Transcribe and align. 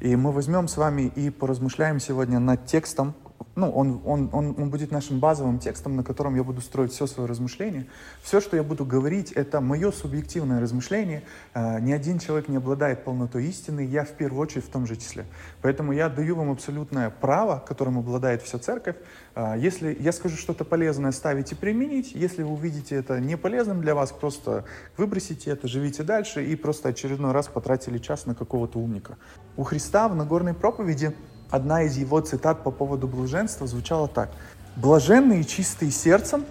И 0.00 0.14
мы 0.14 0.30
возьмем 0.30 0.68
с 0.68 0.76
вами 0.76 1.12
и 1.16 1.30
поразмышляем 1.30 1.98
сегодня 1.98 2.38
над 2.38 2.66
текстом, 2.66 3.14
ну, 3.58 3.70
он, 3.70 4.00
он, 4.04 4.30
он, 4.32 4.54
он 4.56 4.70
будет 4.70 4.92
нашим 4.92 5.18
базовым 5.18 5.58
текстом, 5.58 5.96
на 5.96 6.04
котором 6.04 6.36
я 6.36 6.44
буду 6.44 6.60
строить 6.60 6.92
все 6.92 7.08
свое 7.08 7.28
размышление. 7.28 7.86
Все, 8.22 8.40
что 8.40 8.56
я 8.56 8.62
буду 8.62 8.84
говорить, 8.84 9.32
это 9.32 9.60
мое 9.60 9.90
субъективное 9.90 10.60
размышление. 10.60 11.24
Э, 11.54 11.80
ни 11.80 11.90
один 11.90 12.20
человек 12.20 12.48
не 12.48 12.58
обладает 12.58 13.02
полнотой 13.02 13.46
истины, 13.46 13.80
я 13.80 14.04
в 14.04 14.10
первую 14.10 14.42
очередь 14.42 14.64
в 14.64 14.68
том 14.68 14.86
же 14.86 14.94
числе. 14.94 15.26
Поэтому 15.60 15.92
я 15.92 16.08
даю 16.08 16.36
вам 16.36 16.52
абсолютное 16.52 17.10
право, 17.10 17.58
которым 17.66 17.98
обладает 17.98 18.42
вся 18.42 18.60
церковь. 18.60 18.94
Э, 19.34 19.54
если 19.58 19.96
я 19.98 20.12
скажу 20.12 20.36
что-то 20.36 20.64
полезное, 20.64 21.10
ставите 21.10 21.56
применить. 21.56 22.12
Если 22.14 22.44
вы 22.44 22.52
увидите 22.52 22.94
это 22.94 23.18
не 23.18 23.36
полезным 23.36 23.80
для 23.80 23.96
вас, 23.96 24.12
просто 24.12 24.66
выбросите 24.96 25.50
это, 25.50 25.66
живите 25.66 26.04
дальше 26.04 26.44
и 26.44 26.54
просто 26.54 26.90
очередной 26.90 27.32
раз 27.32 27.48
потратили 27.48 27.98
час 27.98 28.24
на 28.24 28.36
какого-то 28.36 28.78
умника. 28.78 29.16
У 29.56 29.64
Христа 29.64 30.08
в 30.08 30.14
Нагорной 30.14 30.54
проповеди 30.54 31.12
одна 31.50 31.82
из 31.82 31.96
его 31.96 32.20
цитат 32.20 32.62
по 32.62 32.70
поводу 32.70 33.08
блаженства 33.08 33.66
звучала 33.66 34.08
так. 34.08 34.30
«Блаженные 34.76 35.44
чистые 35.44 35.90
сердцем». 35.90 36.44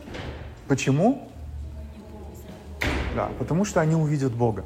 Почему? 0.68 1.30
Да, 3.16 3.30
потому 3.40 3.66
что 3.66 3.80
они 3.80 3.96
увидят 3.96 4.34
Бога. 4.34 4.66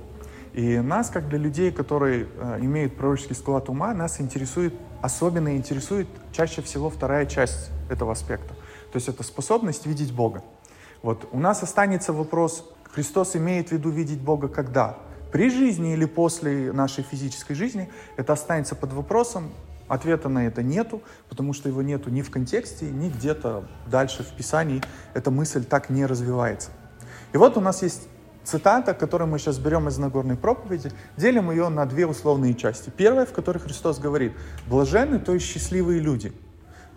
И 0.53 0.80
нас, 0.80 1.09
как 1.09 1.30
для 1.30 1.38
людей, 1.38 1.72
которые 1.72 2.27
э, 2.36 2.58
имеют 2.59 2.98
пророческий 2.98 3.36
склад 3.36 3.70
ума, 3.70 3.94
нас 3.94 4.20
интересует, 4.20 4.73
особенно 5.02 5.55
интересует 5.55 6.08
чаще 6.34 6.61
всего 6.61 6.89
вторая 6.89 7.25
часть 7.25 7.70
этого 7.89 8.11
аспекта. 8.11 8.53
То 8.91 8.98
есть 8.98 9.08
это 9.08 9.23
способность 9.23 9.86
видеть 9.86 10.11
Бога. 10.13 10.44
Вот 11.02 11.27
у 11.31 11.39
нас 11.39 11.63
останется 11.63 12.11
вопрос, 12.11 12.70
Христос 12.91 13.36
имеет 13.38 13.70
в 13.70 13.72
виду 13.72 13.89
видеть 13.89 14.20
Бога 14.20 14.50
когда? 14.50 14.98
При 15.31 15.50
жизни 15.50 15.94
или 15.94 16.03
после 16.03 16.73
нашей 16.73 17.05
физической 17.05 17.53
жизни? 17.53 17.89
Это 18.17 18.34
останется 18.34 18.75
под 18.75 18.91
вопросом, 18.91 19.52
Ответа 19.91 20.30
на 20.30 20.48
это 20.48 20.63
нету, 20.63 21.02
потому 21.27 21.52
что 21.52 21.68
его 21.68 21.81
нету 21.81 22.09
ни 22.09 22.22
в 22.22 22.31
контексте, 22.31 22.86
ни 22.86 23.09
где-то 23.09 23.66
дальше 23.88 24.23
в 24.23 24.33
Писании. 24.38 24.81
Эта 25.14 25.31
мысль 25.31 25.66
так 25.66 25.89
не 25.89 26.06
развивается. 26.06 26.70
И 27.33 27.38
вот 27.38 27.58
у 27.58 27.59
нас 27.59 27.83
есть 27.83 28.08
цитата, 28.45 28.94
которую 28.94 29.28
мы 29.28 29.38
сейчас 29.38 29.59
берем 29.59 29.89
из 29.89 29.98
Нагорной 29.98 30.38
проповеди, 30.38 30.94
делим 31.17 31.52
ее 31.52 31.67
на 31.67 31.86
две 31.86 32.08
условные 32.08 32.53
части. 32.53 32.89
Первая, 32.89 33.25
в 33.25 33.33
которой 33.33 33.58
Христос 33.58 34.00
говорит, 34.00 34.31
блаженны, 34.66 35.20
то 35.20 35.33
есть 35.33 35.45
счастливые 35.45 36.00
люди. 36.00 36.31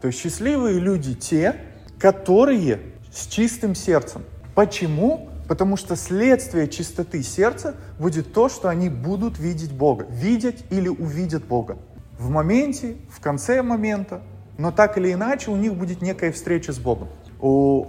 То 0.01 0.07
есть 0.07 0.21
счастливые 0.21 0.79
люди 0.79 1.17
те, 1.17 1.63
которые 1.99 2.79
с 3.13 3.27
чистым 3.27 3.75
сердцем. 3.75 4.23
Почему? 4.55 5.31
Потому 5.49 5.77
что 5.77 5.97
следствие 5.97 6.69
чистоты 6.69 7.25
сердца 7.25 7.75
будет 7.99 8.33
то, 8.33 8.49
что 8.49 8.69
они 8.69 8.89
будут 8.89 9.41
видеть 9.41 9.73
Бога. 9.73 10.07
Видеть 10.09 10.65
или 10.71 10.87
увидят 10.87 11.45
Бога 11.45 11.77
в 12.19 12.31
моменте, 12.31 12.97
в 13.11 13.21
конце 13.21 13.63
момента, 13.63 14.23
но 14.59 14.71
так 14.71 14.97
или 14.99 15.13
иначе 15.13 15.51
у 15.51 15.57
них 15.57 15.75
будет 15.75 16.01
некая 16.03 16.33
встреча 16.33 16.73
с 16.73 16.79
Богом. 16.79 17.09
У 17.41 17.87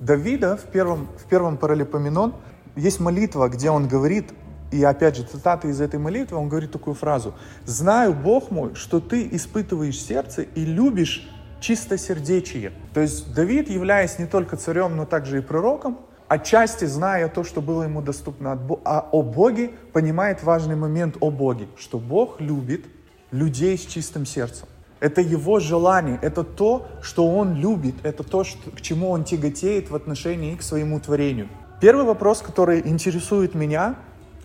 Давида 0.00 0.56
в 0.56 0.64
первом, 0.64 1.08
в 1.16 1.24
первом 1.24 1.56
паралипоменон 1.56 2.34
есть 2.76 3.00
молитва, 3.00 3.48
где 3.48 3.70
он 3.70 3.88
говорит, 3.88 4.32
и 4.70 4.82
опять 4.82 5.16
же 5.16 5.24
цитата 5.24 5.68
из 5.68 5.80
этой 5.80 6.00
молитвы, 6.00 6.38
он 6.38 6.48
говорит 6.48 6.72
такую 6.72 6.94
фразу, 6.94 7.34
«Знаю, 7.64 8.14
Бог 8.14 8.50
мой, 8.50 8.74
что 8.74 9.00
ты 9.00 9.28
испытываешь 9.30 10.00
сердце 10.00 10.42
и 10.42 10.64
любишь 10.64 11.28
чистосердечие». 11.60 12.72
То 12.94 13.00
есть 13.00 13.34
Давид, 13.34 13.68
являясь 13.68 14.18
не 14.18 14.26
только 14.26 14.56
царем, 14.56 14.96
но 14.96 15.04
также 15.04 15.38
и 15.38 15.40
пророком, 15.40 15.98
отчасти 16.28 16.86
зная 16.86 17.28
то, 17.28 17.44
что 17.44 17.60
было 17.60 17.82
ему 17.82 18.00
доступно 18.00 18.58
а 18.84 19.06
о 19.12 19.22
Боге, 19.22 19.72
понимает 19.92 20.42
важный 20.42 20.76
момент 20.76 21.16
о 21.20 21.30
Боге, 21.30 21.68
что 21.76 21.98
Бог 21.98 22.40
любит 22.40 22.86
людей 23.32 23.76
с 23.76 23.84
чистым 23.86 24.24
сердцем. 24.26 24.68
Это 25.00 25.20
его 25.20 25.58
желание, 25.58 26.18
это 26.22 26.44
то, 26.44 26.86
что 27.02 27.26
он 27.26 27.56
любит, 27.56 27.96
это 28.04 28.22
то, 28.22 28.44
что, 28.44 28.70
к 28.70 28.80
чему 28.80 29.10
он 29.10 29.24
тяготеет 29.24 29.90
в 29.90 29.96
отношении 29.96 30.54
к 30.54 30.62
своему 30.62 31.00
творению. 31.00 31.48
Первый 31.80 32.04
вопрос, 32.04 32.40
который 32.40 32.86
интересует 32.86 33.56
меня, 33.56 33.96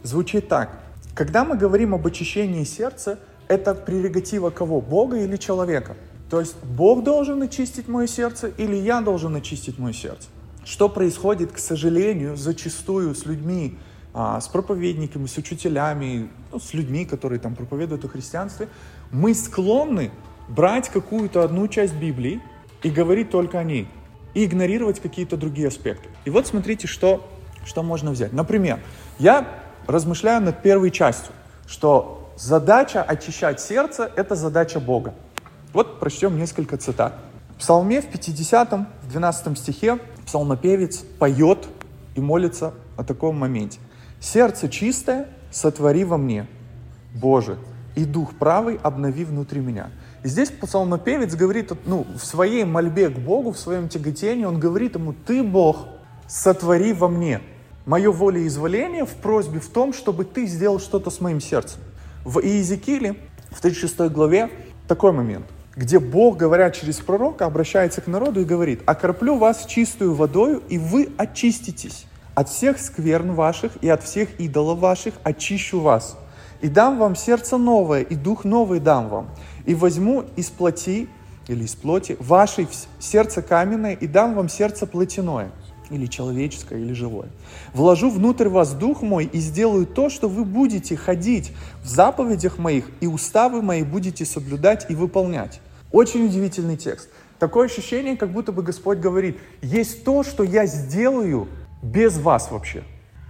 звучит 0.01 0.47
так. 0.47 0.79
Когда 1.13 1.45
мы 1.45 1.55
говорим 1.55 1.93
об 1.93 2.07
очищении 2.07 2.63
сердца, 2.63 3.19
это 3.47 3.75
прерогатива 3.75 4.49
кого? 4.49 4.81
Бога 4.81 5.17
или 5.17 5.37
человека? 5.37 5.95
То 6.29 6.39
есть 6.39 6.55
Бог 6.63 7.03
должен 7.03 7.41
очистить 7.41 7.87
мое 7.87 8.07
сердце 8.07 8.47
или 8.57 8.75
я 8.75 9.01
должен 9.01 9.35
очистить 9.35 9.77
мое 9.77 9.93
сердце? 9.93 10.27
Что 10.65 10.89
происходит, 10.89 11.51
к 11.51 11.59
сожалению, 11.59 12.35
зачастую 12.35 13.15
с 13.15 13.25
людьми, 13.25 13.77
а, 14.13 14.39
с 14.39 14.47
проповедниками, 14.47 15.27
с 15.27 15.37
учителями, 15.37 16.29
ну, 16.51 16.59
с 16.59 16.73
людьми, 16.73 17.05
которые 17.05 17.39
там 17.39 17.55
проповедуют 17.55 18.05
о 18.05 18.07
христианстве, 18.07 18.67
мы 19.11 19.33
склонны 19.33 20.11
брать 20.47 20.89
какую-то 20.89 21.43
одну 21.43 21.67
часть 21.67 21.95
Библии 21.95 22.41
и 22.83 22.89
говорить 22.89 23.29
только 23.29 23.59
о 23.59 23.63
ней, 23.63 23.87
и 24.33 24.45
игнорировать 24.45 24.99
какие-то 24.99 25.37
другие 25.37 25.67
аспекты. 25.67 26.09
И 26.25 26.29
вот 26.29 26.47
смотрите, 26.47 26.87
что, 26.87 27.27
что 27.65 27.83
можно 27.83 28.11
взять. 28.11 28.33
Например, 28.33 28.79
я 29.19 29.47
размышляю 29.87 30.41
над 30.41 30.61
первой 30.61 30.91
частью, 30.91 31.33
что 31.67 32.31
задача 32.37 33.03
очищать 33.03 33.59
сердце– 33.59 34.11
это 34.15 34.35
задача 34.35 34.79
Бога. 34.79 35.13
Вот 35.73 35.99
прочтем 35.99 36.37
несколько 36.37 36.77
цитат. 36.77 37.13
В 37.55 37.59
Псалме 37.59 38.01
в 38.01 38.07
50, 38.07 38.71
в 38.73 39.09
12 39.09 39.57
стихе 39.57 39.99
псалмопевец 40.25 40.99
поет 41.19 41.67
и 42.15 42.21
молится 42.21 42.73
о 42.95 43.03
таком 43.03 43.37
моменте. 43.37 43.79
Сердце 44.19 44.69
чистое 44.69 45.27
сотвори 45.51 46.03
во 46.03 46.17
мне, 46.17 46.47
Боже, 47.13 47.57
и 47.95 48.05
дух 48.05 48.35
правый 48.35 48.79
обнови 48.81 49.25
внутри 49.25 49.59
меня. 49.59 49.89
И 50.23 50.27
здесь 50.27 50.49
псалмопевец 50.49 51.35
говорит, 51.35 51.71
ну, 51.85 52.05
в 52.15 52.25
своей 52.25 52.63
мольбе 52.63 53.09
к 53.09 53.17
Богу, 53.17 53.51
в 53.51 53.59
своем 53.59 53.89
тяготении, 53.89 54.45
он 54.45 54.59
говорит 54.59 54.95
ему, 54.95 55.13
ты, 55.13 55.43
Бог, 55.43 55.87
сотвори 56.27 56.93
во 56.93 57.07
мне. 57.07 57.41
Мое 57.85 58.11
волеизволение 58.11 59.05
в 59.05 59.13
просьбе 59.15 59.59
в 59.59 59.69
том, 59.69 59.93
чтобы 59.93 60.25
ты 60.25 60.45
сделал 60.45 60.79
что-то 60.79 61.09
с 61.09 61.21
моим 61.21 61.39
сердцем. 61.39 61.79
В 62.25 62.39
Иезекииле, 62.39 63.15
в 63.49 63.61
36 63.61 64.11
главе, 64.11 64.49
такой 64.87 65.11
момент, 65.11 65.45
где 65.75 65.99
Бог, 65.99 66.37
говоря 66.37 66.69
через 66.71 66.97
пророка, 66.97 67.45
обращается 67.45 68.01
к 68.01 68.07
народу 68.07 68.41
и 68.41 68.45
говорит, 68.45 68.81
«Окроплю 68.85 69.37
вас 69.37 69.65
чистую 69.65 70.13
водою, 70.13 70.61
и 70.67 70.77
вы 70.77 71.09
очиститесь, 71.17 72.05
от 72.37 72.49
всех 72.49 72.79
скверн 72.79 73.31
ваших 73.33 73.71
и 73.81 73.89
от 73.89 74.03
всех 74.03 74.39
идолов 74.39 74.77
ваших 74.77 75.15
очищу 75.23 75.79
вас. 75.79 76.19
И 76.61 76.67
дам 76.67 76.99
вам 76.99 77.15
сердце 77.15 77.57
новое, 77.57 78.03
и 78.03 78.13
дух 78.13 78.45
новый 78.45 78.79
дам 78.79 79.09
вам. 79.09 79.29
И 79.65 79.73
возьму 79.73 80.23
из 80.35 80.51
плоти, 80.51 81.09
или 81.47 81.63
из 81.63 81.73
плоти, 81.73 82.15
ваше 82.19 82.67
сердце 82.99 83.41
каменное, 83.41 83.93
и 83.93 84.05
дам 84.05 84.35
вам 84.35 84.49
сердце 84.49 84.85
плотяное, 84.85 85.49
или 85.89 86.05
человеческое, 86.05 86.77
или 86.79 86.93
живое. 86.93 87.29
Вложу 87.73 88.11
внутрь 88.11 88.49
вас 88.49 88.73
дух 88.73 89.01
мой, 89.01 89.25
и 89.25 89.39
сделаю 89.39 89.87
то, 89.87 90.11
что 90.11 90.29
вы 90.29 90.45
будете 90.45 90.95
ходить 90.95 91.53
в 91.81 91.87
заповедях 91.87 92.59
моих, 92.59 92.85
и 93.01 93.07
уставы 93.07 93.63
мои 93.63 93.81
будете 93.81 94.25
соблюдать 94.25 94.85
и 94.91 94.93
выполнять. 94.93 95.59
Очень 95.91 96.27
удивительный 96.27 96.77
текст. 96.77 97.09
Такое 97.39 97.65
ощущение, 97.65 98.15
как 98.15 98.31
будто 98.31 98.51
бы 98.51 98.61
Господь 98.61 98.99
говорит, 98.99 99.39
есть 99.63 100.03
то, 100.03 100.21
что 100.21 100.43
я 100.43 100.67
сделаю, 100.67 101.47
без 101.81 102.17
вас 102.17 102.51
вообще. 102.51 102.83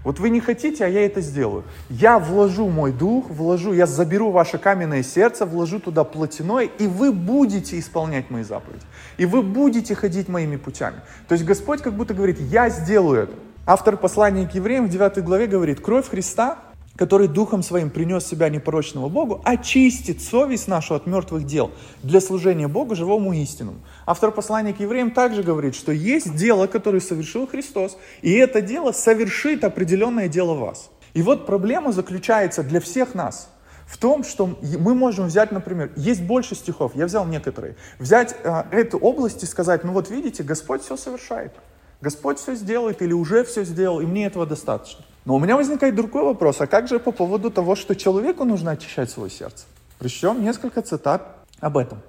Вот 0.03 0.19
вы 0.19 0.29
не 0.29 0.39
хотите, 0.39 0.85
а 0.85 0.87
я 0.87 1.05
это 1.05 1.19
сделаю. 1.19 1.65
Я 1.89 2.17
вложу 2.17 2.69
мой 2.69 2.93
дух, 2.93 3.29
вложу, 3.29 3.73
я 3.73 3.85
заберу 3.85 4.31
ваше 4.31 4.57
каменное 4.57 5.03
сердце, 5.03 5.45
вложу 5.45 5.81
туда 5.81 6.05
плотяное, 6.05 6.69
и 6.79 6.87
вы 6.87 7.11
будете 7.11 7.77
исполнять 7.77 8.29
мои 8.29 8.43
заповеди. 8.43 8.85
И 9.17 9.25
вы 9.25 9.41
будете 9.41 9.95
ходить 9.95 10.29
моими 10.29 10.55
путями. 10.55 11.01
То 11.27 11.33
есть 11.33 11.43
Господь 11.43 11.81
как 11.81 11.93
будто 11.93 12.13
говорит, 12.13 12.39
я 12.39 12.69
сделаю 12.69 13.23
это. 13.23 13.33
Автор 13.65 13.97
послания 13.97 14.47
к 14.47 14.55
евреям 14.55 14.87
в 14.87 14.89
9 14.89 15.21
главе 15.25 15.45
говорит, 15.45 15.81
кровь 15.81 16.07
Христа 16.07 16.57
который 16.97 17.27
Духом 17.27 17.63
Своим 17.63 17.89
принес 17.89 18.25
себя 18.25 18.49
непорочного 18.49 19.07
Богу, 19.07 19.41
очистит 19.45 20.21
совесть 20.21 20.67
нашу 20.67 20.95
от 20.95 21.05
мертвых 21.05 21.45
дел 21.45 21.71
для 22.03 22.19
служения 22.19 22.67
Богу 22.67 22.95
живому 22.95 23.33
истинному. 23.33 23.79
Автор 24.05 24.31
послания 24.31 24.73
к 24.73 24.79
евреям 24.79 25.11
также 25.11 25.43
говорит, 25.43 25.75
что 25.75 25.91
есть 25.91 26.35
дело, 26.35 26.67
которое 26.67 26.99
совершил 26.99 27.47
Христос, 27.47 27.97
и 28.21 28.33
это 28.33 28.61
дело 28.61 28.91
совершит 28.91 29.63
определенное 29.63 30.27
дело 30.27 30.55
вас. 30.55 30.89
И 31.13 31.21
вот 31.21 31.45
проблема 31.45 31.91
заключается 31.91 32.63
для 32.63 32.79
всех 32.79 33.13
нас 33.15 33.49
в 33.87 33.97
том, 33.97 34.23
что 34.23 34.57
мы 34.61 34.95
можем 34.95 35.27
взять, 35.27 35.51
например, 35.51 35.91
есть 35.95 36.21
больше 36.21 36.55
стихов, 36.55 36.95
я 36.95 37.05
взял 37.05 37.25
некоторые, 37.25 37.77
взять 37.99 38.35
э, 38.43 38.63
эту 38.71 38.97
область 38.97 39.43
и 39.43 39.45
сказать, 39.45 39.83
ну 39.83 39.93
вот 39.93 40.09
видите, 40.09 40.43
Господь 40.43 40.83
все 40.83 40.97
совершает. 40.97 41.53
Господь 42.01 42.37
все 42.37 42.53
сделает 42.53 43.01
или 43.01 43.13
уже 43.13 43.43
все 43.43 43.63
сделал, 43.63 44.01
и 44.01 44.05
мне 44.05 44.25
этого 44.25 44.45
достаточно. 44.45 45.03
Но 45.27 45.35
у 45.35 45.39
меня 45.39 45.57
возникает 45.57 45.93
другой 45.93 46.23
вопрос, 46.23 46.61
а 46.61 46.67
как 46.67 46.87
же 46.87 46.99
по 46.99 47.11
поводу 47.11 47.51
того, 47.51 47.75
что 47.75 47.97
человеку 47.97 48.45
нужно 48.45 48.71
очищать 48.71 49.09
свое 49.09 49.29
сердце? 49.29 49.65
Причем 49.99 50.41
несколько 50.41 50.81
цитат 50.81 51.35
об 51.59 51.77
этом 51.77 51.99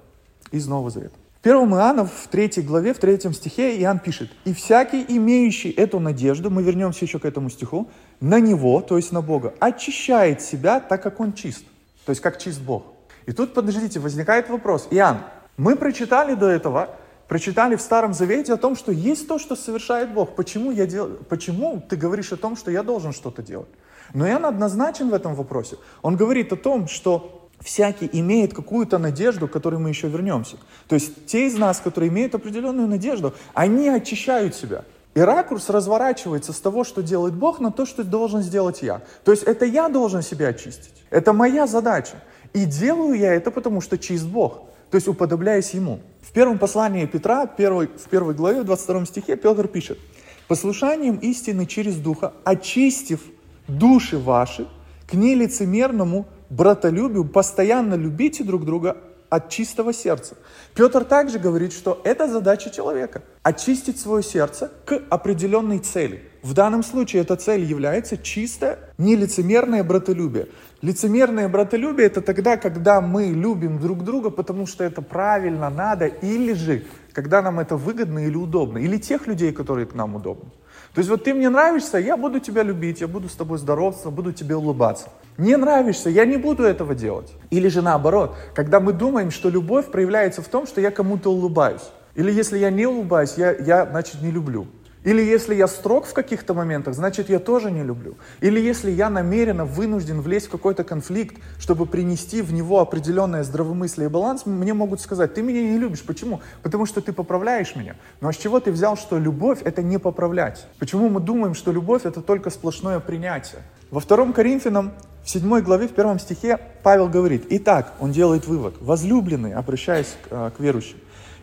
из 0.53 0.69
Нового 0.69 0.91
Завета. 0.91 1.17
В 1.43 1.45
1 1.45 1.57
Иоанна, 1.75 2.07
в 2.07 2.29
3 2.31 2.63
главе, 2.63 2.95
в 2.95 2.99
3 2.99 3.33
стихе 3.33 3.77
Иоанн 3.81 3.99
пишет, 3.99 4.31
«И 4.45 4.55
всякий, 4.55 5.05
имеющий 5.09 5.71
эту 5.71 5.99
надежду, 5.99 6.49
мы 6.49 6.63
вернемся 6.63 7.07
еще 7.07 7.19
к 7.19 7.25
этому 7.25 7.51
стиху, 7.51 7.89
на 8.21 8.39
Него, 8.39 8.81
то 8.83 8.97
есть 8.97 9.11
на 9.11 9.21
Бога, 9.21 9.53
очищает 9.59 10.41
себя, 10.41 10.79
так 10.79 11.03
как 11.03 11.19
Он 11.19 11.33
чист». 11.33 11.65
То 12.07 12.11
есть 12.11 12.23
как 12.23 12.39
чист 12.39 12.61
Бог. 12.61 12.85
И 13.27 13.33
тут, 13.33 13.53
подождите, 13.53 13.99
возникает 13.99 14.49
вопрос. 14.49 14.87
Иоанн, 14.93 15.23
мы 15.57 15.75
прочитали 15.75 16.35
до 16.35 16.47
этого, 16.47 16.91
прочитали 17.29 17.77
в 17.77 17.81
Старом 17.81 18.15
Завете 18.15 18.55
о 18.55 18.57
том, 18.57 18.75
что 18.75 18.91
есть 18.91 19.29
то, 19.29 19.39
что 19.39 19.55
совершает 19.55 20.13
Бог. 20.13 20.35
Почему, 20.35 20.73
я 20.73 20.87
дел... 20.87 21.09
Почему 21.29 21.83
ты 21.89 21.97
говоришь 21.97 22.33
о 22.33 22.37
том, 22.37 22.57
что 22.57 22.71
я 22.71 22.83
должен 22.83 23.13
что-то 23.13 23.43
делать? 23.43 23.69
Но 24.15 24.27
Иоанн 24.27 24.47
однозначен 24.47 25.11
в 25.11 25.15
этом 25.15 25.35
вопросе. 25.35 25.77
Он 26.03 26.17
говорит 26.17 26.53
о 26.53 26.57
том, 26.57 26.89
что 26.89 27.51
всякий 27.61 28.09
имеет 28.13 28.55
какую-то 28.55 28.99
надежду, 28.99 29.47
к 29.47 29.53
которой 29.53 29.79
мы 29.79 29.91
еще 29.91 30.09
вернемся. 30.09 30.57
То 30.89 30.95
есть 30.95 31.27
те 31.27 31.47
из 31.47 31.57
нас, 31.57 31.81
которые 31.81 32.11
имеют 32.11 32.35
определенную 32.35 32.89
надежду, 32.89 33.35
они 33.53 33.89
очищают 33.89 34.55
себя. 34.55 34.85
И 35.15 35.21
ракурс 35.21 35.69
разворачивается 35.69 36.53
с 36.53 36.61
того, 36.61 36.85
что 36.85 37.03
делает 37.03 37.35
Бог, 37.35 37.61
на 37.61 37.73
то, 37.73 37.87
что 37.87 38.05
должен 38.05 38.41
сделать 38.43 38.83
я. 38.83 39.03
То 39.25 39.33
есть 39.33 39.43
это 39.43 39.65
я 39.65 39.89
должен 39.89 40.23
себя 40.23 40.49
очистить. 40.49 40.95
Это 41.11 41.33
моя 41.33 41.67
задача. 41.67 42.23
И 42.53 42.65
делаю 42.65 43.19
я 43.19 43.35
это 43.35 43.51
потому, 43.51 43.81
что 43.81 43.99
чист 43.99 44.27
Бог. 44.27 44.63
То 44.91 44.97
есть 44.97 45.09
уподобляясь 45.09 45.71
Ему. 45.71 46.01
В 46.23 46.33
первом 46.33 46.59
послании 46.59 47.07
Петра, 47.07 47.47
первой, 47.47 47.89
в 47.89 48.09
первой 48.09 48.35
главе, 48.35 48.63
в 48.63 48.65
22 48.65 49.07
стихе, 49.07 49.37
Петр 49.37 49.69
пишет, 49.69 49.99
«Послушанием 50.47 51.17
истины 51.17 51.67
через 51.67 51.97
Духа, 51.97 52.33
очистив 52.45 53.21
души 53.67 54.19
ваши 54.19 54.67
к 55.07 55.15
нелицемерному 55.15 56.27
братолюбию, 56.51 57.25
постоянно 57.25 57.95
любите 57.95 58.45
друг 58.45 58.65
друга 58.65 58.97
от 59.31 59.51
чистого 59.51 59.93
сердца. 59.93 60.37
Петр 60.75 61.05
также 61.05 61.39
говорит, 61.39 61.73
что 61.73 62.01
это 62.05 62.29
задача 62.29 62.71
человека– 62.71 63.23
очистить 63.43 64.01
свое 64.01 64.23
сердце 64.23 64.71
к 64.85 65.03
определенной 65.11 65.79
цели. 65.79 66.23
В 66.43 66.55
данном 66.55 66.83
случае 66.83 67.23
эта 67.23 67.37
цель 67.37 67.63
является 67.63 68.17
чистое, 68.17 68.79
нелицемерное 68.97 69.83
братолюбие. 69.85 70.49
Лицемерное 70.83 71.49
братолюбие– 71.49 72.07
это 72.09 72.23
тогда, 72.23 72.57
когда 72.57 73.01
мы 73.01 73.27
любим 73.27 73.79
друг 73.81 74.05
друга, 74.05 74.31
потому 74.31 74.67
что 74.67 74.85
это 74.85 75.03
правильно, 75.03 75.69
надо, 75.69 76.07
или 76.07 76.53
же, 76.53 76.85
когда 77.13 77.43
нам 77.43 77.59
это 77.59 77.77
выгодно 77.77 78.27
или 78.27 78.37
удобно, 78.37 78.79
или 78.79 78.97
тех 78.99 79.27
людей, 79.27 79.53
которые 79.53 79.87
к 79.87 79.95
нам 79.95 80.15
удобны. 80.15 80.51
То 80.99 81.01
есть 81.01 81.11
вот 81.11 81.23
ты 81.23 81.33
мне 81.33 81.49
нравишься, 81.49 81.99
я 81.99 82.17
буду 82.17 82.41
тебя 82.41 82.65
любить, 82.65 83.01
я 83.03 83.07
буду 83.07 83.29
с 83.29 83.35
тобой 83.35 83.59
здороваться, 83.59 84.11
буду 84.11 84.33
тебе 84.33 84.57
улыбаться. 84.57 85.11
Не 85.37 85.57
нравишься, 85.57 86.11
я 86.11 86.25
не 86.25 86.37
буду 86.37 86.65
этого 86.65 86.93
делать. 86.93 87.33
Или 87.51 87.69
же 87.69 87.83
наоборот, 87.83 88.35
когда 88.53 88.81
мы 88.81 88.93
думаем, 88.93 89.31
что 89.31 89.49
любовь 89.49 89.93
проявляется 89.93 90.43
в 90.43 90.49
том, 90.49 90.67
что 90.67 90.81
я 90.81 90.91
кому-то 90.91 91.31
улыбаюсь. 91.31 91.89
Или 92.17 92.33
если 92.33 92.59
я 92.59 92.71
не 92.71 92.85
улыбаюсь, 92.85 93.35
я, 93.37 93.53
я 93.53 93.87
значит, 93.87 94.23
не 94.23 94.33
люблю. 94.33 94.67
Или 95.05 95.23
если 95.23 95.55
я 95.55 95.69
строг 95.69 96.07
в 96.07 96.13
каких-то 96.13 96.55
моментах, 96.55 96.95
значит, 96.95 97.29
я 97.29 97.39
тоже 97.39 97.71
не 97.71 97.83
люблю. 97.83 98.17
Или 98.41 98.61
если 98.61 98.91
я 98.91 99.11
намеренно 99.11 99.65
вынужден 99.65 100.21
влезть 100.21 100.49
в 100.49 100.51
какой-то 100.51 100.83
конфликт, 100.83 101.37
чтобы 101.59 101.87
принести 101.87 102.43
в 102.43 102.53
него 102.53 102.81
определенное 102.81 103.45
здравомыслие 103.45 104.09
и 104.09 104.11
баланс, 104.11 104.45
мне 104.45 104.75
могут 104.75 105.01
сказать, 105.01 105.35
ты 105.35 105.43
меня 105.43 105.63
не 105.63 105.79
любишь. 105.79 106.03
Почему? 106.03 106.41
Потому 106.63 106.85
что 106.85 107.01
ты 107.01 107.13
поправляешь 107.13 107.77
меня. 107.77 107.95
Но 108.21 108.29
а 108.29 108.33
с 108.33 108.37
чего 108.37 108.59
ты 108.59 108.73
взял, 108.73 108.97
что 108.97 109.19
любовь— 109.19 109.61
это 109.65 109.83
не 109.83 109.99
поправлять? 109.99 110.67
Почему 110.79 111.09
мы 111.09 111.21
думаем, 111.21 111.55
что 111.55 111.71
любовь— 111.71 112.03
это 112.05 112.21
только 112.21 112.51
сплошное 112.51 112.99
принятие? 112.99 113.63
Во 113.91 114.01
втором 114.01 114.33
Коринфянам, 114.33 114.93
в 115.25 115.31
седьмой 115.31 115.63
главе, 115.63 115.89
в 115.89 115.93
первом 115.93 116.19
стихе, 116.19 116.59
Павел 116.83 117.09
говорит, 117.09 117.47
«Итак, 117.51 117.95
он 118.01 118.13
делает 118.13 118.47
вывод, 118.47 118.75
возлюбленный, 118.81 119.55
обращаясь 119.55 120.17
к, 120.25 120.33
э, 120.33 120.51
к 120.57 120.61
верующим, 120.61 120.99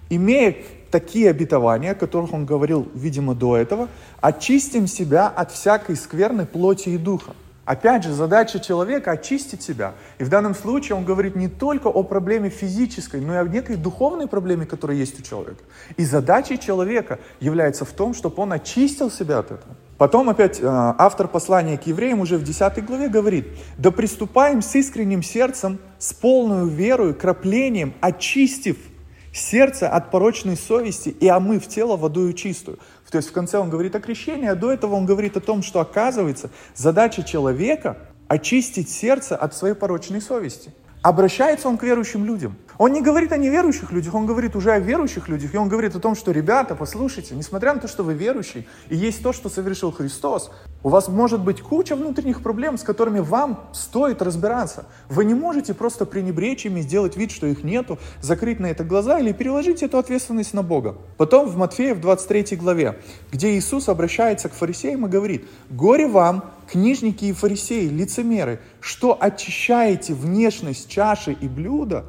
имея 0.09 0.55
такие 0.95 1.29
обетования, 1.29 1.91
о 1.91 1.95
которых 1.95 2.31
он 2.31 2.45
говорил, 2.45 2.87
видимо, 2.93 3.35
до 3.35 3.57
этого, 3.57 3.89
очистим 4.21 4.87
себя 4.87 5.27
от 5.27 5.51
всякой 5.51 5.97
скверной 5.97 6.45
плоти 6.45 6.87
и 6.87 6.97
духа. 6.97 7.33
Опять 7.65 8.05
же, 8.05 8.13
задача 8.13 8.61
человека 8.61 9.11
очистить 9.11 9.61
себя. 9.61 9.95
И 10.19 10.23
в 10.23 10.29
данном 10.29 10.55
случае 10.55 10.95
он 10.95 11.03
говорит 11.03 11.35
не 11.35 11.49
только 11.49 11.87
о 11.87 12.03
проблеме 12.03 12.49
физической, 12.49 13.19
но 13.19 13.33
и 13.33 13.37
о 13.37 13.43
некой 13.43 13.75
духовной 13.75 14.27
проблеме, 14.27 14.65
которая 14.65 14.95
есть 14.95 15.19
у 15.19 15.21
человека. 15.21 15.63
И 15.97 16.05
задачей 16.05 16.57
человека 16.57 17.19
является 17.41 17.83
в 17.83 17.91
том, 17.91 18.13
чтобы 18.13 18.41
он 18.41 18.53
очистил 18.53 19.11
себя 19.11 19.39
от 19.39 19.47
этого. 19.47 19.75
Потом 19.97 20.29
опять 20.29 20.61
э, 20.61 20.63
автор 20.65 21.27
послания 21.27 21.77
к 21.77 21.87
евреям 21.87 22.21
уже 22.21 22.37
в 22.37 22.43
10 22.43 22.85
главе 22.85 23.09
говорит, 23.09 23.47
«Да 23.77 23.91
приступаем 23.91 24.61
с 24.61 24.73
искренним 24.75 25.23
сердцем, 25.23 25.77
с 25.99 26.13
полной 26.13 26.69
верой, 26.69 27.13
краплением, 27.13 27.93
очистив 27.99 28.77
сердце 29.35 29.89
от 29.89 30.11
порочной 30.11 30.55
совести 30.55 31.09
и 31.09 31.27
омыв 31.27 31.67
тело 31.67 31.97
водою 31.97 32.33
чистую. 32.33 32.79
То 33.11 33.17
есть 33.17 33.29
в 33.29 33.33
конце 33.33 33.57
он 33.57 33.69
говорит 33.69 33.95
о 33.95 33.99
крещении, 33.99 34.47
а 34.47 34.55
до 34.55 34.71
этого 34.71 34.95
он 34.95 35.05
говорит 35.05 35.37
о 35.37 35.41
том, 35.41 35.61
что 35.61 35.79
оказывается 35.79 36.49
задача 36.75 37.23
человека 37.23 37.97
очистить 38.27 38.89
сердце 38.89 39.35
от 39.35 39.53
своей 39.53 39.75
порочной 39.75 40.21
совести. 40.21 40.73
Обращается 41.05 41.69
он 41.69 41.77
к 41.77 41.83
верующим 41.83 42.25
людям. 42.25 42.55
Он 42.79 42.91
не 42.91 42.99
говорит 42.99 43.31
о 43.31 43.37
неверующих 43.37 43.91
людях, 43.91 44.15
он 44.15 44.25
говорит 44.25 44.55
уже 44.55 44.71
о 44.71 44.79
верующих 44.79 45.29
людях. 45.29 45.53
И 45.53 45.57
он 45.57 45.69
говорит 45.69 45.95
о 45.95 45.99
том, 45.99 46.15
что, 46.15 46.31
ребята, 46.31 46.73
послушайте, 46.73 47.35
несмотря 47.35 47.75
на 47.75 47.79
то, 47.79 47.87
что 47.87 48.03
вы 48.03 48.15
верующие, 48.15 48.65
и 48.89 48.95
есть 48.95 49.21
то, 49.21 49.31
что 49.31 49.47
совершил 49.47 49.91
Христос, 49.91 50.49
у 50.81 50.89
вас 50.89 51.07
может 51.07 51.41
быть 51.41 51.61
куча 51.61 51.95
внутренних 51.95 52.41
проблем, 52.41 52.79
с 52.79 52.81
которыми 52.81 53.19
вам 53.19 53.69
стоит 53.71 54.23
разбираться. 54.23 54.85
Вы 55.07 55.25
не 55.25 55.35
можете 55.35 55.75
просто 55.75 56.07
пренебречь 56.07 56.65
ими, 56.65 56.81
сделать 56.81 57.15
вид, 57.15 57.29
что 57.29 57.45
их 57.45 57.63
нету, 57.63 57.99
закрыть 58.19 58.59
на 58.59 58.65
это 58.65 58.83
глаза 58.83 59.19
или 59.19 59.31
переложить 59.31 59.83
эту 59.83 59.99
ответственность 59.99 60.55
на 60.55 60.63
Бога. 60.63 60.95
Потом 61.17 61.47
в 61.47 61.55
Матфея 61.55 61.93
в 61.93 62.01
23 62.01 62.57
главе, 62.57 62.97
где 63.31 63.55
Иисус 63.55 63.89
обращается 63.89 64.49
к 64.49 64.53
фарисеям 64.53 65.05
и 65.05 65.09
говорит, 65.09 65.47
«Горе 65.69 66.07
вам, 66.07 66.43
книжники 66.69 67.25
и 67.25 67.33
фарисеи, 67.33 67.87
лицемеры, 67.87 68.59
что 68.79 69.17
очищаете 69.19 70.13
внешность 70.13 70.89
чаши 70.89 71.33
и 71.33 71.47
блюда, 71.47 72.05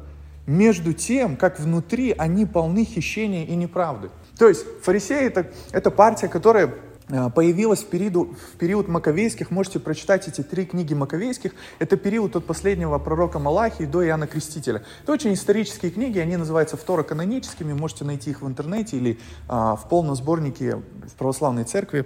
между 0.47 0.93
тем, 0.93 1.35
как 1.35 1.59
внутри 1.59 2.15
они 2.17 2.45
полны 2.45 2.85
хищения 2.85 3.45
и 3.45 3.55
неправды. 3.55 4.09
То 4.39 4.47
есть 4.47 4.65
фарисеи 4.81 5.25
это, 5.25 5.51
это 5.71 5.91
партия, 5.91 6.29
которая 6.29 6.73
э, 7.09 7.29
появилась 7.35 7.81
в 7.81 7.87
период, 7.87 8.29
в 8.31 8.57
период 8.57 8.87
Маковейских. 8.87 9.51
Можете 9.51 9.79
прочитать 9.79 10.27
эти 10.29 10.41
три 10.41 10.65
книги 10.65 10.93
Маковейских. 10.93 11.53
Это 11.79 11.97
период 11.97 12.35
от 12.37 12.45
последнего 12.45 12.97
пророка 12.97 13.39
Малахии 13.39 13.83
до 13.83 14.05
Иоанна 14.07 14.25
Крестителя. 14.25 14.83
Это 15.03 15.11
очень 15.11 15.33
исторические 15.33 15.91
книги, 15.91 16.17
они 16.17 16.37
называются 16.37 16.77
второканоническими. 16.77 17.73
Можете 17.73 18.05
найти 18.05 18.29
их 18.29 18.41
в 18.41 18.47
интернете 18.47 18.95
или 18.97 19.19
а, 19.49 19.75
в 19.75 19.89
полном 19.89 20.15
сборнике 20.15 20.77
в 20.77 21.15
православной 21.17 21.65
церкви. 21.65 22.05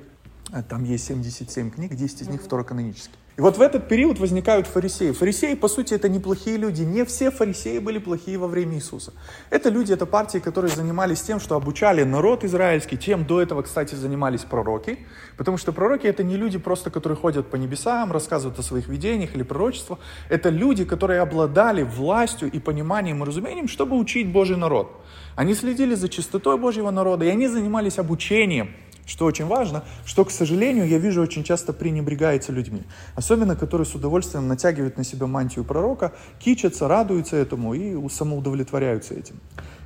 Э, 0.53 0.61
там 0.67 0.83
есть 0.83 1.05
77 1.05 1.71
книг, 1.71 1.95
10 1.95 2.21
из 2.21 2.27
них 2.27 2.41
второканонические. 2.41 3.15
И 3.37 3.41
вот 3.41 3.57
в 3.57 3.61
этот 3.61 3.87
период 3.87 4.19
возникают 4.19 4.67
фарисеи. 4.67 5.13
Фарисеи, 5.13 5.55
по 5.55 5.69
сути, 5.69 5.93
это 5.93 6.09
неплохие 6.09 6.57
люди. 6.57 6.81
Не 6.81 7.05
все 7.05 7.31
фарисеи 7.31 7.79
были 7.79 7.97
плохие 7.97 8.37
во 8.37 8.47
время 8.47 8.75
Иисуса. 8.75 9.13
Это 9.49 9.69
люди, 9.69 9.93
это 9.93 10.05
партии, 10.05 10.39
которые 10.39 10.75
занимались 10.75 11.21
тем, 11.21 11.39
что 11.39 11.55
обучали 11.55 12.03
народ 12.03 12.43
израильский, 12.43 12.99
чем 12.99 13.25
до 13.25 13.41
этого, 13.41 13.61
кстати, 13.61 13.95
занимались 13.95 14.41
пророки. 14.41 14.99
Потому 15.37 15.57
что 15.57 15.71
пророки 15.71 16.07
это 16.07 16.23
не 16.23 16.35
люди 16.35 16.57
просто, 16.57 16.91
которые 16.91 17.17
ходят 17.17 17.49
по 17.49 17.55
небесам, 17.55 18.11
рассказывают 18.11 18.59
о 18.59 18.63
своих 18.63 18.89
видениях 18.89 19.33
или 19.33 19.43
пророчествах. 19.43 19.99
Это 20.27 20.49
люди, 20.49 20.83
которые 20.83 21.21
обладали 21.21 21.83
властью 21.83 22.51
и 22.51 22.59
пониманием 22.59 23.23
и 23.23 23.25
разумением, 23.25 23.69
чтобы 23.69 23.97
учить 23.97 24.27
Божий 24.27 24.57
народ. 24.57 24.91
Они 25.37 25.55
следили 25.55 25.95
за 25.95 26.09
чистотой 26.09 26.57
Божьего 26.57 26.91
народа, 26.91 27.23
и 27.23 27.29
они 27.29 27.47
занимались 27.47 27.97
обучением 27.97 28.71
что 29.05 29.25
очень 29.25 29.45
важно, 29.45 29.83
что, 30.05 30.25
к 30.25 30.31
сожалению, 30.31 30.87
я 30.87 30.97
вижу 30.97 31.21
очень 31.21 31.43
часто 31.43 31.73
пренебрегается 31.73 32.51
людьми. 32.51 32.83
Особенно, 33.15 33.55
которые 33.55 33.85
с 33.85 33.95
удовольствием 33.95 34.47
натягивают 34.47 34.97
на 34.97 35.03
себя 35.03 35.27
мантию 35.27 35.65
пророка, 35.65 36.13
кичатся, 36.39 36.87
радуются 36.87 37.35
этому 37.35 37.73
и 37.73 38.09
самоудовлетворяются 38.09 39.13
этим. 39.13 39.39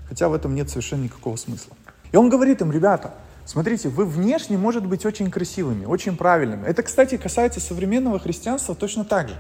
Хотя 0.08 0.30
в 0.30 0.34
этом 0.34 0.56
нет 0.56 0.70
совершенно 0.70 1.04
никакого 1.04 1.36
смысла. 1.36 1.76
И 2.12 2.18
он 2.18 2.30
говорит 2.30 2.62
им, 2.62 2.72
ребята, 2.72 3.14
Смотрите, 3.46 3.90
вы 3.90 4.06
внешне, 4.06 4.58
может 4.58 4.88
быть, 4.88 5.06
очень 5.06 5.30
красивыми, 5.30 5.86
очень 5.86 6.18
правильными. 6.18 6.66
Это, 6.66 6.82
кстати, 6.82 7.16
касается 7.16 7.60
современного 7.60 8.18
христианства 8.18 8.74
точно 8.74 9.06
так 9.06 9.30
же. 9.30 9.36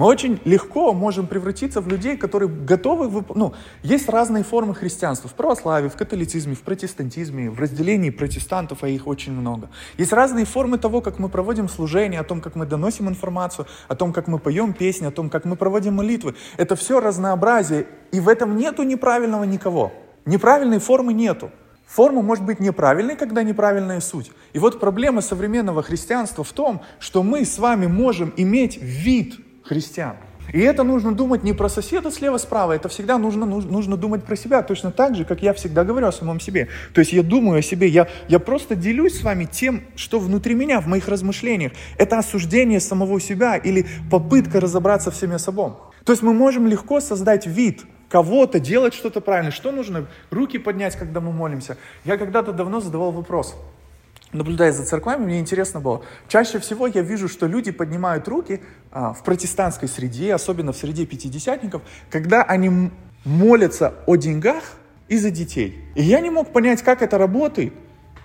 Мы 0.00 0.06
очень 0.06 0.40
легко 0.46 0.94
можем 0.94 1.26
превратиться 1.26 1.82
в 1.82 1.88
людей, 1.88 2.16
которые 2.16 2.48
готовы... 2.48 3.22
Ну, 3.34 3.52
есть 3.82 4.08
разные 4.08 4.44
формы 4.44 4.74
христианства. 4.74 5.28
В 5.28 5.34
православии, 5.34 5.90
в 5.90 5.94
католицизме, 5.94 6.54
в 6.54 6.62
протестантизме, 6.62 7.50
в 7.50 7.60
разделении 7.60 8.08
протестантов, 8.08 8.82
а 8.82 8.88
их 8.88 9.06
очень 9.06 9.34
много. 9.34 9.68
Есть 9.98 10.14
разные 10.14 10.46
формы 10.46 10.78
того, 10.78 11.02
как 11.02 11.18
мы 11.18 11.28
проводим 11.28 11.68
служение, 11.68 12.18
о 12.18 12.24
том, 12.24 12.40
как 12.40 12.54
мы 12.54 12.64
доносим 12.64 13.10
информацию, 13.10 13.66
о 13.88 13.94
том, 13.94 14.14
как 14.14 14.26
мы 14.26 14.38
поем 14.38 14.72
песни, 14.72 15.04
о 15.04 15.10
том, 15.10 15.28
как 15.28 15.44
мы 15.44 15.54
проводим 15.54 15.96
молитвы. 15.96 16.34
Это 16.56 16.76
все 16.76 16.98
разнообразие, 16.98 17.86
и 18.10 18.20
в 18.20 18.28
этом 18.30 18.56
нету 18.56 18.84
неправильного 18.84 19.44
никого. 19.44 19.92
Неправильной 20.24 20.78
формы 20.78 21.12
нету. 21.12 21.50
Форма 21.84 22.22
может 22.22 22.46
быть 22.46 22.58
неправильной, 22.58 23.16
когда 23.16 23.42
неправильная 23.42 24.00
суть. 24.00 24.32
И 24.54 24.58
вот 24.58 24.80
проблема 24.80 25.20
современного 25.20 25.82
христианства 25.82 26.42
в 26.42 26.52
том, 26.52 26.80
что 27.00 27.22
мы 27.22 27.44
с 27.44 27.58
вами 27.58 27.86
можем 27.86 28.32
иметь 28.38 28.78
вид 28.80 29.40
христиан. 29.62 30.16
И 30.52 30.60
это 30.60 30.82
нужно 30.82 31.14
думать 31.14 31.44
не 31.44 31.52
про 31.52 31.68
соседа 31.68 32.10
слева-справа, 32.10 32.72
это 32.72 32.88
всегда 32.88 33.18
нужно, 33.18 33.46
нужно, 33.46 33.96
думать 33.96 34.24
про 34.24 34.34
себя, 34.36 34.62
точно 34.62 34.90
так 34.90 35.14
же, 35.14 35.24
как 35.24 35.42
я 35.42 35.52
всегда 35.52 35.84
говорю 35.84 36.08
о 36.08 36.12
самом 36.12 36.40
себе. 36.40 36.68
То 36.92 37.00
есть 37.00 37.12
я 37.12 37.22
думаю 37.22 37.60
о 37.60 37.62
себе, 37.62 37.86
я, 37.86 38.08
я 38.28 38.38
просто 38.40 38.74
делюсь 38.74 39.20
с 39.20 39.22
вами 39.22 39.44
тем, 39.44 39.84
что 39.94 40.18
внутри 40.18 40.54
меня, 40.54 40.80
в 40.80 40.86
моих 40.88 41.08
размышлениях. 41.08 41.72
Это 41.98 42.18
осуждение 42.18 42.80
самого 42.80 43.20
себя 43.20 43.56
или 43.56 43.86
попытка 44.10 44.60
разобраться 44.60 45.10
в 45.10 45.16
себе 45.16 45.38
собой. 45.38 45.72
То 46.04 46.12
есть 46.12 46.22
мы 46.22 46.32
можем 46.32 46.66
легко 46.66 47.00
создать 47.00 47.46
вид 47.46 47.82
кого-то, 48.08 48.58
делать 48.58 48.94
что-то 48.94 49.20
правильно. 49.20 49.52
Что 49.52 49.70
нужно? 49.70 50.06
Руки 50.30 50.58
поднять, 50.58 50.96
когда 50.96 51.20
мы 51.20 51.32
молимся. 51.32 51.76
Я 52.04 52.16
когда-то 52.16 52.52
давно 52.52 52.80
задавал 52.80 53.12
вопрос. 53.12 53.54
Наблюдая 54.32 54.70
за 54.70 54.84
церквами, 54.84 55.24
мне 55.24 55.40
интересно 55.40 55.80
было. 55.80 56.02
Чаще 56.28 56.60
всего 56.60 56.86
я 56.86 57.02
вижу, 57.02 57.28
что 57.28 57.46
люди 57.46 57.72
поднимают 57.72 58.28
руки 58.28 58.60
а, 58.92 59.12
в 59.12 59.24
протестантской 59.24 59.88
среде, 59.88 60.32
особенно 60.32 60.72
в 60.72 60.76
среде 60.76 61.04
пятидесятников, 61.04 61.82
когда 62.10 62.44
они 62.44 62.90
молятся 63.24 63.94
о 64.06 64.14
деньгах 64.14 64.62
и 65.08 65.16
за 65.16 65.30
детей. 65.32 65.84
И 65.96 66.02
я 66.02 66.20
не 66.20 66.30
мог 66.30 66.52
понять, 66.52 66.82
как 66.82 67.02
это 67.02 67.18
работает. 67.18 67.74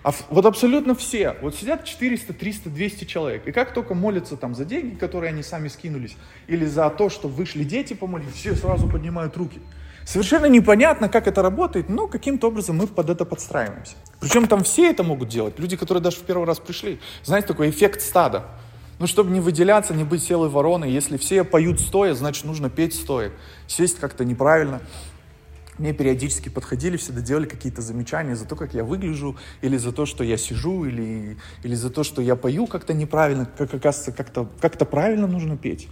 А 0.03 0.13
вот 0.29 0.45
абсолютно 0.45 0.93
все. 0.93 1.35
Вот 1.41 1.55
сидят 1.55 1.83
400, 1.83 2.33
300, 2.33 2.69
200 2.69 3.05
человек. 3.05 3.47
И 3.47 3.51
как 3.51 3.73
только 3.73 3.95
молятся 3.95 4.37
там 4.37 4.53
за 4.53 4.63
деньги, 4.63 4.93
которые 4.93 5.29
они 5.31 5.41
сами 5.41 5.67
скинулись, 5.67 6.15
или 6.45 6.67
за 6.67 6.87
то, 6.91 7.09
что 7.09 7.27
вышли 7.27 7.63
дети 7.63 7.95
помолить, 7.95 8.31
все 8.35 8.53
сразу 8.53 8.87
поднимают 8.87 9.35
руки. 9.35 9.59
Совершенно 10.05 10.45
непонятно, 10.45 11.09
как 11.09 11.27
это 11.27 11.41
работает, 11.41 11.89
но 11.89 12.07
каким-то 12.07 12.47
образом 12.47 12.77
мы 12.77 12.87
под 12.87 13.09
это 13.09 13.25
подстраиваемся. 13.25 13.95
Причем 14.19 14.47
там 14.47 14.63
все 14.63 14.91
это 14.91 15.03
могут 15.03 15.29
делать. 15.29 15.57
Люди, 15.57 15.75
которые 15.75 16.01
даже 16.01 16.17
в 16.17 16.21
первый 16.21 16.45
раз 16.45 16.59
пришли. 16.59 16.99
Знаете, 17.23 17.47
такой 17.47 17.71
эффект 17.71 18.01
стада. 18.01 18.45
Ну, 18.99 19.07
чтобы 19.07 19.31
не 19.31 19.41
выделяться, 19.41 19.93
не 19.93 20.03
быть 20.03 20.23
селой 20.23 20.47
вороной. 20.47 20.91
Если 20.91 21.17
все 21.17 21.43
поют 21.43 21.79
стоя, 21.79 22.13
значит, 22.13 22.45
нужно 22.45 22.69
петь 22.69 22.93
стоя. 22.93 23.31
Сесть 23.67 23.99
как-то 23.99 24.23
неправильно 24.23 24.79
мне 25.77 25.93
периодически 25.93 26.49
подходили, 26.49 26.97
всегда 26.97 27.21
делали 27.21 27.45
какие-то 27.45 27.81
замечания 27.81 28.35
за 28.35 28.45
то, 28.45 28.55
как 28.55 28.73
я 28.73 28.83
выгляжу, 28.83 29.35
или 29.61 29.75
за 29.77 29.91
то, 29.91 30.05
что 30.05 30.23
я 30.23 30.37
сижу, 30.37 30.85
или, 30.85 31.37
или 31.63 31.75
за 31.75 31.89
то, 31.89 32.03
что 32.03 32.21
я 32.21 32.35
пою 32.35 32.67
как-то 32.67 32.93
неправильно, 32.93 33.45
как 33.45 33.73
оказывается, 33.73 34.11
как-то 34.11 34.47
как 34.61 34.77
правильно 34.89 35.27
нужно 35.27 35.57
петь. 35.57 35.89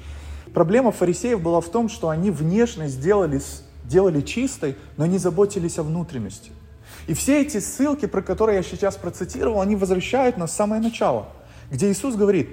Проблема 0.53 0.91
фарисеев 0.91 1.41
была 1.41 1.61
в 1.61 1.69
том, 1.69 1.89
что 1.89 2.09
они 2.09 2.31
внешность 2.31 3.01
делали, 3.01 3.41
делали 3.85 4.21
чистой, 4.21 4.75
но 4.97 5.05
не 5.05 5.17
заботились 5.17 5.79
о 5.79 5.83
внутренности. 5.83 6.51
И 7.07 7.13
все 7.13 7.41
эти 7.41 7.59
ссылки, 7.59 8.05
про 8.05 8.21
которые 8.21 8.57
я 8.57 8.63
сейчас 8.63 8.95
процитировал, 8.95 9.61
они 9.61 9.75
возвращают 9.75 10.37
нас 10.37 10.51
в 10.51 10.53
самое 10.53 10.81
начало, 10.81 11.27
где 11.71 11.91
Иисус 11.91 12.15
говорит, 12.15 12.49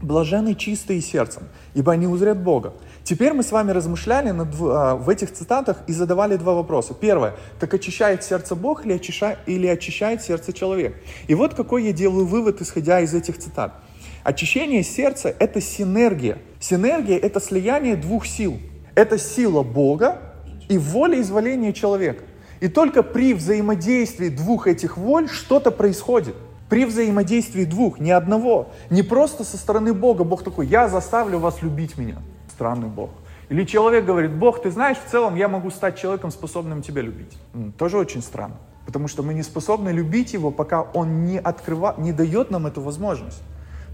«Блажены 0.00 0.54
чистые 0.54 1.00
сердцем, 1.00 1.44
ибо 1.74 1.92
они 1.92 2.06
узрят 2.06 2.38
Бога». 2.42 2.74
Теперь 3.04 3.32
мы 3.32 3.42
с 3.42 3.52
вами 3.52 3.70
размышляли 3.70 4.30
над, 4.30 4.48
а, 4.60 4.96
в 4.96 5.08
этих 5.10 5.32
цитатах 5.32 5.82
и 5.86 5.92
задавали 5.92 6.36
два 6.36 6.54
вопроса. 6.54 6.94
Первое, 6.94 7.34
так 7.60 7.72
очищает 7.74 8.24
сердце 8.24 8.54
Бог 8.54 8.86
или 8.86 8.94
очищает, 8.94 9.38
или 9.46 9.66
очищает 9.66 10.22
сердце 10.22 10.52
человек? 10.52 10.96
И 11.28 11.34
вот 11.34 11.54
какой 11.54 11.84
я 11.84 11.92
делаю 11.92 12.26
вывод, 12.26 12.62
исходя 12.62 13.00
из 13.00 13.12
этих 13.12 13.38
цитат. 13.38 13.74
Очищение 14.22 14.82
сердца– 14.82 15.34
это 15.38 15.60
синергия. 15.60 16.38
Синергия– 16.60 17.18
это 17.22 17.40
слияние 17.40 17.96
двух 17.96 18.24
сил. 18.26 18.58
Это 18.94 19.18
сила 19.18 19.62
Бога 19.62 20.33
и 20.68 20.78
воля 20.78 21.20
изволения 21.20 21.72
человека. 21.72 22.24
И 22.60 22.68
только 22.68 23.02
при 23.02 23.34
взаимодействии 23.34 24.28
двух 24.28 24.66
этих 24.66 24.96
воль 24.96 25.28
что-то 25.28 25.70
происходит. 25.70 26.34
При 26.68 26.84
взаимодействии 26.84 27.64
двух, 27.64 27.98
не 28.00 28.10
одного. 28.10 28.68
Не 28.90 29.02
просто 29.02 29.44
со 29.44 29.56
стороны 29.56 29.92
Бога. 29.92 30.24
Бог 30.24 30.42
такой, 30.42 30.66
я 30.66 30.88
заставлю 30.88 31.38
вас 31.38 31.62
любить 31.62 31.98
меня 31.98 32.16
странный 32.54 32.88
Бог. 32.88 33.10
Или 33.50 33.64
человек 33.64 34.04
говорит, 34.06 34.32
Бог, 34.32 34.62
ты 34.62 34.70
знаешь, 34.70 34.96
в 34.96 35.10
целом 35.10 35.34
я 35.34 35.48
могу 35.48 35.70
стать 35.70 35.98
человеком, 35.98 36.30
способным 36.30 36.82
тебя 36.82 37.02
любить. 37.02 37.36
Тоже 37.76 37.98
очень 37.98 38.22
странно. 38.22 38.56
Потому 38.86 39.08
что 39.08 39.22
мы 39.22 39.34
не 39.34 39.42
способны 39.42 39.90
любить 39.90 40.32
его, 40.34 40.50
пока 40.50 40.82
он 40.82 41.26
не, 41.26 41.38
открыва... 41.38 41.94
не 41.98 42.12
дает 42.12 42.50
нам 42.50 42.66
эту 42.66 42.80
возможность. 42.80 43.42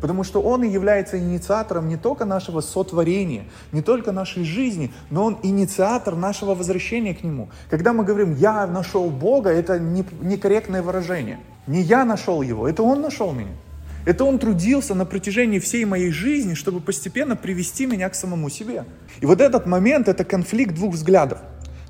Потому 0.00 0.25
что 0.25 0.40
Он 0.40 0.64
и 0.64 0.69
является 0.69 1.19
инициатором 1.19 1.88
не 1.88 1.97
только 1.97 2.25
нашего 2.25 2.61
сотворения, 2.61 3.45
не 3.73 3.83
только 3.83 4.12
нашей 4.12 4.45
жизни, 4.45 4.92
но 5.11 5.25
Он 5.25 5.38
инициатор 5.42 6.16
нашего 6.16 6.54
возвращения 6.54 7.14
к 7.14 7.23
Нему. 7.23 7.50
Когда 7.69 7.92
мы 7.92 8.04
говорим 8.04 8.35
«я 8.35 8.66
нашел 8.66 9.11
Бога», 9.11 9.50
это 9.50 9.78
некорректное 9.78 10.83
выражение. 10.83 11.40
Не 11.66 11.83
я 11.83 12.04
нашел 12.04 12.42
Его, 12.42 12.69
это 12.69 12.83
Он 12.83 13.00
нашел 13.00 13.33
меня. 13.33 13.52
Это 14.07 14.25
он 14.25 14.38
трудился 14.38 14.95
на 14.95 15.04
протяжении 15.04 15.59
всей 15.59 15.85
моей 15.85 16.11
жизни, 16.11 16.54
чтобы 16.54 16.80
постепенно 16.80 17.37
привести 17.37 17.87
меня 17.87 18.09
к 18.09 18.14
самому 18.14 18.49
себе. 18.49 18.85
И 19.21 19.26
вот 19.26 19.40
этот 19.40 19.66
момент, 19.66 20.09
это 20.09 20.25
конфликт 20.25 20.75
двух 20.75 20.95
взглядов. 20.95 21.40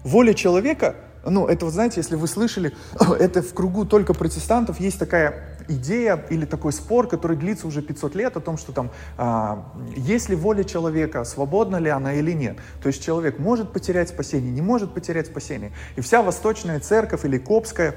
Воля 0.03 0.35
человека, 0.35 0.97
ну, 1.25 1.47
это, 1.47 1.67
вот 1.67 1.75
знаете, 1.75 2.01
если 2.01 2.17
вы 2.17 2.27
слышали, 2.27 2.73
это 3.21 3.43
в 3.43 3.55
кругу 3.55 3.85
только 3.85 4.15
протестантов 4.15 4.81
есть 4.81 4.99
такая 4.99 5.50
идея 5.69 6.25
или 6.31 6.45
такой 6.45 6.73
спор, 6.73 7.09
который 7.09 7.37
длится 7.37 7.67
уже 7.67 7.83
500 7.83 8.15
лет 8.15 8.37
о 8.37 8.41
том, 8.41 8.57
что 8.57 8.73
там, 8.73 8.91
а, 9.17 9.73
есть 9.97 10.29
ли 10.29 10.37
воля 10.37 10.65
человека, 10.65 11.25
свободна 11.25 11.77
ли 11.77 11.89
она 11.91 12.15
или 12.15 12.33
нет. 12.33 12.59
То 12.83 12.89
есть 12.89 13.03
человек 13.03 13.39
может 13.39 13.73
потерять 13.73 14.09
спасение, 14.09 14.51
не 14.51 14.63
может 14.63 14.95
потерять 14.95 15.27
спасение. 15.27 15.73
И 15.97 16.01
вся 16.01 16.23
восточная 16.23 16.81
церковь 16.81 17.25
или 17.25 17.39
копская, 17.39 17.95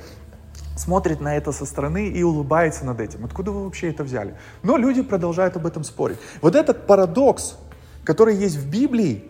смотрит 0.76 1.22
на 1.22 1.36
это 1.36 1.52
со 1.52 1.66
стороны 1.66 2.10
и 2.10 2.24
улыбается 2.24 2.86
над 2.86 3.00
этим. 3.00 3.26
Откуда 3.26 3.52
вы 3.52 3.64
вообще 3.66 3.90
это 3.90 4.04
взяли? 4.04 4.36
Но 4.64 4.78
люди 4.78 5.02
продолжают 5.02 5.56
об 5.56 5.66
этом 5.66 5.84
спорить. 5.84 6.18
Вот 6.42 6.56
этот 6.56 6.88
парадокс, 6.88 7.58
который 8.04 8.36
есть 8.36 8.56
в 8.56 8.70
Библии, 8.70 9.30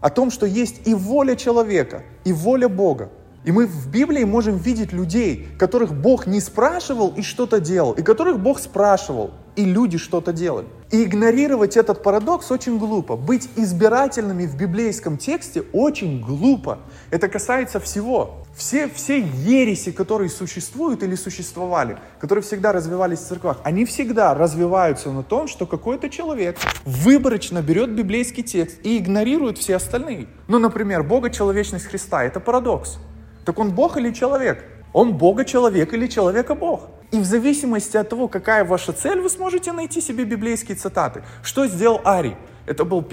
о 0.00 0.10
том, 0.10 0.30
что 0.30 0.46
есть 0.46 0.86
и 0.86 0.94
воля 0.94 1.34
человека, 1.34 2.02
и 2.24 2.32
воля 2.32 2.68
Бога. 2.68 3.08
И 3.44 3.52
мы 3.52 3.66
в 3.66 3.88
Библии 3.90 4.24
можем 4.24 4.56
видеть 4.56 4.92
людей, 4.92 5.48
которых 5.58 5.94
Бог 5.94 6.26
не 6.26 6.40
спрашивал 6.40 7.12
и 7.14 7.22
что-то 7.22 7.60
делал, 7.60 7.92
и 7.92 8.02
которых 8.02 8.40
Бог 8.40 8.58
спрашивал, 8.58 9.32
и 9.54 9.64
люди 9.64 9.98
что-то 9.98 10.32
делали. 10.32 10.66
И 10.90 11.04
игнорировать 11.04 11.76
этот 11.76 12.02
парадокс 12.02 12.50
очень 12.50 12.78
глупо. 12.78 13.16
Быть 13.16 13.48
избирательными 13.56 14.46
в 14.46 14.56
библейском 14.56 15.18
тексте 15.18 15.62
очень 15.72 16.20
глупо. 16.20 16.78
Это 17.10 17.28
касается 17.28 17.80
всего. 17.80 18.44
Все, 18.56 18.88
все 18.88 19.18
ереси, 19.20 19.90
которые 19.92 20.30
существуют 20.30 21.02
или 21.02 21.14
существовали, 21.14 21.98
которые 22.20 22.42
всегда 22.42 22.72
развивались 22.72 23.18
в 23.18 23.26
церквах, 23.26 23.58
они 23.64 23.84
всегда 23.84 24.32
развиваются 24.34 25.10
на 25.10 25.22
том, 25.22 25.48
что 25.48 25.66
какой-то 25.66 26.08
человек 26.08 26.56
выборочно 26.84 27.60
берет 27.62 27.90
библейский 27.90 28.42
текст 28.42 28.78
и 28.84 28.96
игнорирует 28.96 29.58
все 29.58 29.76
остальные. 29.76 30.28
Ну, 30.46 30.58
например, 30.58 31.02
Бога 31.02 31.30
человечность 31.30 31.86
Христа– 31.86 32.24
это 32.24 32.40
парадокс. 32.40 32.98
Так 33.44 33.58
он 33.58 33.70
Бог 33.70 33.96
или 33.96 34.12
человек? 34.12 34.64
Он 34.92 35.12
Бога 35.14 35.44
человек 35.44 35.92
или 35.92 36.06
человека 36.06 36.54
Бог? 36.54 36.88
И 37.10 37.18
в 37.18 37.24
зависимости 37.24 37.96
от 37.96 38.08
того, 38.08 38.28
какая 38.28 38.64
ваша 38.64 38.92
цель, 38.92 39.20
вы 39.20 39.28
сможете 39.28 39.72
найти 39.72 40.00
себе 40.00 40.24
библейские 40.24 40.76
цитаты. 40.76 41.22
Что 41.42 41.66
сделал 41.66 42.00
Арий? 42.04 42.36
Это 42.66 42.84
был 42.84 43.04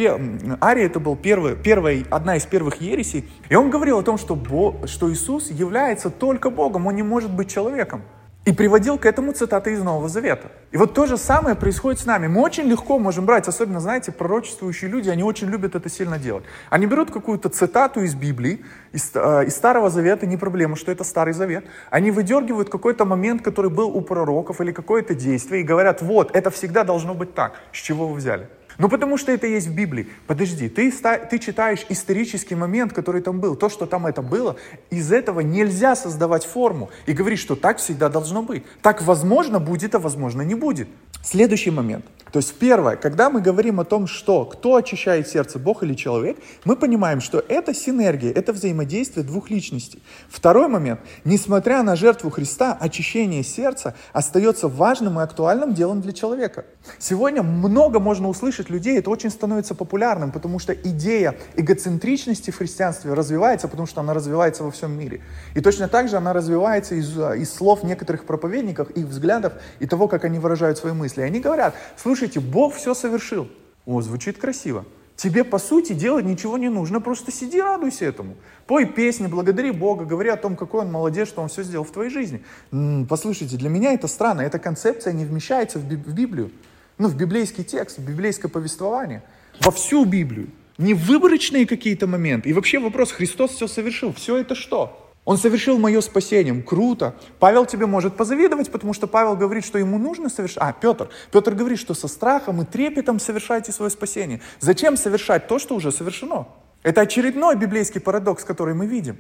Арий, 0.61 0.85
это 0.85 0.99
был 0.99 1.15
первый, 1.15 1.55
первый, 1.55 2.05
одна 2.09 2.37
из 2.37 2.45
первых 2.45 2.81
ересей. 2.81 3.29
И 3.49 3.55
он 3.55 3.69
говорил 3.69 3.99
о 3.99 4.03
том, 4.03 4.17
что, 4.17 4.35
Бог, 4.35 4.87
что 4.87 5.11
Иисус 5.11 5.51
является 5.51 6.09
только 6.09 6.49
Богом, 6.49 6.87
он 6.87 6.95
не 6.95 7.03
может 7.03 7.31
быть 7.31 7.51
человеком. 7.51 8.03
И 8.43 8.53
приводил 8.53 8.97
к 8.97 9.05
этому 9.05 9.33
цитаты 9.33 9.73
из 9.73 9.83
Нового 9.83 10.09
Завета. 10.09 10.51
И 10.71 10.77
вот 10.77 10.95
то 10.95 11.05
же 11.05 11.17
самое 11.17 11.55
происходит 11.55 11.99
с 11.99 12.07
нами. 12.07 12.25
Мы 12.25 12.41
очень 12.41 12.63
легко 12.63 12.97
можем 12.97 13.27
брать, 13.27 13.47
особенно, 13.47 13.79
знаете, 13.79 14.11
пророчествующие 14.11 14.89
люди, 14.89 15.09
они 15.09 15.23
очень 15.23 15.47
любят 15.47 15.75
это 15.75 15.89
сильно 15.89 16.17
делать. 16.17 16.43
Они 16.71 16.87
берут 16.87 17.11
какую-то 17.11 17.49
цитату 17.49 18.01
из 18.01 18.15
Библии, 18.15 18.65
из, 18.93 19.11
э, 19.13 19.45
из 19.45 19.55
Старого 19.55 19.91
Завета, 19.91 20.25
не 20.25 20.37
проблема, 20.37 20.75
что 20.75 20.91
это 20.91 21.03
Старый 21.03 21.33
Завет. 21.35 21.65
Они 21.91 22.09
выдергивают 22.09 22.69
какой-то 22.69 23.05
момент, 23.05 23.43
который 23.43 23.69
был 23.69 23.95
у 23.95 24.01
пророков 24.01 24.59
или 24.59 24.71
какое-то 24.71 25.13
действие, 25.13 25.61
и 25.61 25.63
говорят, 25.63 26.01
вот, 26.01 26.35
это 26.35 26.49
всегда 26.49 26.83
должно 26.83 27.13
быть 27.13 27.35
так. 27.35 27.53
С 27.71 27.77
чего 27.77 28.07
вы 28.07 28.15
взяли? 28.15 28.49
Ну 28.81 28.89
потому 28.89 29.15
что 29.17 29.31
это 29.31 29.45
есть 29.45 29.67
в 29.67 29.75
Библии. 29.75 30.07
Подожди, 30.25 30.67
ты, 30.67 30.91
ты 31.29 31.37
читаешь 31.37 31.85
исторический 31.89 32.55
момент, 32.55 32.93
который 32.93 33.21
там 33.21 33.39
был, 33.39 33.55
то, 33.55 33.69
что 33.69 33.85
там 33.85 34.07
это 34.07 34.23
было, 34.23 34.55
из 34.89 35.11
этого 35.11 35.41
нельзя 35.41 35.95
создавать 35.95 36.45
форму 36.45 36.89
и 37.05 37.13
говорить, 37.13 37.37
что 37.37 37.55
так 37.55 37.77
всегда 37.77 38.09
должно 38.09 38.41
быть. 38.41 38.63
Так 38.81 39.03
возможно 39.03 39.59
будет, 39.59 39.93
а 39.93 39.99
возможно 39.99 40.41
не 40.41 40.55
будет. 40.55 40.87
Следующий 41.23 41.71
момент. 41.71 42.05
То 42.31 42.39
есть 42.39 42.53
первое, 42.55 42.95
когда 42.95 43.29
мы 43.29 43.41
говорим 43.41 43.79
о 43.81 43.83
том, 43.83 44.07
что 44.07 44.45
кто 44.45 44.75
очищает 44.75 45.27
сердце, 45.27 45.59
Бог 45.59 45.83
или 45.83 45.93
человек, 45.93 46.37
мы 46.63 46.77
понимаем, 46.77 47.19
что 47.19 47.43
это 47.45 47.73
синергия, 47.73 48.31
это 48.31 48.53
взаимодействие 48.53 49.25
двух 49.25 49.49
личностей. 49.49 50.01
Второй 50.29 50.69
момент, 50.69 51.01
несмотря 51.25 51.83
на 51.83 51.97
жертву 51.97 52.29
Христа, 52.29 52.77
очищение 52.79 53.43
сердца 53.43 53.95
остается 54.13 54.69
важным 54.69 55.19
и 55.19 55.23
актуальным 55.23 55.73
делом 55.73 55.99
для 55.99 56.13
человека. 56.13 56.65
Сегодня 56.99 57.43
много 57.43 57.99
можно 57.99 58.29
услышать 58.29 58.69
людей, 58.69 58.97
это 58.97 59.09
очень 59.09 59.29
становится 59.29 59.75
популярным, 59.75 60.31
потому 60.31 60.57
что 60.57 60.73
идея 60.73 61.35
эгоцентричности 61.55 62.49
в 62.49 62.57
христианстве 62.57 63.13
развивается, 63.13 63.67
потому 63.67 63.87
что 63.87 63.99
она 63.99 64.13
развивается 64.13 64.63
во 64.63 64.71
всем 64.71 64.97
мире. 64.97 65.21
И 65.53 65.59
точно 65.59 65.89
так 65.89 66.07
же 66.07 66.15
она 66.15 66.31
развивается 66.31 66.95
из, 66.95 67.09
из 67.17 67.53
слов 67.53 67.83
некоторых 67.83 68.23
проповедников, 68.23 68.89
их 68.91 69.07
взглядов 69.07 69.53
и 69.79 69.85
того, 69.85 70.07
как 70.07 70.23
они 70.23 70.39
выражают 70.39 70.77
свои 70.77 70.93
мысли. 70.93 71.10
И 71.19 71.23
они 71.23 71.41
говорят, 71.41 71.75
слушай, 71.97 72.21
Слушайте, 72.21 72.39
Бог 72.39 72.75
все 72.75 72.93
совершил. 72.93 73.47
О, 73.87 73.99
звучит 74.01 74.37
красиво. 74.37 74.85
Тебе, 75.15 75.43
по 75.43 75.57
сути, 75.57 75.93
делать 75.93 76.23
ничего 76.23 76.55
не 76.59 76.69
нужно, 76.69 77.01
просто 77.01 77.31
сиди, 77.31 77.59
радуйся 77.59 78.05
этому. 78.05 78.35
Пой 78.67 78.85
песни, 78.85 79.25
благодари 79.25 79.71
Бога, 79.71 80.05
говори 80.05 80.29
о 80.29 80.37
том, 80.37 80.55
какой 80.55 80.81
Он 80.81 80.91
молодец, 80.91 81.27
что 81.29 81.41
Он 81.41 81.47
все 81.47 81.63
сделал 81.63 81.83
в 81.83 81.89
твоей 81.89 82.11
жизни. 82.11 82.43
М-м, 82.71 83.07
послушайте, 83.07 83.57
для 83.57 83.69
меня 83.69 83.93
это 83.93 84.07
странно, 84.07 84.41
эта 84.41 84.59
концепция 84.59 85.13
не 85.13 85.25
вмещается 85.25 85.79
в, 85.79 85.81
в 85.81 86.13
Библию, 86.13 86.51
ну, 86.99 87.07
в 87.07 87.15
библейский 87.15 87.63
текст, 87.63 87.97
в 87.97 88.07
библейское 88.07 88.51
повествование, 88.51 89.23
во 89.61 89.71
всю 89.71 90.05
Библию. 90.05 90.49
Не 90.77 90.93
выборочные 90.93 91.65
какие-то 91.65 92.05
моменты. 92.05 92.49
И 92.49 92.53
вообще 92.53 92.77
вопрос, 92.77 93.11
Христос 93.11 93.55
все 93.55 93.67
совершил. 93.67 94.13
Все 94.13 94.37
это 94.37 94.53
что? 94.53 95.10
Он 95.23 95.37
совершил 95.37 95.77
мое 95.77 96.01
спасение. 96.01 96.61
Круто. 96.63 97.15
Павел 97.39 97.65
тебе 97.65 97.85
может 97.85 98.17
позавидовать, 98.17 98.71
потому 98.71 98.93
что 98.93 99.05
Павел 99.05 99.35
говорит, 99.35 99.63
что 99.63 99.77
ему 99.77 99.99
нужно 99.99 100.29
совершать. 100.29 100.57
А, 100.61 100.73
Петр. 100.73 101.09
Петр 101.31 101.53
говорит, 101.53 101.79
что 101.79 101.93
со 101.93 102.07
страхом 102.07 102.61
и 102.61 102.65
трепетом 102.65 103.19
совершайте 103.19 103.71
свое 103.71 103.91
спасение. 103.91 104.41
Зачем 104.59 104.97
совершать 104.97 105.47
то, 105.47 105.59
что 105.59 105.75
уже 105.75 105.91
совершено? 105.91 106.47
Это 106.81 107.01
очередной 107.01 107.55
библейский 107.55 108.01
парадокс, 108.01 108.43
который 108.43 108.73
мы 108.73 108.87
видим. 108.87 109.17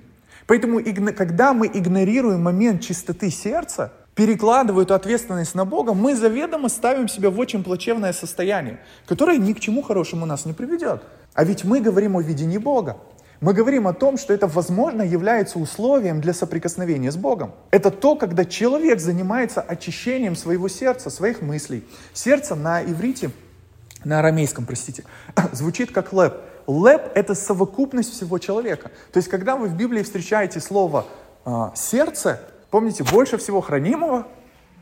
Поэтому, 0.47 0.81
когда 1.15 1.53
мы 1.53 1.67
игнорируем 1.67 2.41
момент 2.41 2.81
чистоты 2.81 3.29
сердца, 3.29 3.93
перекладывая 4.15 4.83
эту 4.83 4.95
ответственность 4.95 5.53
на 5.53 5.65
Бога, 5.65 5.93
мы 5.93 6.15
заведомо 6.15 6.67
ставим 6.67 7.07
себя 7.07 7.29
в 7.29 7.39
очень 7.39 7.63
плачевное 7.63 8.11
состояние, 8.11 8.79
которое 9.05 9.37
ни 9.37 9.53
к 9.53 9.59
чему 9.59 9.83
хорошему 9.83 10.25
нас 10.25 10.45
не 10.45 10.53
приведет. 10.53 11.03
А 11.33 11.43
ведь 11.43 11.63
мы 11.63 11.79
говорим 11.79 12.17
о 12.17 12.21
видении 12.21 12.57
Бога. 12.57 12.97
Мы 13.41 13.53
говорим 13.55 13.87
о 13.87 13.93
том, 13.93 14.19
что 14.19 14.35
это, 14.35 14.45
возможно, 14.45 15.01
является 15.01 15.57
условием 15.57 16.21
для 16.21 16.31
соприкосновения 16.31 17.11
с 17.11 17.17
Богом. 17.17 17.55
Это 17.71 17.89
то, 17.89 18.15
когда 18.15 18.45
человек 18.45 18.99
занимается 18.99 19.61
очищением 19.61 20.35
своего 20.35 20.67
сердца, 20.67 21.09
своих 21.09 21.41
мыслей. 21.41 21.83
Сердце 22.13 22.53
на 22.53 22.83
иврите, 22.83 23.31
на 24.03 24.19
арамейском, 24.19 24.67
простите, 24.67 25.05
звучит 25.53 25.91
как 25.91 26.13
лэп. 26.13 26.35
Лэп— 26.67 27.11
это 27.15 27.33
совокупность 27.33 28.13
всего 28.13 28.37
человека. 28.37 28.91
То 29.11 29.17
есть, 29.17 29.27
когда 29.27 29.55
вы 29.55 29.69
в 29.69 29.75
Библии 29.75 30.03
встречаете 30.03 30.59
слово 30.59 31.07
э, 31.43 31.51
«сердце», 31.73 32.39
помните, 32.69 33.03
больше 33.03 33.39
всего 33.39 33.59
хранимого, 33.59 34.27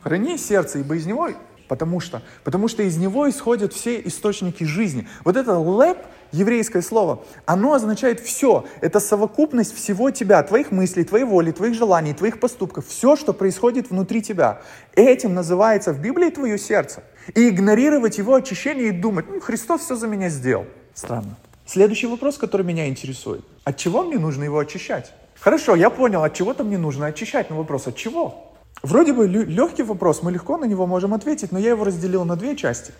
храни 0.02 0.36
сердце, 0.36 0.80
ибо 0.80 0.96
из 0.96 1.06
него 1.06 1.30
Потому 1.70 2.00
что, 2.00 2.20
потому 2.42 2.66
что 2.66 2.82
из 2.82 2.96
него 2.96 3.30
исходят 3.30 3.72
все 3.72 4.00
источники 4.00 4.64
жизни. 4.64 5.06
Вот 5.24 5.36
это 5.36 5.56
лэп, 5.56 5.98
еврейское 6.32 6.82
слово, 6.82 7.22
оно 7.46 7.74
означает 7.74 8.20
все. 8.20 8.64
Это 8.80 9.00
совокупность 9.00 9.74
всего 9.74 10.10
тебя, 10.10 10.42
твоих 10.42 10.70
мыслей, 10.70 11.04
твоей 11.04 11.24
воли, 11.24 11.50
твоих 11.52 11.74
желаний, 11.74 12.14
твоих 12.14 12.40
поступков. 12.40 12.86
Все, 12.86 13.16
что 13.16 13.32
происходит 13.32 13.90
внутри 13.90 14.22
тебя. 14.22 14.62
Этим 14.94 15.34
называется 15.34 15.92
в 15.92 16.00
Библии 16.00 16.30
твое 16.30 16.58
сердце. 16.58 17.02
И 17.34 17.48
игнорировать 17.48 18.18
его 18.18 18.34
очищение 18.34 18.88
и 18.88 18.92
думать, 18.92 19.26
ну, 19.28 19.40
Христос 19.40 19.82
все 19.82 19.96
за 19.96 20.06
меня 20.06 20.28
сделал. 20.28 20.66
Странно. 20.94 21.36
Следующий 21.66 22.06
вопрос, 22.06 22.36
который 22.36 22.66
меня 22.66 22.88
интересует. 22.88 23.44
От 23.64 23.76
чего 23.76 24.02
мне 24.02 24.18
нужно 24.18 24.44
его 24.44 24.58
очищать? 24.58 25.12
Хорошо, 25.38 25.76
я 25.76 25.88
понял, 25.88 26.22
от 26.24 26.34
чего-то 26.34 26.64
мне 26.64 26.76
нужно 26.76 27.06
очищать, 27.06 27.48
но 27.48 27.56
вопрос, 27.56 27.86
от 27.86 27.96
чего? 27.96 28.50
Вроде 28.82 29.12
бы 29.12 29.26
легкий 29.26 29.82
вопрос, 29.82 30.22
мы 30.22 30.32
легко 30.32 30.56
на 30.56 30.64
него 30.64 30.86
можем 30.86 31.14
ответить, 31.14 31.52
но 31.52 31.58
я 31.58 31.70
его 31.70 31.84
разделил 31.84 32.24
на 32.24 32.36
две 32.36 32.56
части. 32.56 32.92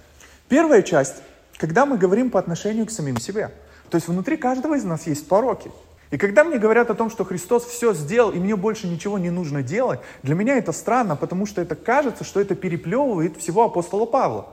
Первая 0.48 0.82
часть, 0.82 1.16
когда 1.60 1.84
мы 1.84 1.98
говорим 1.98 2.30
по 2.30 2.38
отношению 2.38 2.86
к 2.86 2.90
самим 2.90 3.18
себе. 3.18 3.50
То 3.90 3.96
есть 3.96 4.08
внутри 4.08 4.38
каждого 4.38 4.76
из 4.76 4.84
нас 4.84 5.06
есть 5.06 5.28
пороки. 5.28 5.70
И 6.10 6.16
когда 6.16 6.42
мне 6.42 6.58
говорят 6.58 6.90
о 6.90 6.94
том, 6.94 7.10
что 7.10 7.24
Христос 7.24 7.66
все 7.66 7.92
сделал, 7.92 8.30
и 8.30 8.38
мне 8.38 8.56
больше 8.56 8.88
ничего 8.88 9.18
не 9.18 9.28
нужно 9.28 9.62
делать, 9.62 10.00
для 10.22 10.34
меня 10.34 10.56
это 10.56 10.72
странно, 10.72 11.16
потому 11.16 11.44
что 11.44 11.60
это 11.60 11.74
кажется, 11.74 12.24
что 12.24 12.40
это 12.40 12.54
переплевывает 12.54 13.36
всего 13.36 13.64
апостола 13.64 14.06
Павла. 14.06 14.48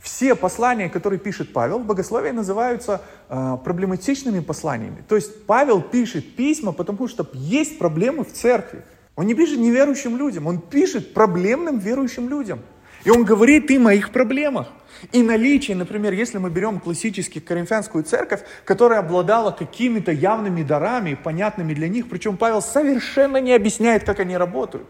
Все 0.00 0.36
послания, 0.36 0.88
которые 0.88 1.18
пишет 1.18 1.52
Павел, 1.52 1.80
в 1.80 1.84
богословии 1.84 2.30
называются 2.30 3.02
э, 3.28 3.56
проблематичными 3.64 4.38
посланиями. 4.38 5.04
То 5.08 5.16
есть 5.16 5.46
Павел 5.46 5.82
пишет 5.82 6.36
письма, 6.36 6.72
потому 6.72 7.08
что 7.08 7.28
есть 7.32 7.78
проблемы 7.78 8.24
в 8.24 8.32
церкви. 8.32 8.84
Он 9.16 9.26
не 9.26 9.34
пишет 9.34 9.58
неверующим 9.58 10.16
людям, 10.16 10.46
он 10.46 10.60
пишет 10.60 11.12
проблемным 11.12 11.78
верующим 11.78 12.28
людям. 12.28 12.60
И 13.04 13.10
он 13.10 13.24
говорит 13.24 13.68
им 13.70 13.88
о 13.88 13.94
их 13.94 14.12
проблемах. 14.12 14.68
И 15.10 15.22
наличие, 15.22 15.76
например, 15.76 16.12
если 16.12 16.38
мы 16.38 16.50
берем 16.50 16.78
классически 16.78 17.40
коринфянскую 17.40 18.04
церковь, 18.04 18.42
которая 18.64 19.00
обладала 19.00 19.50
какими-то 19.50 20.12
явными 20.12 20.62
дарами, 20.62 21.14
понятными 21.14 21.74
для 21.74 21.88
них, 21.88 22.08
причем 22.08 22.36
Павел 22.36 22.62
совершенно 22.62 23.38
не 23.38 23.52
объясняет, 23.52 24.04
как 24.04 24.20
они 24.20 24.36
работают. 24.36 24.86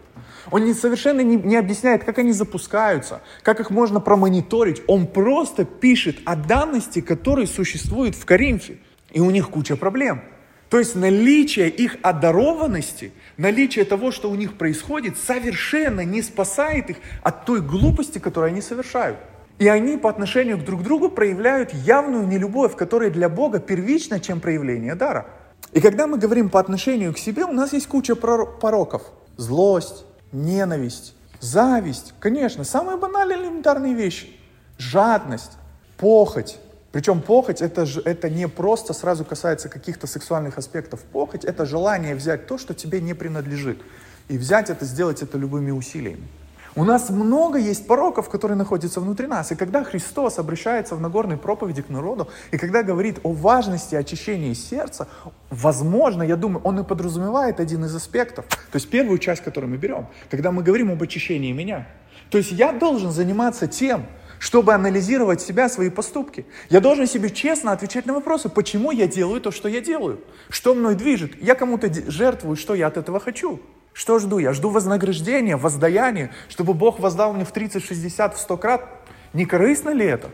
Он 0.51 0.73
совершенно 0.75 1.21
не, 1.21 1.37
не 1.37 1.55
объясняет, 1.55 2.03
как 2.03 2.19
они 2.19 2.31
запускаются, 2.31 3.21
как 3.41 3.59
их 3.59 3.71
можно 3.71 3.99
промониторить. 3.99 4.83
Он 4.87 5.07
просто 5.07 5.65
пишет 5.65 6.17
о 6.25 6.35
данности, 6.35 7.01
которые 7.01 7.47
существуют 7.47 8.15
в 8.15 8.25
Коринфе. 8.25 8.77
И 9.11 9.19
у 9.19 9.31
них 9.31 9.49
куча 9.49 9.75
проблем. 9.75 10.21
То 10.69 10.79
есть 10.79 10.95
наличие 10.95 11.69
их 11.69 11.97
одарованности, 12.01 13.13
наличие 13.37 13.85
того, 13.85 14.11
что 14.11 14.29
у 14.31 14.35
них 14.35 14.57
происходит, 14.57 15.17
совершенно 15.17 16.01
не 16.01 16.21
спасает 16.23 16.89
их 16.89 16.97
от 17.21 17.45
той 17.45 17.61
глупости, 17.61 18.17
которую 18.17 18.49
они 18.49 18.61
совершают. 18.61 19.19
И 19.59 19.67
они 19.67 19.97
по 19.97 20.09
отношению 20.09 20.57
к 20.57 20.63
друг 20.63 20.83
другу 20.83 21.09
проявляют 21.09 21.73
явную 21.73 22.27
нелюбовь, 22.27 22.75
которая 22.75 23.09
для 23.09 23.29
Бога 23.29 23.59
первична, 23.59 24.19
чем 24.19 24.39
проявление 24.39 24.95
дара. 24.95 25.27
И 25.71 25.79
когда 25.79 26.07
мы 26.07 26.17
говорим 26.17 26.49
по 26.49 26.59
отношению 26.59 27.13
к 27.13 27.17
себе, 27.17 27.45
у 27.45 27.51
нас 27.51 27.73
есть 27.73 27.87
куча 27.87 28.15
пороков. 28.15 29.03
Злость, 29.37 30.05
ненависть, 30.31 31.15
зависть, 31.39 32.13
конечно, 32.19 32.63
самые 32.63 32.97
банальные 32.97 33.39
элементарные 33.39 33.93
вещи. 33.93 34.35
Жадность, 34.77 35.51
похоть, 35.97 36.59
причем 36.93 37.21
похоть 37.21 37.59
это, 37.63 37.87
это 38.05 38.29
не 38.29 38.47
просто 38.47 38.93
сразу 38.93 39.25
касается 39.25 39.67
каких-то 39.67 40.05
сексуальных 40.05 40.59
аспектов. 40.59 41.01
Похоть 41.01 41.43
это 41.43 41.65
желание 41.65 42.13
взять 42.13 42.45
то, 42.45 42.59
что 42.59 42.75
тебе 42.75 43.01
не 43.01 43.15
принадлежит. 43.15 43.81
И 44.27 44.37
взять 44.37 44.69
это, 44.69 44.85
сделать 44.85 45.23
это 45.23 45.39
любыми 45.39 45.71
усилиями. 45.71 46.27
У 46.75 46.83
нас 46.83 47.11
много 47.11 47.59
есть 47.59 47.85
пороков, 47.85 48.29
которые 48.29 48.57
находятся 48.57 48.99
внутри 48.99 49.27
нас. 49.27 49.51
И 49.51 49.55
когда 49.55 49.83
Христос 49.83 50.39
обращается 50.39 50.95
в 50.95 51.01
Нагорной 51.01 51.37
проповеди 51.37 51.83
к 51.83 51.89
народу, 51.89 52.29
и 52.51 52.57
когда 52.57 52.81
говорит 52.81 53.19
о 53.21 53.31
важности 53.31 53.93
очищения 53.93 54.55
сердца, 54.55 55.07
возможно, 55.51 56.23
я 56.23 56.35
думаю, 56.35 56.63
он 56.63 56.79
и 56.79 56.83
подразумевает 56.83 57.59
один 57.59 57.85
из 57.85 57.93
аспектов. 57.93 58.45
То 58.47 58.75
есть 58.75 58.89
первую 58.89 59.19
часть, 59.19 59.43
которую 59.43 59.69
мы 59.69 59.77
берем, 59.77 60.07
когда 60.31 60.51
мы 60.51 60.63
говорим 60.63 60.91
об 60.91 61.03
очищении 61.03 61.51
меня. 61.51 61.87
То 62.31 62.39
есть 62.39 62.51
я 62.51 62.71
должен 62.71 63.11
заниматься 63.11 63.67
тем, 63.67 64.07
чтобы 64.39 64.73
анализировать 64.73 65.41
себя, 65.41 65.69
свои 65.69 65.91
поступки. 65.91 66.47
Я 66.69 66.79
должен 66.79 67.05
себе 67.05 67.29
честно 67.29 67.71
отвечать 67.71 68.07
на 68.07 68.13
вопросы, 68.13 68.49
почему 68.49 68.89
я 68.89 69.07
делаю 69.07 69.41
то, 69.41 69.51
что 69.51 69.69
я 69.69 69.79
делаю, 69.79 70.21
что 70.49 70.73
мной 70.73 70.95
движет. 70.95 71.39
Я 71.39 71.53
кому-то 71.53 71.87
жертвую, 72.11 72.55
что 72.55 72.73
я 72.73 72.87
от 72.87 72.97
этого 72.97 73.19
хочу. 73.19 73.61
Что 73.93 74.17
жду? 74.17 74.39
Я 74.39 74.53
жду 74.53 74.69
вознаграждения, 74.69 75.55
воздаяния, 75.55 76.31
чтобы 76.49 76.73
Бог 76.73 76.99
воздал 76.99 77.33
мне 77.33 77.45
в 77.45 77.51
30, 77.51 77.85
60, 77.85 78.35
в 78.35 78.39
100 78.39 78.57
крат. 78.57 78.85
Не 79.33 79.45
корыстно 79.45 79.91
ли 79.91 80.05
это? 80.05 80.31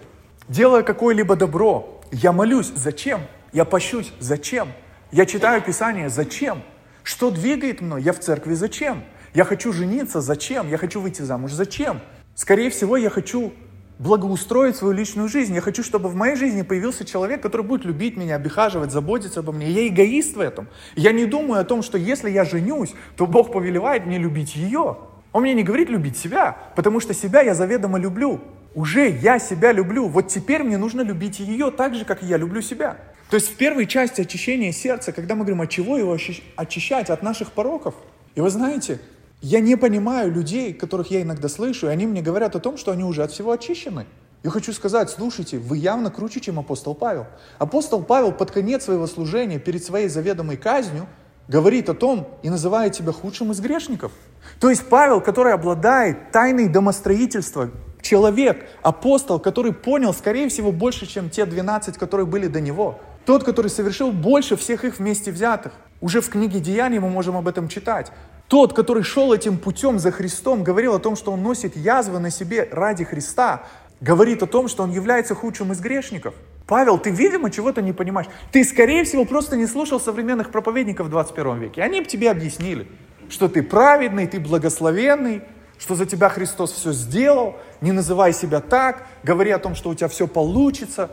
Делая 0.48 0.82
какое-либо 0.82 1.36
добро, 1.36 2.02
я 2.12 2.32
молюсь. 2.32 2.72
Зачем? 2.76 3.22
Я 3.52 3.66
пощусь. 3.66 4.14
Зачем? 4.20 4.70
Я 5.12 5.26
читаю 5.26 5.62
Писание. 5.62 6.10
Зачем? 6.10 6.64
Что 7.04 7.32
двигает 7.32 7.82
мной? 7.82 8.02
Я 8.02 8.14
в 8.14 8.20
церкви. 8.20 8.54
Зачем? 8.54 9.04
Я 9.34 9.44
хочу 9.44 9.74
жениться. 9.74 10.22
Зачем? 10.22 10.70
Я 10.70 10.78
хочу 10.78 11.02
выйти 11.02 11.22
замуж. 11.22 11.52
Зачем? 11.52 12.00
Скорее 12.36 12.70
всего, 12.70 12.96
я 12.96 13.10
хочу 13.10 13.54
благоустроить 14.00 14.78
свою 14.78 14.94
личную 14.94 15.28
жизнь. 15.28 15.54
Я 15.54 15.62
хочу, 15.62 15.84
чтобы 15.84 16.10
в 16.10 16.16
моей 16.16 16.36
жизни 16.36 16.62
появился 16.64 17.06
человек, 17.06 17.42
который 17.42 17.66
будет 17.66 17.86
любить 17.86 18.18
меня, 18.18 18.36
обихаживать, 18.36 18.92
заботиться 18.92 19.42
обо 19.42 19.52
мне. 19.52 19.70
Я 19.70 19.88
эгоист 19.88 20.38
в 20.38 20.40
этом. 20.40 20.68
Я 20.96 21.12
не 21.12 21.26
думаю 21.26 21.62
о 21.62 21.66
том, 21.66 21.84
что 21.84 21.98
если 21.98 22.30
я 22.30 22.46
женюсь, 22.46 22.94
то 23.18 23.28
Бог 23.28 23.52
повелевает 23.52 24.06
мне 24.06 24.18
любить 24.18 24.56
ее. 24.56 24.98
Он 25.34 25.44
мне 25.44 25.54
не 25.54 25.64
говорит 25.64 25.90
любить 25.90 26.18
себя, 26.18 26.58
потому 26.76 27.02
что 27.02 27.14
себя 27.14 27.42
я 27.42 27.54
заведомо 27.54 28.00
люблю. 28.00 28.40
Уже 28.74 29.10
я 29.10 29.38
себя 29.38 29.74
люблю. 29.74 30.08
Вот 30.08 30.30
теперь 30.30 30.64
мне 30.64 30.78
нужно 30.78 31.02
любить 31.02 31.40
ее 31.40 31.70
так 31.70 31.94
же, 31.94 32.06
как 32.06 32.24
я 32.24 32.38
люблю 32.38 32.62
себя. 32.62 32.98
То 33.30 33.36
есть 33.36 33.50
в 33.50 33.56
первой 33.58 33.86
части 33.86 34.22
очищения 34.22 34.72
сердца, 34.72 35.12
когда 35.12 35.36
мы 35.36 35.42
говорим, 35.42 35.62
от 35.62 35.70
чего 35.70 35.98
его 35.98 36.18
очищать, 36.56 37.10
от 37.10 37.22
наших 37.22 37.52
пороков. 37.52 37.96
И 38.36 38.42
вы 38.42 38.50
знаете, 38.50 39.00
я 39.42 39.60
не 39.62 39.76
понимаю 39.78 40.32
людей, 40.32 40.74
которых 40.74 41.12
я 41.12 41.22
иногда 41.22 41.48
слышу, 41.48 41.88
и 41.88 41.90
они 41.90 42.06
мне 42.06 42.22
говорят 42.22 42.56
о 42.56 42.60
том, 42.60 42.78
что 42.78 42.92
они 42.92 43.04
уже 43.04 43.24
от 43.24 43.32
всего 43.32 43.52
очищены. 43.52 44.06
Я 44.44 44.52
хочу 44.52 44.72
сказать, 44.74 45.10
слушайте, 45.10 45.58
вы 45.58 45.78
явно 45.78 46.12
круче, 46.12 46.40
чем 46.40 46.60
апостол 46.60 46.96
Павел. 46.96 47.28
Апостол 47.58 48.04
Павел 48.04 48.32
под 48.32 48.52
конец 48.52 48.86
своего 48.86 49.08
служения, 49.08 49.60
перед 49.60 49.84
своей 49.84 50.08
заведомой 50.08 50.56
казнью, 50.56 51.08
говорит 51.48 51.90
о 51.90 51.94
том 51.94 52.28
и 52.44 52.50
называет 52.50 52.94
тебя 52.94 53.12
худшим 53.12 53.52
из 53.52 53.60
грешников. 53.60 54.12
То 54.60 54.70
есть 54.70 54.88
Павел, 54.88 55.20
который 55.20 55.54
обладает 55.54 56.32
тайной 56.32 56.70
домостроительства, 56.70 57.70
человек, 58.02 58.66
апостол, 58.82 59.40
который 59.40 59.74
понял, 59.74 60.14
скорее 60.14 60.48
всего, 60.48 60.72
больше, 60.72 61.06
чем 61.06 61.30
те 61.30 61.46
12, 61.46 61.98
которые 61.98 62.26
были 62.26 62.48
до 62.48 62.62
него. 62.62 63.00
Тот, 63.26 63.44
который 63.44 63.68
совершил 63.68 64.12
больше 64.12 64.56
всех 64.56 64.86
их 64.86 65.00
вместе 65.00 65.32
взятых. 65.32 65.74
Уже 66.02 66.22
в 66.22 66.30
книге 66.30 66.60
Деяний 66.60 67.00
мы 67.00 67.10
можем 67.10 67.36
об 67.36 67.48
этом 67.48 67.68
читать. 67.68 68.12
Тот, 68.50 68.74
который 68.74 69.04
шел 69.04 69.32
этим 69.32 69.60
путем 69.60 70.00
за 70.00 70.12
Христом, 70.12 70.64
говорил 70.64 70.96
о 70.96 71.00
том, 71.00 71.16
что 71.16 71.32
он 71.32 71.44
носит 71.44 71.78
язвы 71.78 72.18
на 72.18 72.32
себе 72.32 72.68
ради 72.72 73.04
Христа, 73.04 73.64
говорит 74.02 74.42
о 74.42 74.48
том, 74.48 74.68
что 74.68 74.82
он 74.82 74.90
является 74.90 75.36
худшим 75.36 75.72
из 75.72 75.80
грешников. 75.80 76.34
Павел, 76.66 76.98
ты, 76.98 77.12
видимо, 77.12 77.52
чего-то 77.52 77.84
не 77.84 77.94
понимаешь. 77.94 78.28
Ты, 78.52 78.64
скорее 78.64 79.04
всего, 79.04 79.24
просто 79.24 79.56
не 79.56 79.68
слушал 79.68 80.00
современных 80.00 80.52
проповедников 80.52 81.08
в 81.08 81.10
21 81.12 81.60
веке. 81.60 81.84
Они 81.84 82.02
бы 82.02 82.08
тебе 82.08 82.32
объяснили, 82.32 82.88
что 83.30 83.50
ты 83.50 83.62
праведный, 83.62 84.26
ты 84.26 84.40
благословенный, 84.40 85.44
что 85.78 85.94
за 85.94 86.08
тебя 86.08 86.30
Христос 86.30 86.72
все 86.72 86.92
сделал, 86.92 87.56
не 87.82 87.92
называй 87.92 88.34
себя 88.34 88.62
так, 88.62 89.06
говори 89.22 89.52
о 89.52 89.60
том, 89.60 89.76
что 89.76 89.92
у 89.92 89.96
тебя 89.96 90.08
все 90.08 90.28
получится. 90.28 91.12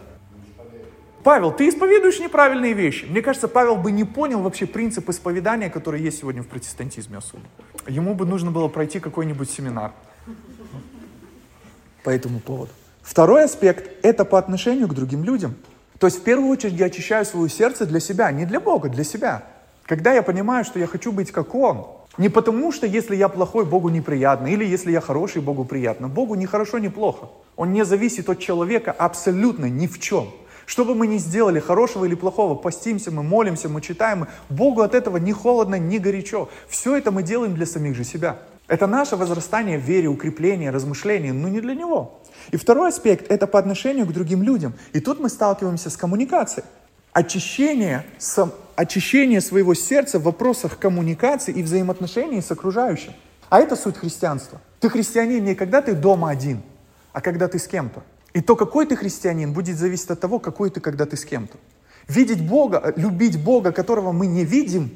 Павел, 1.27 1.51
ты 1.51 1.69
исповедуешь 1.69 2.21
неправильные 2.21 2.73
вещи. 2.73 3.05
Мне 3.05 3.21
кажется, 3.21 3.49
Павел 3.49 3.75
бы 3.75 3.91
не 3.91 4.05
понял 4.05 4.43
вообще 4.43 4.65
принцип 4.65 5.09
исповедания, 5.09 5.69
который 5.69 6.01
есть 6.01 6.21
сегодня 6.21 6.45
в 6.45 6.47
протестантизме 6.47 7.19
особо. 7.19 7.43
Ему 7.89 8.15
бы 8.15 8.25
нужно 8.25 8.53
было 8.53 8.69
пройти 8.69 9.01
какой-нибудь 9.01 9.51
семинар 9.51 9.91
по 12.05 12.11
этому 12.11 12.39
поводу. 12.39 12.71
Второй 13.03 13.43
аспект– 13.43 13.91
это 14.05 14.25
по 14.25 14.39
отношению 14.39 14.87
к 14.87 14.95
другим 14.95 15.25
людям. 15.25 15.57
То 15.99 16.07
есть 16.07 16.21
в 16.21 16.23
первую 16.23 16.49
очередь 16.49 16.75
я 16.75 16.87
очищаю 16.87 17.25
свое 17.27 17.49
сердце 17.51 17.87
для 17.87 17.99
себя, 17.99 18.31
не 18.31 18.47
для 18.47 18.61
Бога, 18.61 18.89
для 18.89 19.03
себя. 19.03 19.43
Когда 19.83 20.13
я 20.13 20.23
понимаю, 20.23 20.65
что 20.65 20.79
я 20.79 20.87
хочу 20.87 21.11
быть 21.11 21.33
как 21.33 21.57
Он, 21.57 21.89
не 22.19 22.29
потому 22.29 22.71
что 22.71 22.87
если 22.87 23.17
я 23.17 23.29
плохой, 23.29 23.65
Богу 23.65 23.89
неприятно, 23.89 24.47
или 24.47 24.65
если 24.65 24.93
я 24.93 25.01
хороший, 25.01 25.43
Богу 25.43 25.65
приятно. 25.65 26.07
Богу 26.07 26.37
ни 26.37 26.47
хорошо, 26.47 26.79
ни 26.79 26.87
плохо. 26.87 27.31
Он 27.57 27.73
не 27.73 27.85
зависит 27.85 28.29
от 28.29 28.39
человека 28.39 28.93
абсолютно 28.93 29.65
ни 29.65 29.89
в 29.89 29.99
чем. 29.99 30.29
Что 30.67 30.85
бы 30.85 30.97
мы 30.97 31.07
ни 31.07 31.17
сделали, 31.17 31.61
хорошего 31.61 32.05
или 32.05 32.17
плохого, 32.17 32.57
постимся 32.57 33.13
мы, 33.13 33.23
молимся, 33.23 33.69
мы 33.69 33.81
читаем, 33.81 34.27
Богу 34.51 34.83
от 34.83 34.95
этого 34.95 35.17
ни 35.17 35.31
холодно, 35.31 35.77
ни 35.77 35.99
горячо. 35.99 36.49
Все 36.69 36.97
это 36.97 37.13
мы 37.13 37.23
делаем 37.23 37.55
для 37.55 37.67
самих 37.67 37.95
же 37.95 38.03
себя. 38.03 38.39
Это 38.67 38.89
наше 38.89 39.15
возрастание 39.15 39.79
в 39.79 39.83
вере, 39.83 40.09
укрепление, 40.09 40.71
размышление, 40.71 41.33
но 41.33 41.49
не 41.49 41.61
для 41.61 41.75
Него. 41.75 42.21
И 42.51 42.57
второй 42.57 42.89
аспект– 42.89 43.27
это 43.31 43.47
по 43.47 43.61
отношению 43.61 44.07
к 44.07 44.13
другим 44.13 44.43
людям. 44.43 44.75
И 44.93 44.99
тут 44.99 45.21
мы 45.21 45.29
сталкиваемся 45.29 45.89
с 45.89 45.97
коммуникацией. 45.97 46.67
Очищение, 47.13 48.05
сам, 48.19 48.53
очищение 48.75 49.41
своего 49.41 49.73
сердца 49.75 50.19
в 50.19 50.25
вопросах 50.25 50.79
коммуникации 50.79 51.53
и 51.53 51.63
взаимоотношений 51.63 52.43
с 52.43 52.51
окружающим. 52.51 53.13
А 53.49 53.61
это 53.61 53.77
суть 53.77 53.97
христианства. 53.97 54.61
Ты 54.81 54.91
христианин 54.91 55.45
не 55.45 55.55
когда 55.55 55.81
ты 55.81 55.95
дома 55.95 56.29
один, 56.29 56.61
а 57.13 57.21
когда 57.21 57.47
ты 57.47 57.61
с 57.61 57.69
кем-то. 57.69 58.03
И 58.37 58.43
то, 58.43 58.55
какой 58.55 58.85
ты 58.85 58.97
христианин, 58.97 59.55
будет 59.55 59.79
зависеть 59.79 60.11
от 60.11 60.21
того, 60.21 60.39
какой 60.39 60.69
ты, 60.69 60.79
когда 60.79 61.07
ты 61.07 61.17
с 61.17 61.25
кем-то. 61.25 61.57
Видеть 62.07 62.47
Бога, 62.47 62.93
любить 62.95 63.43
Бога, 63.43 63.73
которого 63.73 64.13
мы 64.13 64.27
не 64.27 64.45
видим, 64.45 64.91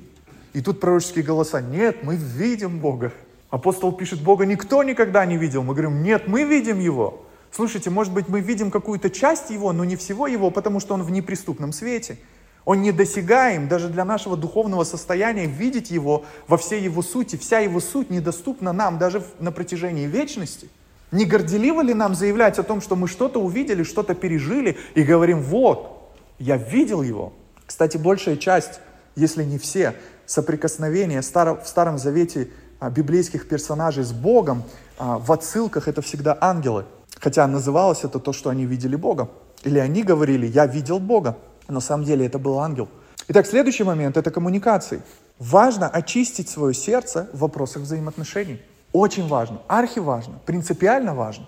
и 0.52 0.60
тут 0.60 0.78
пророческие 0.78 1.24
голоса, 1.24 1.62
нет, 1.62 2.04
мы 2.04 2.16
видим 2.16 2.80
Бога. 2.80 3.12
Апостол 3.48 3.92
пишет, 3.92 4.20
Бога 4.20 4.44
никто 4.44 4.82
никогда 4.82 5.24
не 5.24 5.38
видел. 5.38 5.62
Мы 5.62 5.72
говорим, 5.72 6.02
нет, 6.02 6.28
мы 6.28 6.44
видим 6.44 6.80
Его. 6.80 7.24
Слушайте, 7.50 7.88
может 7.88 8.12
быть, 8.12 8.28
мы 8.28 8.40
видим 8.40 8.70
какую-то 8.70 9.08
часть 9.08 9.48
Его, 9.48 9.72
но 9.72 9.86
не 9.86 9.96
всего 9.96 10.26
Его, 10.26 10.50
потому 10.50 10.78
что 10.78 10.92
Он 10.92 11.02
в 11.02 11.10
неприступном 11.10 11.72
свете. 11.72 12.18
Он 12.66 12.82
недосягаем 12.82 13.68
даже 13.68 13.88
для 13.88 14.04
нашего 14.04 14.36
духовного 14.36 14.84
состояния 14.84 15.46
видеть 15.46 15.90
Его 15.90 16.26
во 16.46 16.58
всей 16.58 16.82
Его 16.82 17.00
сути. 17.00 17.36
Вся 17.36 17.60
Его 17.60 17.80
суть 17.80 18.10
недоступна 18.10 18.74
нам 18.74 18.98
даже 18.98 19.24
на 19.38 19.50
протяжении 19.50 20.04
вечности– 20.04 20.68
не 21.12 21.24
горделиво 21.24 21.82
ли 21.82 21.94
нам 21.94 22.14
заявлять 22.14 22.58
о 22.58 22.62
том, 22.62 22.80
что 22.80 22.96
мы 22.96 23.08
что-то 23.08 23.40
увидели, 23.40 23.82
что-то 23.82 24.14
пережили 24.14 24.76
и 24.94 25.02
говорим, 25.02 25.42
вот, 25.42 26.12
я 26.38 26.56
видел 26.56 27.02
его. 27.02 27.32
Кстати, 27.66 27.96
большая 27.96 28.36
часть, 28.36 28.80
если 29.16 29.44
не 29.44 29.58
все, 29.58 29.94
соприкосновения 30.26 31.20
в 31.20 31.66
Старом 31.66 31.98
Завете 31.98 32.48
а, 32.78 32.90
библейских 32.90 33.48
персонажей 33.48 34.04
с 34.04 34.12
Богом 34.12 34.62
а, 34.98 35.18
в 35.18 35.30
отсылках 35.32 35.88
это 35.88 36.02
всегда 36.02 36.36
ангелы. 36.40 36.86
Хотя 37.18 37.46
называлось 37.46 38.04
это 38.04 38.18
то, 38.18 38.32
что 38.32 38.48
они 38.50 38.64
видели 38.64 38.96
Бога. 38.96 39.28
Или 39.64 39.78
они 39.78 40.02
говорили, 40.02 40.46
я 40.46 40.66
видел 40.66 40.98
Бога. 40.98 41.36
Но 41.68 41.74
на 41.74 41.80
самом 41.80 42.04
деле 42.04 42.26
это 42.26 42.38
был 42.38 42.58
ангел. 42.58 42.88
Итак, 43.28 43.46
следующий 43.46 43.84
момент– 43.84 44.16
это 44.18 44.30
коммуникации. 44.30 45.02
Важно 45.38 45.88
очистить 45.88 46.48
свое 46.48 46.74
сердце 46.74 47.28
в 47.32 47.40
вопросах 47.40 47.82
взаимоотношений. 47.82 48.60
Очень 48.92 49.28
важно, 49.28 49.60
архиважно, 49.68 50.40
принципиально 50.44 51.14
важно. 51.14 51.46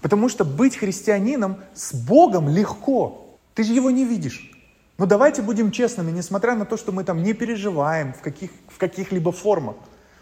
Потому 0.00 0.28
что 0.28 0.44
быть 0.44 0.76
христианином 0.76 1.58
с 1.74 1.92
Богом 1.92 2.48
легко. 2.48 3.36
Ты 3.54 3.64
же 3.64 3.74
его 3.74 3.90
не 3.90 4.04
видишь. 4.04 4.50
Но 4.96 5.06
давайте 5.06 5.42
будем 5.42 5.70
честными, 5.70 6.10
несмотря 6.10 6.54
на 6.54 6.64
то, 6.64 6.76
что 6.76 6.92
мы 6.92 7.04
там 7.04 7.22
не 7.22 7.32
переживаем 7.32 8.12
в, 8.12 8.20
каких, 8.20 8.50
в 8.68 8.78
каких-либо 8.78 9.32
формах, 9.32 9.76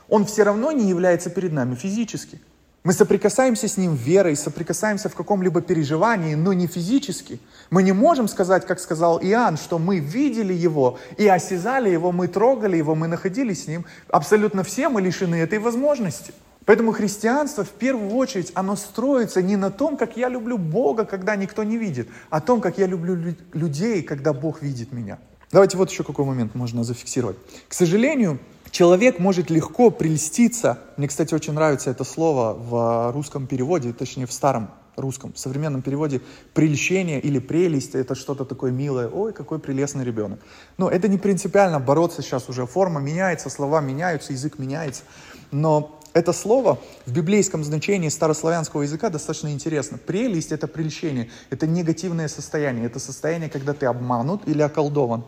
он 0.09 0.25
все 0.25 0.43
равно 0.43 0.73
не 0.73 0.89
является 0.89 1.31
перед 1.31 1.53
нами 1.53 1.75
физически. 1.75 2.41
Мы 2.85 2.93
соприкасаемся 2.93 3.69
с 3.69 3.77
ним 3.77 3.97
верой, 3.97 4.37
соприкасаемся 4.37 5.09
в 5.09 5.15
каком-либо 5.15 5.61
переживании, 5.61 6.35
но 6.35 6.53
не 6.53 6.67
физически. 6.67 7.41
Мы 7.71 7.83
не 7.83 7.93
можем 7.93 8.29
сказать, 8.29 8.67
как 8.67 8.81
сказал 8.81 9.19
Иоанн, 9.21 9.57
что 9.57 9.79
мы 9.79 9.99
видели 9.99 10.55
его 10.55 10.99
и 11.17 11.27
осязали 11.27 11.91
его, 11.91 12.13
мы 12.13 12.29
трогали 12.29 12.77
его, 12.77 12.95
мы 12.95 13.09
находились 13.09 13.65
с 13.65 13.67
ним. 13.67 13.85
Абсолютно 14.09 14.63
все 14.63 14.89
мы 14.89 15.03
лишены 15.03 15.37
этой 15.37 15.59
возможности. 15.59 16.33
Поэтому 16.65 16.93
христианство 16.93 17.65
в 17.65 17.71
первую 17.71 18.11
очередь, 18.15 18.53
оно 18.55 18.77
строится 18.77 19.41
не 19.41 19.57
на 19.57 19.71
том, 19.71 19.97
как 19.97 20.17
я 20.17 20.29
люблю 20.29 20.59
Бога, 20.59 21.05
когда 21.05 21.35
никто 21.35 21.65
не 21.65 21.79
видит, 21.79 22.09
а 22.29 22.41
том, 22.41 22.61
как 22.61 22.79
я 22.79 22.87
люблю 22.87 23.35
людей, 23.53 24.03
когда 24.03 24.33
Бог 24.33 24.63
видит 24.63 24.93
меня. 24.93 25.19
Давайте 25.51 25.79
вот 25.79 25.91
еще 25.91 26.05
какой 26.05 26.27
момент 26.27 26.55
можно 26.55 26.85
зафиксировать. 26.85 27.39
К 27.69 27.73
сожалению, 27.73 28.39
человек 28.71 29.19
может 29.19 29.49
легко 29.49 29.91
прельститься. 29.91 30.79
Мне, 30.99 31.09
кстати, 31.09 31.35
очень 31.35 31.55
нравится 31.55 31.91
это 31.91 32.05
слово 32.05 32.53
в 32.53 33.13
русском 33.13 33.47
переводе, 33.47 33.95
точнее 33.95 34.27
в 34.27 34.33
старом 34.33 34.71
русском, 34.99 35.33
в 35.33 35.39
современном 35.39 35.83
переводе 35.83 36.21
прельщение 36.55 37.21
или 37.21 37.39
прелесть, 37.39 37.95
это 37.95 38.15
что-то 38.15 38.45
такое 38.45 38.71
милое. 38.71 39.09
Ой, 39.09 39.33
какой 39.33 39.59
прелестный 39.59 40.05
ребенок. 40.05 40.41
Но 40.77 40.91
это 40.91 41.09
не 41.09 41.19
принципиально 41.19 41.81
бороться 41.81 42.21
сейчас 42.21 42.49
уже. 42.49 42.67
Форма 42.67 43.01
меняется, 43.01 43.49
слова 43.49 43.81
меняются, 43.81 44.33
язык 44.33 44.59
меняется. 44.59 45.03
Но 45.51 45.98
это 46.19 46.33
слово 46.33 46.79
в 47.07 47.13
библейском 47.13 47.63
значении 47.65 48.09
старославянского 48.09 48.83
языка 48.83 49.09
достаточно 49.09 49.53
интересно. 49.53 49.99
Прелесть– 49.99 50.53
это 50.53 50.67
прельщение, 50.67 51.31
это 51.51 51.67
негативное 51.67 52.29
состояние, 52.29 52.87
это 52.87 52.99
состояние, 52.99 53.49
когда 53.49 53.73
ты 53.73 53.87
обманут 53.87 54.43
или 54.47 54.61
околдован. 54.61 55.25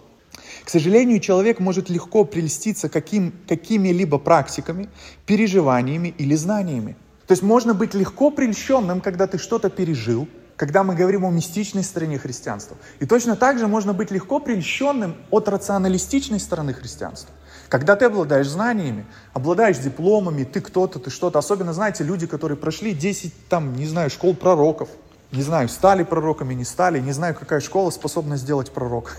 К 0.65 0.69
сожалению, 0.69 1.21
человек 1.21 1.61
может 1.61 1.91
легко 1.91 2.25
прельститься 2.25 2.89
каким, 2.89 3.33
какими-либо 3.49 4.19
практиками, 4.19 4.89
переживаниями 5.27 6.15
или 6.19 6.35
знаниями. 6.35 6.97
То 7.27 7.33
есть 7.33 7.43
можно 7.43 7.75
быть 7.75 7.95
легко 7.95 8.31
прельщенным, 8.31 9.01
когда 9.01 9.27
ты 9.27 9.39
что-то 9.39 9.71
пережил, 9.71 10.29
когда 10.57 10.83
мы 10.83 10.95
говорим 10.95 11.25
о 11.25 11.31
мистичной 11.31 11.85
стороне 11.85 12.19
христианства. 12.19 12.77
И 12.99 13.07
точно 13.07 13.37
так 13.37 13.59
же 13.59 13.67
можно 13.67 13.93
быть 13.93 14.11
легко 14.11 14.41
прельщенным 14.41 15.15
от 15.31 15.49
рационалистичной 15.49 16.41
стороны 16.41 16.75
христианства. 16.75 17.33
Когда 17.71 17.95
ты 17.95 18.07
обладаешь 18.07 18.49
знаниями, 18.49 19.07
обладаешь 19.33 19.79
дипломами, 19.79 20.43
ты 20.43 20.61
кто-то, 20.61 20.99
ты 20.99 21.09
что-то. 21.09 21.39
Особенно, 21.39 21.73
знаете, 21.73 22.03
люди, 22.03 22.27
которые 22.27 22.59
прошли 22.59 22.93
10, 22.93 23.49
там, 23.49 23.77
не 23.77 23.87
знаю, 23.87 24.11
школ 24.11 24.35
пророков. 24.35 24.89
Не 25.31 25.43
знаю, 25.43 25.69
стали 25.69 26.03
пророками, 26.03 26.53
не 26.53 26.65
стали. 26.65 26.99
Не 26.99 27.13
знаю, 27.13 27.37
какая 27.37 27.61
школа 27.61 27.91
способна 27.91 28.37
сделать 28.37 28.73
пророк. 28.73 29.19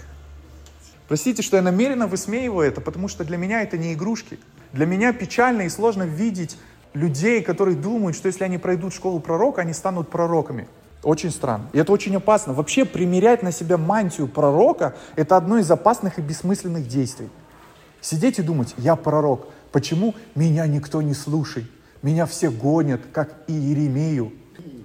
Простите, 1.08 1.42
что 1.42 1.56
я 1.56 1.64
намеренно 1.64 2.08
высмеиваю 2.08 2.68
это, 2.68 2.82
потому 2.82 3.08
что 3.08 3.24
для 3.24 3.38
меня 3.38 3.62
это 3.62 3.78
не 3.78 3.94
игрушки. 3.94 4.38
Для 4.74 4.86
меня 4.86 5.14
печально 5.14 5.62
и 5.62 5.70
сложно 5.70 6.04
видеть 6.04 6.58
людей, 6.94 7.42
которые 7.42 7.78
думают, 7.78 8.18
что 8.18 8.28
если 8.28 8.44
они 8.44 8.58
пройдут 8.58 8.94
школу 8.94 9.22
пророка, 9.22 9.62
они 9.62 9.72
станут 9.72 10.10
пророками. 10.10 10.68
Очень 11.04 11.32
странно. 11.32 11.70
И 11.72 11.80
это 11.80 11.94
очень 11.94 12.18
опасно. 12.18 12.52
Вообще 12.52 12.84
примерять 12.84 13.44
на 13.44 13.54
себя 13.54 13.78
мантию 13.78 14.28
пророка– 14.28 14.94
это 15.16 15.38
одно 15.38 15.58
из 15.58 15.72
опасных 15.72 16.20
и 16.20 16.22
бессмысленных 16.22 16.86
действий. 16.86 17.30
Сидеть 18.02 18.40
и 18.40 18.42
думать, 18.42 18.74
я 18.78 18.96
пророк, 18.96 19.48
почему 19.72 20.16
меня 20.36 20.66
никто 20.68 21.02
не 21.02 21.14
слушает? 21.14 21.70
Меня 22.02 22.26
все 22.26 22.50
гонят, 22.50 23.02
как 23.14 23.44
и 23.48 23.54
Иеремию. 23.54 24.34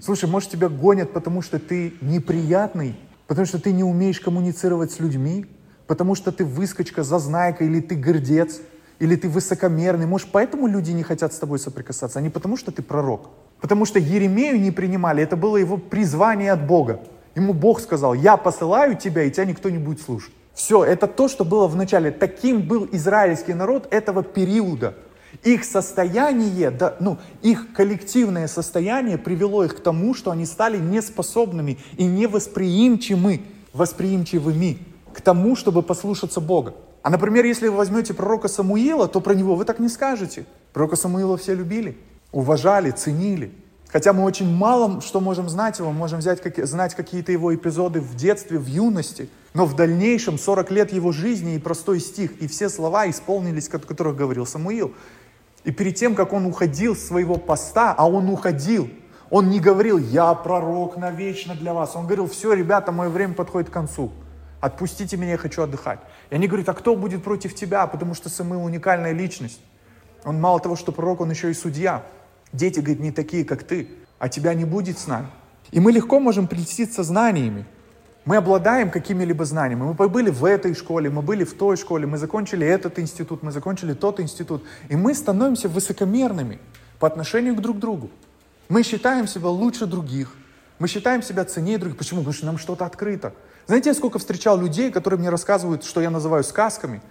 Слушай, 0.02 0.28
может 0.28 0.50
тебя 0.50 0.68
гонят, 0.68 1.12
потому 1.12 1.40
что 1.40 1.58
ты 1.58 1.94
неприятный, 2.02 2.94
потому 3.26 3.46
что 3.46 3.58
ты 3.58 3.72
не 3.72 3.82
умеешь 3.82 4.20
коммуницировать 4.20 4.92
с 4.92 5.00
людьми, 5.00 5.46
потому 5.86 6.14
что 6.14 6.30
ты 6.30 6.44
выскочка, 6.44 7.02
зазнайка, 7.02 7.64
или 7.64 7.80
ты 7.80 7.94
гордец, 7.94 8.60
или 8.98 9.16
ты 9.16 9.28
высокомерный. 9.30 10.06
Может, 10.06 10.28
поэтому 10.30 10.66
люди 10.66 10.90
не 10.90 11.02
хотят 11.02 11.32
с 11.32 11.38
тобой 11.38 11.58
соприкасаться, 11.58 12.18
а 12.18 12.22
не 12.22 12.30
потому 12.30 12.58
что 12.58 12.70
ты 12.70 12.82
пророк. 12.82 13.30
Потому 13.60 13.86
что 13.86 13.98
Еремею 13.98 14.60
не 14.60 14.70
принимали, 14.70 15.22
это 15.22 15.36
было 15.36 15.56
его 15.56 15.78
призвание 15.78 16.52
от 16.52 16.66
Бога. 16.66 17.00
Ему 17.34 17.54
Бог 17.54 17.80
сказал, 17.80 18.12
я 18.14 18.36
посылаю 18.36 18.96
тебя, 18.96 19.22
и 19.24 19.30
тебя 19.30 19.46
никто 19.46 19.70
не 19.70 19.78
будет 19.78 20.00
слушать. 20.00 20.32
Все, 20.56 20.82
это 20.82 21.06
то, 21.06 21.28
что 21.28 21.44
было 21.44 21.66
в 21.68 21.76
начале. 21.76 22.10
Таким 22.10 22.62
был 22.62 22.88
израильский 22.90 23.52
народ 23.52 23.86
этого 23.90 24.22
периода. 24.22 24.94
Их 25.44 25.64
состояние, 25.64 26.70
да, 26.70 26.96
ну, 26.98 27.18
их 27.42 27.74
коллективное 27.74 28.48
состояние 28.48 29.18
привело 29.18 29.64
их 29.64 29.76
к 29.76 29.80
тому, 29.80 30.14
что 30.14 30.30
они 30.30 30.46
стали 30.46 30.78
неспособными 30.78 31.78
и 31.98 32.06
невосприимчивыми, 32.06 33.42
восприимчивыми 33.74 34.78
к 35.12 35.20
тому, 35.20 35.56
чтобы 35.56 35.82
послушаться 35.82 36.40
Бога. 36.40 36.74
А, 37.02 37.10
например, 37.10 37.44
если 37.44 37.68
вы 37.68 37.76
возьмете 37.76 38.14
пророка 38.14 38.48
Самуила, 38.48 39.08
то 39.08 39.20
про 39.20 39.34
него 39.34 39.56
вы 39.56 39.66
так 39.66 39.78
не 39.78 39.90
скажете. 39.90 40.46
Пророка 40.72 40.96
Самуила 40.96 41.36
все 41.36 41.54
любили, 41.54 41.98
уважали, 42.32 42.92
ценили. 42.92 43.52
Хотя 43.96 44.12
мы 44.12 44.24
очень 44.24 44.54
мало 44.54 45.00
что 45.00 45.20
можем 45.20 45.48
знать 45.48 45.78
его, 45.78 45.90
можем 45.90 46.18
взять, 46.18 46.42
как, 46.42 46.62
знать 46.66 46.94
какие-то 46.94 47.32
его 47.32 47.54
эпизоды 47.54 48.02
в 48.02 48.14
детстве, 48.14 48.58
в 48.58 48.66
юности, 48.66 49.30
но 49.54 49.64
в 49.64 49.74
дальнейшем 49.74 50.38
40 50.38 50.70
лет 50.70 50.92
его 50.92 51.12
жизни 51.12 51.54
и 51.54 51.58
простой 51.58 52.00
стих, 52.00 52.32
и 52.42 52.46
все 52.46 52.68
слова 52.68 53.08
исполнились, 53.08 53.70
о 53.72 53.78
которых 53.78 54.14
говорил 54.14 54.44
Самуил. 54.44 54.92
И 55.64 55.70
перед 55.70 55.94
тем, 55.94 56.14
как 56.14 56.34
он 56.34 56.44
уходил 56.44 56.94
с 56.94 57.06
своего 57.06 57.38
поста, 57.38 57.94
а 57.96 58.06
он 58.06 58.28
уходил, 58.28 58.90
он 59.30 59.48
не 59.48 59.60
говорил, 59.60 59.96
я 59.96 60.34
пророк 60.34 60.98
навечно 60.98 61.54
для 61.54 61.72
вас. 61.72 61.96
Он 61.96 62.04
говорил, 62.04 62.28
все, 62.28 62.52
ребята, 62.52 62.92
мое 62.92 63.08
время 63.08 63.32
подходит 63.32 63.70
к 63.70 63.72
концу. 63.72 64.12
Отпустите 64.60 65.16
меня, 65.16 65.30
я 65.30 65.38
хочу 65.38 65.62
отдыхать. 65.62 66.00
И 66.28 66.34
они 66.34 66.48
говорят, 66.48 66.68
а 66.68 66.74
кто 66.74 66.96
будет 66.96 67.24
против 67.24 67.54
тебя, 67.54 67.86
потому 67.86 68.12
что 68.12 68.28
Самуил 68.28 68.62
уникальная 68.62 69.12
личность. 69.12 69.62
Он 70.22 70.38
мало 70.38 70.60
того, 70.60 70.76
что 70.76 70.92
пророк, 70.92 71.22
он 71.22 71.30
еще 71.30 71.50
и 71.50 71.54
судья. 71.54 72.02
Дети, 72.56 72.80
говорит, 72.80 73.00
не 73.00 73.12
такие, 73.12 73.44
как 73.44 73.64
ты, 73.64 73.88
а 74.18 74.28
тебя 74.28 74.54
не 74.54 74.64
будет 74.64 74.98
с 74.98 75.06
нами. 75.06 75.28
И 75.72 75.80
мы 75.80 75.92
легко 75.92 76.20
можем 76.20 76.46
прельститься 76.46 77.02
знаниями. 77.02 77.66
Мы 78.24 78.36
обладаем 78.36 78.90
какими-либо 78.90 79.44
знаниями. 79.44 79.82
Мы 79.82 80.08
были 80.08 80.30
в 80.30 80.44
этой 80.44 80.74
школе, 80.74 81.10
мы 81.10 81.22
были 81.22 81.44
в 81.44 81.54
той 81.54 81.76
школе, 81.76 82.06
мы 82.06 82.16
закончили 82.18 82.66
этот 82.66 82.98
институт, 82.98 83.42
мы 83.42 83.52
закончили 83.52 83.92
тот 83.92 84.20
институт. 84.20 84.64
И 84.88 84.96
мы 84.96 85.14
становимся 85.14 85.68
высокомерными 85.68 86.58
по 86.98 87.06
отношению 87.06 87.54
к 87.54 87.60
друг 87.60 87.78
другу. 87.78 88.10
Мы 88.68 88.82
считаем 88.82 89.28
себя 89.28 89.48
лучше 89.48 89.86
других. 89.86 90.34
Мы 90.78 90.88
считаем 90.88 91.22
себя 91.22 91.44
ценнее 91.44 91.78
других. 91.78 91.98
Почему? 91.98 92.20
Потому 92.20 92.34
что 92.34 92.46
нам 92.46 92.58
что-то 92.58 92.84
открыто. 92.86 93.32
Знаете, 93.66 93.90
я 93.90 93.94
сколько 93.94 94.18
встречал 94.18 94.58
людей, 94.60 94.90
которые 94.90 95.20
мне 95.20 95.30
рассказывают, 95.30 95.84
что 95.84 96.00
я 96.00 96.10
называю 96.10 96.42
сказками, 96.42 97.02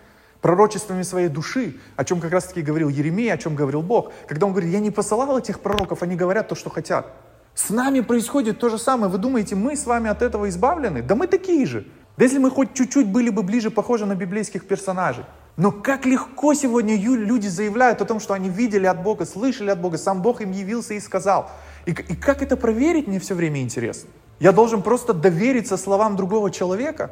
пророчествами 0.45 1.01
своей 1.01 1.27
души, 1.27 1.73
о 1.95 2.05
чем 2.05 2.19
как 2.19 2.31
раз-таки 2.31 2.62
говорил 2.62 2.89
Еремей, 2.89 3.34
о 3.34 3.38
чем 3.39 3.55
говорил 3.55 3.81
Бог. 3.81 4.12
Когда 4.27 4.45
он 4.45 4.51
говорит, 4.51 4.71
я 4.71 4.79
не 4.79 4.91
посылал 4.91 5.39
этих 5.39 5.60
пророков, 5.60 6.03
они 6.03 6.15
говорят 6.15 6.49
то, 6.49 6.53
что 6.53 6.69
хотят. 6.69 7.08
С 7.55 7.71
нами 7.71 8.01
происходит 8.01 8.60
то 8.60 8.69
же 8.69 8.77
самое. 8.77 9.12
Вы 9.12 9.17
думаете, 9.17 9.55
мы 9.55 9.75
с 9.75 9.88
вами 9.88 10.08
от 10.08 10.21
этого 10.21 10.47
избавлены? 10.47 11.01
Да 11.01 11.15
мы 11.15 11.25
такие 11.25 11.65
же. 11.65 11.88
Да 12.15 12.25
если 12.25 12.38
мы 12.38 12.51
хоть 12.51 12.75
чуть-чуть 12.75 13.08
были 13.08 13.31
бы 13.31 13.41
ближе 13.41 13.71
похожи 13.71 14.05
на 14.05 14.13
библейских 14.13 14.67
персонажей. 14.67 15.25
Но 15.58 15.71
как 15.71 16.05
легко 16.05 16.53
сегодня 16.53 16.95
люди 16.95 17.47
заявляют 17.47 18.03
о 18.03 18.05
том, 18.05 18.19
что 18.19 18.36
они 18.36 18.47
видели 18.47 18.86
от 18.86 19.01
Бога, 19.01 19.25
слышали 19.25 19.71
от 19.71 19.81
Бога, 19.81 19.97
сам 19.97 20.21
Бог 20.21 20.41
им 20.41 20.51
явился 20.51 20.93
и 20.93 20.99
сказал. 20.99 21.49
И, 21.88 21.89
и 21.89 22.15
как 22.15 22.43
это 22.43 22.55
проверить, 22.55 23.08
мне 23.08 23.19
все 23.19 23.34
время 23.34 23.63
интересно. 23.63 24.12
Я 24.39 24.51
должен 24.51 24.84
просто 24.84 25.15
довериться 25.15 25.75
словам 25.75 26.15
другого 26.15 26.51
человека. 26.51 27.10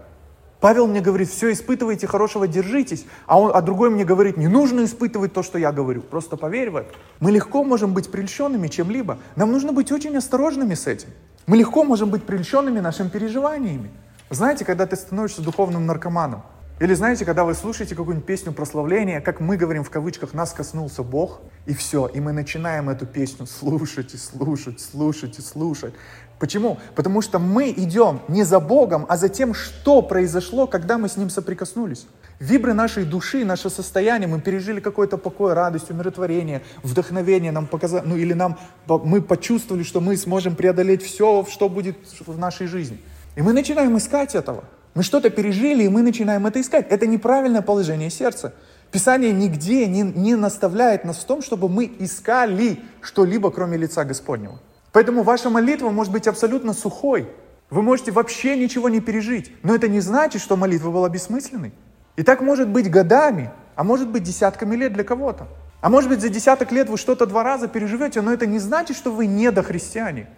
Павел 0.64 0.88
мне 0.88 1.02
говорит, 1.02 1.28
все 1.28 1.52
испытывайте, 1.52 2.08
хорошего 2.08 2.48
держитесь. 2.48 3.06
А, 3.26 3.38
он, 3.38 3.52
а 3.54 3.62
другой 3.62 3.90
мне 3.90 4.06
говорит, 4.06 4.38
не 4.38 4.48
нужно 4.48 4.86
испытывать 4.86 5.34
то, 5.34 5.44
что 5.44 5.58
я 5.58 5.74
говорю. 5.74 6.02
Просто 6.02 6.38
поверь 6.38 6.70
в 6.70 6.78
это. 6.78 6.90
Мы 7.20 7.32
легко 7.32 7.66
можем 7.66 7.94
быть 7.94 8.10
прельщенными 8.10 8.70
чем-либо. 8.70 9.18
Нам 9.36 9.52
нужно 9.52 9.74
быть 9.74 9.92
очень 9.92 10.16
осторожными 10.16 10.74
с 10.74 10.88
этим. 10.88 11.10
Мы 11.48 11.58
легко 11.58 11.84
можем 11.84 12.10
быть 12.12 12.24
прельщенными 12.24 12.80
нашими 12.80 13.10
переживаниями. 13.10 13.92
Знаете, 14.30 14.64
когда 14.64 14.86
ты 14.86 14.96
становишься 14.96 15.42
духовным 15.42 15.86
наркоманом, 15.86 16.44
или 16.80 16.96
знаете, 16.96 17.24
когда 17.24 17.44
вы 17.44 17.54
слушаете 17.54 17.94
какую-нибудь 17.94 18.26
песню 18.26 18.52
прославления, 18.52 19.22
как 19.22 19.40
мы 19.40 19.58
говорим 19.58 19.84
в 19.84 19.90
кавычках, 19.90 20.34
нас 20.34 20.54
коснулся 20.54 21.04
Бог, 21.04 21.42
и 21.66 21.74
все, 21.74 22.08
и 22.08 22.20
мы 22.20 22.32
начинаем 22.32 22.90
эту 22.90 23.06
песню 23.06 23.46
слушать 23.46 24.14
и 24.14 24.18
слушать, 24.18 24.82
слушать 24.82 25.38
и 25.38 25.42
слушать. 25.42 25.94
Почему? 26.40 26.78
Потому 26.96 27.22
что 27.22 27.40
мы 27.40 27.72
идем 27.72 28.20
не 28.28 28.44
за 28.44 28.60
Богом, 28.60 29.06
а 29.08 29.18
за 29.18 29.30
тем, 29.30 29.54
что 29.54 30.02
произошло, 30.02 30.68
когда 30.68 30.98
мы 30.98 31.08
с 31.08 31.16
Ним 31.16 31.30
соприкоснулись. 31.30 32.06
Вибры 32.40 32.74
нашей 32.74 33.06
души, 33.06 33.46
наше 33.46 33.70
состояние, 33.70 34.28
мы 34.28 34.42
пережили 34.42 34.80
какой-то 34.82 35.18
покой, 35.18 35.54
радость, 35.54 35.90
умиротворение, 35.90 36.62
вдохновение 36.82 37.52
нам 37.52 37.68
показали, 37.68 38.04
ну 38.06 38.18
или 38.18 38.34
нам, 38.34 38.60
мы 38.88 39.22
почувствовали, 39.22 39.84
что 39.84 40.02
мы 40.02 40.18
сможем 40.18 40.56
преодолеть 40.56 41.04
все, 41.04 41.46
что 41.50 41.70
будет 41.70 41.98
в 42.26 42.38
нашей 42.38 42.68
жизни. 42.68 43.00
И 43.36 43.42
мы 43.42 43.54
начинаем 43.54 43.98
искать 43.98 44.36
этого. 44.36 44.66
Мы 44.96 45.04
что-то 45.04 45.30
пережили, 45.30 45.84
и 45.86 45.90
мы 45.90 46.02
начинаем 46.02 46.46
это 46.46 46.62
искать. 46.62 46.88
Это 46.90 47.08
неправильное 47.08 47.62
положение 47.62 48.10
сердца. 48.10 48.54
Писание 48.92 49.32
нигде 49.32 49.88
не, 49.88 50.02
не 50.02 50.36
наставляет 50.36 51.04
нас 51.04 51.18
в 51.18 51.26
том, 51.26 51.42
чтобы 51.42 51.68
мы 51.68 51.92
искали 52.00 52.80
что-либо, 53.02 53.50
кроме 53.50 53.78
лица 53.78 54.04
Господнего. 54.06 54.60
Поэтому 54.94 55.24
ваша 55.24 55.50
молитва 55.50 55.90
может 55.90 56.14
быть 56.14 56.28
абсолютно 56.28 56.72
сухой. 56.72 57.28
Вы 57.70 57.82
можете 57.82 58.12
вообще 58.12 58.56
ничего 58.56 58.88
не 58.88 59.02
пережить. 59.02 59.52
Но 59.64 59.76
это 59.76 59.88
не 59.88 60.00
значит, 60.00 60.42
что 60.42 60.56
молитва 60.56 60.92
была 60.92 61.10
бессмысленной. 61.10 61.74
И 62.16 62.24
так 62.24 62.42
может 62.42 62.70
быть 62.70 62.90
годами, 62.90 63.52
а 63.76 63.84
может 63.84 64.10
быть 64.10 64.24
десятками 64.24 64.76
лет 64.76 64.94
для 64.94 65.04
кого-то. 65.04 65.48
А 65.82 65.90
может 65.90 66.10
быть 66.10 66.22
за 66.22 66.30
десяток 66.30 66.72
лет 66.72 66.90
вы 66.90 66.98
что-то 66.98 67.26
два 67.26 67.44
раза 67.44 67.68
переживете, 67.68 68.22
но 68.22 68.32
это 68.32 68.46
не 68.46 68.60
значит, 68.60 68.96
что 68.96 69.12
вы 69.12 69.26
недохристиане. 69.26 70.30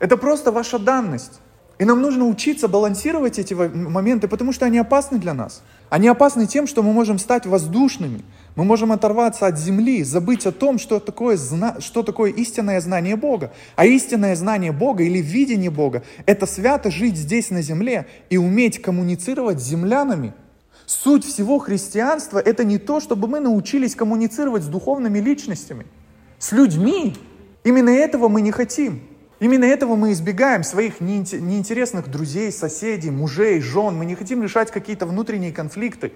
Это 0.00 0.16
просто 0.16 0.50
ваша 0.52 0.78
данность. 0.78 1.40
И 1.78 1.84
нам 1.84 2.02
нужно 2.02 2.26
учиться 2.26 2.66
балансировать 2.66 3.38
эти 3.38 3.54
моменты, 3.54 4.26
потому 4.26 4.52
что 4.52 4.66
они 4.66 4.78
опасны 4.78 5.18
для 5.18 5.32
нас. 5.32 5.62
Они 5.90 6.08
опасны 6.08 6.46
тем, 6.46 6.66
что 6.66 6.82
мы 6.82 6.92
можем 6.92 7.18
стать 7.18 7.46
воздушными, 7.46 8.24
мы 8.56 8.64
можем 8.64 8.90
оторваться 8.90 9.46
от 9.46 9.58
земли, 9.58 10.02
забыть 10.02 10.44
о 10.44 10.52
том, 10.52 10.78
что 10.78 10.98
такое, 10.98 11.38
что 11.78 12.02
такое 12.02 12.32
истинное 12.32 12.80
знание 12.80 13.14
Бога. 13.14 13.52
А 13.76 13.86
истинное 13.86 14.34
знание 14.34 14.72
Бога 14.72 15.04
или 15.04 15.18
видение 15.18 15.70
Бога– 15.70 16.02
это 16.26 16.46
свято 16.46 16.90
жить 16.90 17.16
здесь 17.16 17.50
на 17.50 17.62
земле 17.62 18.06
и 18.28 18.36
уметь 18.36 18.82
коммуницировать 18.82 19.60
с 19.60 19.64
землянами. 19.64 20.34
Суть 20.84 21.24
всего 21.24 21.60
христианства– 21.60 22.38
это 22.44 22.64
не 22.64 22.78
то, 22.78 22.98
чтобы 22.98 23.28
мы 23.28 23.38
научились 23.38 23.94
коммуницировать 23.94 24.64
с 24.64 24.66
духовными 24.66 25.20
личностями, 25.20 25.86
с 26.38 26.50
людьми. 26.50 27.14
Именно 27.62 27.90
этого 27.90 28.28
мы 28.28 28.40
не 28.40 28.50
хотим. 28.50 29.02
Именно 29.40 29.66
этого 29.66 29.94
мы 29.94 30.12
избегаем 30.12 30.64
своих 30.64 31.00
неинтересных 31.00 32.08
друзей, 32.08 32.50
соседей, 32.50 33.10
мужей, 33.10 33.60
жен. 33.60 33.96
Мы 33.96 34.04
не 34.04 34.16
хотим 34.16 34.42
решать 34.42 34.70
какие-то 34.70 35.06
внутренние 35.06 35.52
конфликты. 35.52 36.12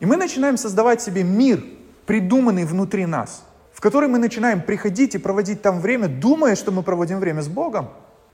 И 0.00 0.06
мы 0.06 0.16
начинаем 0.16 0.56
создавать 0.56 1.00
себе 1.00 1.22
мир, 1.22 1.64
придуманный 2.04 2.64
внутри 2.64 3.06
нас, 3.06 3.44
в 3.72 3.80
который 3.80 4.08
мы 4.08 4.18
начинаем 4.18 4.60
приходить 4.60 5.14
и 5.14 5.18
проводить 5.18 5.62
там 5.62 5.80
время, 5.80 6.08
думая, 6.08 6.56
что 6.56 6.70
мы 6.70 6.82
проводим 6.82 7.20
время 7.20 7.42
с 7.42 7.48
Богом. 7.48 7.88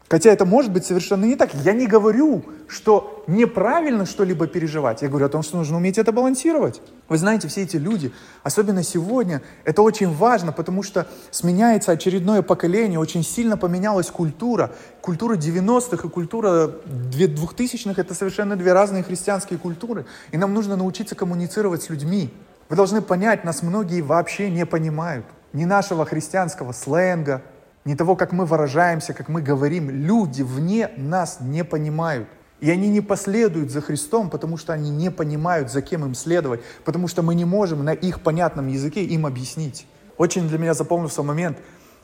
Хотя 0.09 0.31
это 0.31 0.45
может 0.45 0.71
быть 0.71 0.85
совершенно 0.85 1.25
не 1.25 1.35
так. 1.35 1.55
Я 1.55 1.73
не 1.73 1.87
говорю, 1.87 2.45
что 2.69 3.25
неправильно 3.27 4.05
что-либо 4.05 4.47
переживать. 4.47 5.01
Я 5.01 5.09
говорю 5.09 5.27
о 5.27 5.29
том, 5.31 5.43
что 5.43 5.57
нужно 5.57 5.79
уметь 5.79 5.97
это 5.97 6.13
балансировать. 6.13 6.83
Вы 7.09 7.17
знаете, 7.17 7.49
все 7.49 7.63
эти 7.63 7.77
люди, 7.77 8.13
особенно 8.43 8.83
сегодня, 8.83 9.41
это 9.65 9.81
очень 9.81 10.13
важно, 10.13 10.53
потому 10.53 10.83
что 10.83 11.07
сменяется 11.31 11.93
очередное 11.93 12.43
поколение, 12.43 12.99
очень 12.99 13.25
сильно 13.25 13.57
поменялась 13.57 14.11
культура. 14.11 14.73
Культура 15.01 15.37
90-х 15.37 16.07
и 16.07 16.11
культура 16.11 16.71
2000-х— 16.87 17.95
это 18.01 18.15
совершенно 18.15 18.57
две 18.57 18.75
разные 18.75 19.03
христианские 19.03 19.59
культуры. 19.59 20.05
И 20.33 20.37
нам 20.37 20.53
нужно 20.53 20.77
научиться 20.77 21.15
коммуницировать 21.15 21.83
с 21.83 21.89
людьми. 21.89 22.31
Вы 22.69 22.77
должны 22.77 23.01
понять, 23.01 23.45
нас 23.45 23.63
многие 23.63 24.03
вообще 24.03 24.51
не 24.51 24.67
понимают. 24.67 25.25
Ни 25.55 25.65
нашего 25.65 26.05
христианского 26.05 26.73
сленга, 26.73 27.43
не 27.85 27.95
того, 27.95 28.17
как 28.17 28.33
мы 28.33 28.47
выражаемся, 28.47 29.13
как 29.13 29.29
мы 29.29 29.43
говорим. 29.43 29.91
Люди 29.91 30.43
вне 30.43 30.91
нас 30.97 31.39
не 31.41 31.65
понимают. 31.65 32.29
И 32.61 32.71
они 32.71 32.89
не 32.89 33.03
последуют 33.03 33.71
за 33.71 33.83
Христом, 33.83 34.31
потому 34.31 34.57
что 34.57 34.73
они 34.73 34.91
не 34.91 35.11
понимают, 35.11 35.71
за 35.71 35.83
кем 35.83 36.05
им 36.05 36.15
следовать, 36.15 36.63
потому 36.85 37.09
что 37.09 37.23
мы 37.23 37.35
не 37.35 37.45
можем 37.45 37.85
на 37.85 37.93
их 37.93 38.21
понятном 38.21 38.69
языке 38.69 39.05
им 39.05 39.27
объяснить. 39.27 39.87
Очень 40.17 40.49
для 40.49 40.59
меня 40.59 40.73
запомнился 40.73 41.23
момент. 41.23 41.59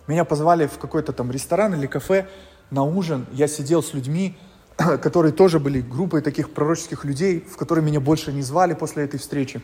Меня 0.06 0.24
позвали 0.24 0.66
в 0.66 0.78
какой-то 0.78 1.12
там 1.12 1.30
ресторан 1.30 1.74
или 1.74 1.86
кафе 1.86 2.26
на 2.70 2.82
ужин. 2.82 3.26
Я 3.32 3.48
сидел 3.48 3.82
с 3.82 3.94
людьми, 3.94 4.36
которые 4.76 5.32
тоже 5.32 5.60
были 5.60 5.80
группой 5.80 6.20
таких 6.20 6.50
пророческих 6.50 7.04
людей, 7.04 7.40
в 7.40 7.56
которые 7.56 7.84
меня 7.84 8.00
больше 8.00 8.32
не 8.32 8.42
звали 8.42 8.74
после 8.74 9.04
этой 9.04 9.18
встречи. 9.18 9.62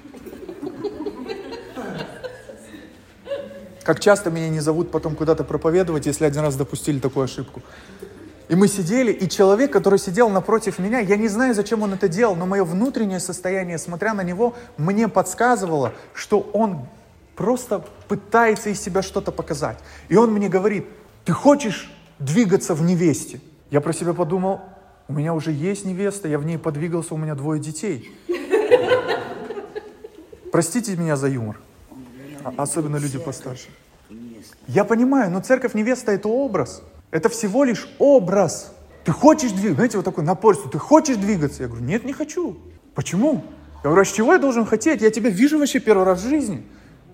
Как 3.86 4.00
часто 4.00 4.30
меня 4.32 4.48
не 4.48 4.58
зовут 4.58 4.90
потом 4.90 5.14
куда-то 5.14 5.44
проповедовать, 5.44 6.06
если 6.06 6.24
один 6.24 6.42
раз 6.42 6.56
допустили 6.56 6.98
такую 6.98 7.22
ошибку. 7.22 7.62
И 8.48 8.56
мы 8.56 8.66
сидели, 8.66 9.12
и 9.12 9.28
человек, 9.28 9.72
который 9.72 10.00
сидел 10.00 10.28
напротив 10.28 10.80
меня, 10.80 10.98
я 10.98 11.16
не 11.16 11.28
знаю, 11.28 11.54
зачем 11.54 11.82
он 11.82 11.94
это 11.94 12.08
делал, 12.08 12.34
но 12.34 12.46
мое 12.46 12.64
внутреннее 12.64 13.20
состояние, 13.20 13.78
смотря 13.78 14.12
на 14.12 14.22
него, 14.22 14.54
мне 14.76 15.06
подсказывало, 15.06 15.92
что 16.14 16.40
он 16.52 16.88
просто 17.36 17.84
пытается 18.08 18.70
из 18.70 18.80
себя 18.80 19.02
что-то 19.02 19.30
показать. 19.30 19.78
И 20.08 20.16
он 20.16 20.32
мне 20.32 20.48
говорит, 20.48 20.88
ты 21.24 21.30
хочешь 21.30 21.88
двигаться 22.18 22.74
в 22.74 22.82
невесте? 22.82 23.40
Я 23.70 23.80
про 23.80 23.92
себя 23.92 24.14
подумал, 24.14 24.62
у 25.06 25.12
меня 25.12 25.32
уже 25.32 25.52
есть 25.52 25.84
невеста, 25.84 26.26
я 26.26 26.40
в 26.40 26.44
ней 26.44 26.58
подвигался, 26.58 27.14
у 27.14 27.18
меня 27.18 27.36
двое 27.36 27.60
детей. 27.60 28.12
Простите 30.50 30.96
меня 30.96 31.14
за 31.14 31.28
юмор. 31.28 31.56
А, 32.46 32.52
особенно 32.62 32.96
люди 32.96 33.18
постарше. 33.18 33.66
Я 34.68 34.84
понимаю, 34.84 35.32
но 35.32 35.40
церковь 35.40 35.74
невеста 35.74 36.12
это 36.12 36.28
образ. 36.28 36.82
Это 37.10 37.28
всего 37.28 37.64
лишь 37.64 37.88
образ. 37.98 38.72
Ты 39.04 39.10
хочешь 39.10 39.50
двигаться? 39.50 39.74
Знаете, 39.74 39.96
вот 39.96 40.04
такой 40.04 40.22
напорство. 40.22 40.70
Ты 40.70 40.78
хочешь 40.78 41.16
двигаться? 41.16 41.64
Я 41.64 41.68
говорю, 41.68 41.84
нет, 41.84 42.04
не 42.04 42.12
хочу. 42.12 42.56
Почему? 42.94 43.42
Я 43.82 43.90
говорю, 43.90 44.02
а 44.02 44.04
с 44.04 44.12
чего 44.12 44.32
я 44.32 44.38
должен 44.38 44.64
хотеть? 44.64 45.02
Я 45.02 45.10
тебя 45.10 45.28
вижу 45.28 45.58
вообще 45.58 45.80
первый 45.80 46.04
раз 46.04 46.22
в 46.22 46.28
жизни. 46.28 46.64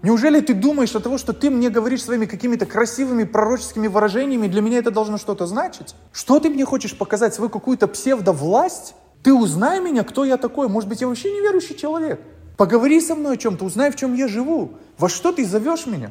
Неужели 0.02 0.40
ты 0.40 0.52
думаешь 0.52 0.94
от 0.94 1.04
того, 1.04 1.16
что 1.16 1.32
ты 1.32 1.48
мне 1.48 1.70
говоришь 1.70 2.02
своими 2.02 2.26
какими-то 2.26 2.66
красивыми 2.66 3.24
пророческими 3.24 3.86
выражениями, 3.86 4.48
для 4.48 4.60
меня 4.60 4.78
это 4.78 4.90
должно 4.90 5.16
что-то 5.16 5.46
значить? 5.46 5.94
Что 6.12 6.40
ты 6.40 6.50
мне 6.50 6.66
хочешь 6.66 6.96
показать? 6.96 7.32
Свою 7.32 7.48
какую-то 7.48 7.88
псевдовласть? 7.88 8.94
Ты 9.22 9.32
узнай 9.32 9.80
меня, 9.80 10.02
кто 10.02 10.26
я 10.26 10.36
такой. 10.36 10.68
Может 10.68 10.90
быть, 10.90 11.00
я 11.00 11.06
вообще 11.06 11.30
неверующий 11.30 11.76
человек. 11.76 12.20
Поговори 12.56 13.00
со 13.00 13.14
мной 13.14 13.34
о 13.34 13.36
чем-то, 13.36 13.64
узнай, 13.64 13.90
в 13.90 13.96
чем 13.96 14.14
я 14.14 14.28
живу. 14.28 14.72
Во 14.98 15.08
что 15.08 15.32
ты 15.32 15.44
зовешь 15.44 15.86
меня? 15.86 16.10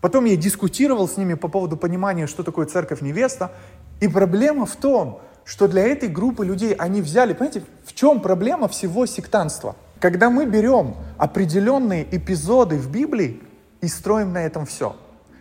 Потом 0.00 0.24
я 0.24 0.36
дискутировал 0.36 1.08
с 1.08 1.16
ними 1.16 1.34
по 1.34 1.48
поводу 1.48 1.76
понимания, 1.76 2.26
что 2.26 2.42
такое 2.42 2.66
церковь 2.66 3.02
невеста. 3.02 3.52
И 4.00 4.08
проблема 4.08 4.66
в 4.66 4.74
том, 4.74 5.20
что 5.44 5.68
для 5.68 5.82
этой 5.82 6.08
группы 6.08 6.44
людей 6.44 6.74
они 6.74 7.02
взяли, 7.02 7.34
понимаете, 7.34 7.62
в 7.84 7.94
чем 7.94 8.20
проблема 8.20 8.68
всего 8.68 9.06
сектанства? 9.06 9.76
Когда 10.00 10.30
мы 10.30 10.46
берем 10.46 10.96
определенные 11.18 12.04
эпизоды 12.10 12.76
в 12.76 12.90
Библии 12.90 13.40
и 13.80 13.86
строим 13.86 14.32
на 14.32 14.42
этом 14.42 14.66
все, 14.66 14.96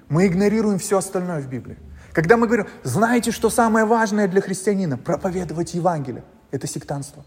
мы 0.10 0.28
игнорируем 0.28 0.78
все 0.78 1.00
остальное 1.00 1.42
в 1.42 1.48
Библии. 1.48 1.78
Когда 2.14 2.38
мы 2.38 2.46
говорим, 2.46 2.68
знаете, 2.84 3.32
что 3.32 3.50
самое 3.50 3.86
важное 3.86 4.28
для 4.28 4.42
христианина? 4.42 4.98
Проповедовать 4.98 5.74
Евангелие. 5.74 6.24
Это 6.52 6.68
сектанство. 6.68 7.24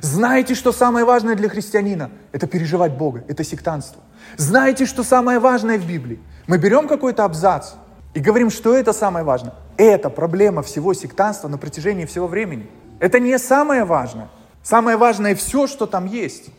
Знаете, 0.00 0.54
что 0.54 0.72
самое 0.72 1.04
важное 1.04 1.34
для 1.34 1.48
христианина? 1.48 2.10
Это 2.32 2.46
переживать 2.46 2.92
Бога. 2.92 3.24
Это 3.28 3.44
сектанство. 3.44 4.02
Знаете, 4.36 4.86
что 4.86 5.02
самое 5.02 5.38
важное 5.38 5.78
в 5.78 5.86
Библии? 5.86 6.20
Мы 6.46 6.58
берем 6.58 6.88
какой-то 6.88 7.24
абзац 7.24 7.72
и 8.14 8.20
говорим, 8.20 8.50
что 8.50 8.74
это 8.74 8.92
самое 8.92 9.24
важное. 9.24 9.54
Это 9.76 10.10
проблема 10.10 10.62
всего 10.62 10.94
сектанства 10.94 11.48
на 11.48 11.58
протяжении 11.58 12.04
всего 12.04 12.26
времени. 12.26 12.68
Это 12.98 13.18
не 13.18 13.38
самое 13.38 13.84
важное. 13.84 14.28
Самое 14.62 14.96
важное 14.96 15.34
все, 15.34 15.66
что 15.66 15.86
там 15.86 16.06
есть. 16.06 16.50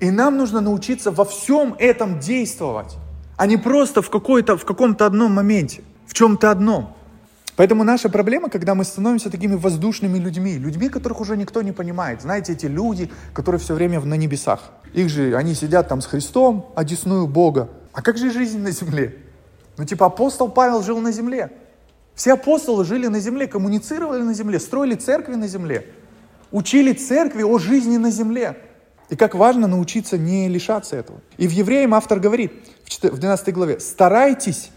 И 0.00 0.10
нам 0.10 0.36
нужно 0.36 0.60
научиться 0.60 1.10
во 1.10 1.24
всем 1.24 1.74
этом 1.78 2.18
действовать, 2.18 2.96
а 3.36 3.46
не 3.46 3.56
просто 3.56 4.02
в, 4.02 4.10
какой-то, 4.10 4.56
в 4.56 4.64
каком-то 4.64 5.06
одном 5.06 5.32
моменте, 5.32 5.82
в 6.06 6.14
чем-то 6.14 6.50
одном. 6.50 6.96
Поэтому 7.56 7.84
наша 7.84 8.08
проблема, 8.08 8.48
когда 8.48 8.74
мы 8.74 8.84
становимся 8.84 9.30
такими 9.30 9.54
воздушными 9.54 10.18
людьми, 10.18 10.58
людьми, 10.58 10.88
которых 10.88 11.20
уже 11.20 11.36
никто 11.36 11.62
не 11.62 11.72
понимает. 11.72 12.22
Знаете, 12.22 12.52
эти 12.52 12.66
люди, 12.66 13.10
которые 13.32 13.60
все 13.60 13.74
время 13.74 14.00
на 14.00 14.14
небесах. 14.14 14.72
Их 14.92 15.08
же, 15.08 15.36
они 15.36 15.54
сидят 15.54 15.88
там 15.88 16.00
с 16.00 16.06
Христом, 16.06 16.72
одесную 16.74 17.26
Бога. 17.28 17.68
А 17.92 18.02
как 18.02 18.18
же 18.18 18.32
жизнь 18.32 18.58
на 18.58 18.72
земле? 18.72 19.18
Ну 19.76 19.84
типа 19.84 20.06
апостол 20.06 20.48
Павел 20.48 20.82
жил 20.82 20.98
на 20.98 21.12
земле. 21.12 21.50
Все 22.14 22.34
апостолы 22.34 22.84
жили 22.84 23.06
на 23.08 23.20
земле, 23.20 23.46
коммуницировали 23.46 24.22
на 24.22 24.34
земле, 24.34 24.60
строили 24.60 24.94
церкви 24.94 25.34
на 25.34 25.48
земле, 25.48 25.86
учили 26.52 26.92
церкви 26.92 27.42
о 27.42 27.58
жизни 27.58 27.96
на 27.96 28.10
земле. 28.10 28.56
И 29.10 29.16
как 29.16 29.34
важно 29.34 29.66
научиться 29.66 30.16
не 30.16 30.48
лишаться 30.48 30.96
этого. 30.96 31.20
И 31.36 31.46
в 31.46 31.50
Евреям 31.50 31.92
автор 31.94 32.20
говорит 32.20 32.52
в 33.02 33.18
12 33.18 33.52
главе, 33.52 33.80
старайтесь 33.80 34.70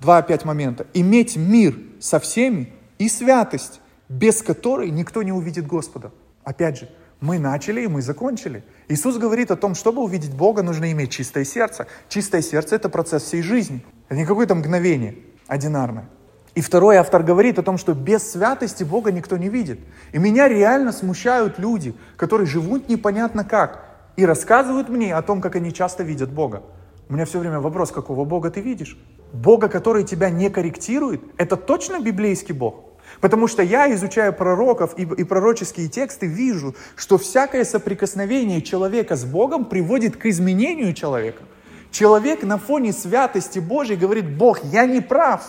Два 0.00 0.18
опять 0.18 0.44
момента. 0.44 0.86
Иметь 0.94 1.36
мир 1.36 1.76
со 2.00 2.20
всеми 2.20 2.72
и 2.98 3.08
святость, 3.08 3.80
без 4.08 4.42
которой 4.42 4.90
никто 4.90 5.22
не 5.22 5.32
увидит 5.32 5.66
Господа. 5.66 6.12
Опять 6.44 6.78
же, 6.78 6.88
мы 7.20 7.38
начали 7.38 7.82
и 7.82 7.88
мы 7.88 8.00
закончили. 8.00 8.62
Иисус 8.88 9.16
говорит 9.16 9.50
о 9.50 9.56
том, 9.56 9.74
чтобы 9.74 10.02
увидеть 10.02 10.32
Бога, 10.34 10.62
нужно 10.62 10.90
иметь 10.92 11.10
чистое 11.10 11.44
сердце. 11.44 11.88
Чистое 12.08 12.42
сердце– 12.42 12.74
это 12.76 12.88
процесс 12.88 13.24
всей 13.24 13.42
жизни. 13.42 13.84
Это 14.08 14.20
не 14.20 14.24
какое-то 14.24 14.54
мгновение 14.54 15.16
одинарное. 15.48 16.08
И 16.54 16.60
второй 16.60 16.96
автор 16.96 17.22
говорит 17.22 17.58
о 17.58 17.62
том, 17.62 17.76
что 17.76 17.92
без 17.92 18.32
святости 18.32 18.84
Бога 18.84 19.10
никто 19.12 19.36
не 19.36 19.48
видит. 19.48 19.80
И 20.12 20.18
меня 20.18 20.48
реально 20.48 20.92
смущают 20.92 21.58
люди, 21.58 21.94
которые 22.16 22.46
живут 22.46 22.88
непонятно 22.88 23.44
как, 23.44 23.84
и 24.16 24.24
рассказывают 24.24 24.88
мне 24.88 25.14
о 25.14 25.22
том, 25.22 25.40
как 25.40 25.56
они 25.56 25.72
часто 25.72 26.02
видят 26.02 26.30
Бога. 26.30 26.62
У 27.08 27.14
меня 27.14 27.24
все 27.24 27.38
время 27.38 27.60
вопрос, 27.60 27.90
какого 27.90 28.24
Бога 28.24 28.50
ты 28.50 28.60
видишь? 28.60 28.98
Бога, 29.32 29.68
который 29.68 30.04
тебя 30.04 30.30
не 30.30 30.50
корректирует, 30.50 31.22
это 31.36 31.56
точно 31.56 32.00
библейский 32.00 32.54
Бог? 32.54 32.84
Потому 33.20 33.48
что 33.48 33.62
я, 33.62 33.92
изучая 33.94 34.32
пророков 34.32 34.98
и, 34.98 35.02
и 35.02 35.24
пророческие 35.24 35.88
тексты, 35.88 36.26
вижу, 36.26 36.74
что 36.94 37.18
всякое 37.18 37.64
соприкосновение 37.64 38.62
человека 38.62 39.16
с 39.16 39.24
Богом 39.24 39.64
приводит 39.64 40.16
к 40.16 40.26
изменению 40.26 40.94
человека. 40.94 41.42
Человек 41.90 42.42
на 42.42 42.58
фоне 42.58 42.92
святости 42.92 43.58
Божьей 43.58 43.96
говорит, 43.96 44.36
Бог, 44.36 44.62
я 44.64 44.86
не 44.86 45.00
прав, 45.00 45.42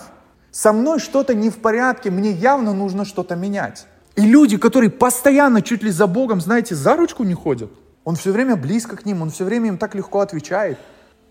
со 0.52 0.74
мной 0.74 1.00
что-то 1.00 1.36
не 1.36 1.50
в 1.50 1.58
порядке, 1.58 2.10
мне 2.10 2.32
явно 2.32 2.74
нужно 2.74 3.06
что-то 3.06 3.36
менять. 3.36 3.86
И 4.16 4.22
люди, 4.22 4.58
которые 4.58 4.90
постоянно 4.90 5.62
чуть 5.62 5.84
ли 5.84 5.92
за 5.92 6.08
Богом, 6.08 6.42
знаете, 6.42 6.76
за 6.76 6.96
ручку 6.96 7.24
не 7.24 7.34
ходят, 7.34 7.72
он 8.04 8.16
все 8.16 8.32
время 8.32 8.56
близко 8.56 8.98
к 8.98 9.06
ним, 9.06 9.22
он 9.22 9.30
все 9.30 9.44
время 9.44 9.68
им 9.68 9.78
так 9.78 9.94
легко 9.96 10.22
отвечает. 10.22 10.80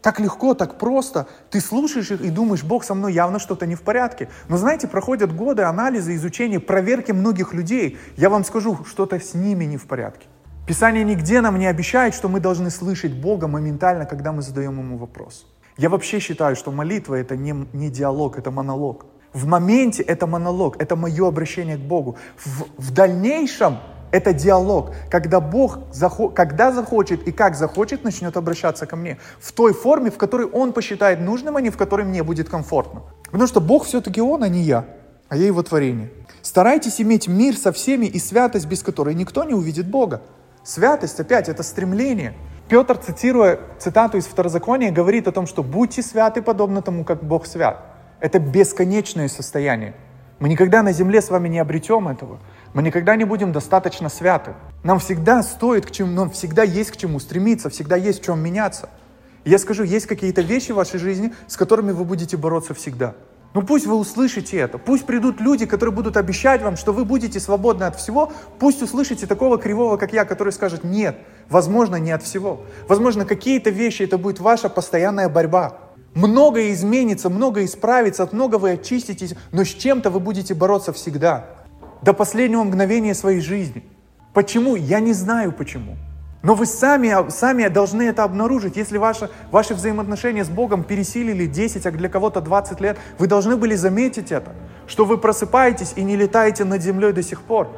Так 0.02 0.20
легко, 0.20 0.54
так 0.54 0.78
просто. 0.78 1.26
Ты 1.50 1.60
слушаешь 1.60 2.10
их 2.10 2.20
и 2.20 2.30
думаешь, 2.30 2.62
Бог 2.62 2.84
со 2.84 2.94
мной 2.94 3.12
явно 3.12 3.38
что-то 3.38 3.66
не 3.66 3.74
в 3.74 3.82
порядке. 3.82 4.28
Но 4.48 4.56
знаете, 4.56 4.86
проходят 4.86 5.34
годы 5.34 5.62
анализа, 5.62 6.14
изучения, 6.14 6.60
проверки 6.60 7.12
многих 7.12 7.52
людей. 7.52 7.98
Я 8.16 8.30
вам 8.30 8.44
скажу, 8.44 8.84
что-то 8.84 9.18
с 9.18 9.34
ними 9.34 9.64
не 9.64 9.76
в 9.76 9.86
порядке. 9.86 10.26
Писание 10.66 11.02
нигде 11.02 11.40
нам 11.40 11.58
не 11.58 11.66
обещает, 11.66 12.14
что 12.14 12.28
мы 12.28 12.40
должны 12.40 12.70
слышать 12.70 13.12
Бога 13.12 13.48
моментально, 13.48 14.04
когда 14.04 14.32
мы 14.32 14.42
задаем 14.42 14.78
Ему 14.78 14.98
вопрос. 14.98 15.46
Я 15.78 15.88
вообще 15.88 16.20
считаю, 16.20 16.56
что 16.56 16.70
молитва 16.70 17.14
это 17.14 17.36
не, 17.36 17.54
не 17.72 17.90
диалог, 17.90 18.38
это 18.38 18.50
монолог. 18.50 19.06
В 19.32 19.46
моменте 19.46 20.02
это 20.02 20.26
монолог, 20.26 20.76
это 20.80 20.94
мое 20.96 21.26
обращение 21.26 21.76
к 21.76 21.80
Богу. 21.80 22.16
В, 22.36 22.64
в 22.76 22.92
дальнейшем 22.92 23.78
это 24.10 24.32
диалог, 24.32 24.92
когда 25.10 25.40
Бог, 25.40 25.78
когда 26.34 26.72
захочет 26.72 27.26
и 27.28 27.32
как 27.32 27.54
захочет, 27.54 28.04
начнет 28.04 28.36
обращаться 28.36 28.86
ко 28.86 28.96
мне. 28.96 29.18
В 29.40 29.52
той 29.52 29.72
форме, 29.72 30.10
в 30.10 30.16
которой 30.16 30.46
Он 30.46 30.72
посчитает 30.72 31.20
нужным, 31.20 31.56
а 31.56 31.60
не 31.60 31.70
в 31.70 31.76
которой 31.76 32.06
мне 32.06 32.22
будет 32.22 32.48
комфортно. 32.48 33.02
Потому 33.24 33.46
что 33.46 33.60
Бог 33.60 33.84
все-таки 33.84 34.20
Он, 34.20 34.42
а 34.42 34.48
не 34.48 34.62
я, 34.62 34.86
а 35.28 35.36
я 35.36 35.46
Его 35.46 35.62
творение. 35.62 36.10
Старайтесь 36.42 37.00
иметь 37.00 37.28
мир 37.28 37.56
со 37.56 37.72
всеми 37.72 38.06
и 38.06 38.18
святость, 38.18 38.66
без 38.66 38.82
которой 38.82 39.14
никто 39.14 39.44
не 39.44 39.54
увидит 39.54 39.88
Бога. 39.88 40.22
Святость, 40.64 41.20
опять, 41.20 41.48
это 41.48 41.62
стремление. 41.62 42.34
Петр, 42.68 42.96
цитируя 42.98 43.58
цитату 43.78 44.18
из 44.18 44.26
Второзакония, 44.26 44.90
говорит 44.90 45.26
о 45.26 45.32
том, 45.32 45.46
что 45.46 45.62
«будьте 45.62 46.02
святы, 46.02 46.42
подобно 46.42 46.82
тому, 46.82 47.04
как 47.04 47.22
Бог 47.22 47.46
свят». 47.46 47.82
Это 48.20 48.38
бесконечное 48.38 49.28
состояние. 49.28 49.94
Мы 50.38 50.48
никогда 50.48 50.82
на 50.82 50.92
земле 50.92 51.20
с 51.20 51.30
вами 51.30 51.48
не 51.48 51.58
обретем 51.58 52.08
этого. 52.08 52.38
Мы 52.74 52.82
никогда 52.82 53.16
не 53.16 53.24
будем 53.24 53.52
достаточно 53.52 54.08
святы. 54.08 54.54
Нам 54.84 54.98
всегда 54.98 55.42
стоит 55.42 55.86
к 55.86 55.90
чему, 55.90 56.12
нам 56.12 56.30
всегда 56.30 56.62
есть 56.62 56.90
к 56.90 56.96
чему 56.96 57.18
стремиться, 57.18 57.70
всегда 57.70 57.96
есть 57.96 58.20
в 58.20 58.24
чем 58.24 58.40
меняться. 58.40 58.90
я 59.44 59.58
скажу, 59.58 59.82
есть 59.84 60.06
какие-то 60.06 60.42
вещи 60.42 60.72
в 60.72 60.76
вашей 60.76 61.00
жизни, 61.00 61.32
с 61.46 61.56
которыми 61.56 61.92
вы 61.92 62.04
будете 62.04 62.36
бороться 62.36 62.74
всегда. 62.74 63.14
Ну 63.54 63.62
пусть 63.62 63.86
вы 63.86 63.94
услышите 63.94 64.58
это, 64.58 64.76
пусть 64.76 65.06
придут 65.06 65.40
люди, 65.40 65.64
которые 65.64 65.94
будут 65.94 66.18
обещать 66.18 66.60
вам, 66.60 66.76
что 66.76 66.92
вы 66.92 67.06
будете 67.06 67.40
свободны 67.40 67.84
от 67.84 67.96
всего, 67.96 68.30
пусть 68.58 68.82
услышите 68.82 69.26
такого 69.26 69.56
кривого, 69.56 69.96
как 69.96 70.12
я, 70.12 70.26
который 70.26 70.52
скажет, 70.52 70.84
нет, 70.84 71.16
возможно, 71.48 71.96
не 71.96 72.10
от 72.10 72.22
всего. 72.22 72.60
Возможно, 72.88 73.24
какие-то 73.24 73.70
вещи, 73.70 74.02
это 74.02 74.18
будет 74.18 74.38
ваша 74.38 74.68
постоянная 74.68 75.30
борьба. 75.30 75.78
Многое 76.14 76.72
изменится, 76.72 77.30
многое 77.30 77.64
исправится, 77.64 78.22
от 78.22 78.34
многого 78.34 78.58
вы 78.58 78.72
очиститесь, 78.72 79.34
но 79.50 79.64
с 79.64 79.68
чем-то 79.68 80.10
вы 80.10 80.20
будете 80.20 80.52
бороться 80.52 80.92
всегда 80.92 81.57
до 82.02 82.12
последнего 82.12 82.62
мгновения 82.64 83.14
своей 83.14 83.40
жизни. 83.40 83.84
Почему? 84.34 84.76
Я 84.76 85.00
не 85.00 85.12
знаю 85.12 85.52
почему. 85.52 85.96
Но 86.42 86.54
вы 86.54 86.66
сами, 86.66 87.30
сами 87.30 87.66
должны 87.66 88.02
это 88.02 88.22
обнаружить. 88.22 88.76
Если 88.76 88.96
ваши, 88.96 89.28
ваши 89.50 89.74
взаимоотношения 89.74 90.44
с 90.44 90.48
Богом 90.48 90.84
пересилили 90.84 91.46
10, 91.46 91.84
а 91.86 91.90
для 91.90 92.08
кого-то 92.08 92.40
20 92.40 92.80
лет, 92.80 92.98
вы 93.18 93.26
должны 93.26 93.56
были 93.56 93.74
заметить 93.74 94.30
это, 94.30 94.52
что 94.86 95.04
вы 95.04 95.18
просыпаетесь 95.18 95.94
и 95.96 96.04
не 96.04 96.16
летаете 96.16 96.64
над 96.64 96.80
землей 96.80 97.12
до 97.12 97.22
сих 97.22 97.42
пор. 97.42 97.68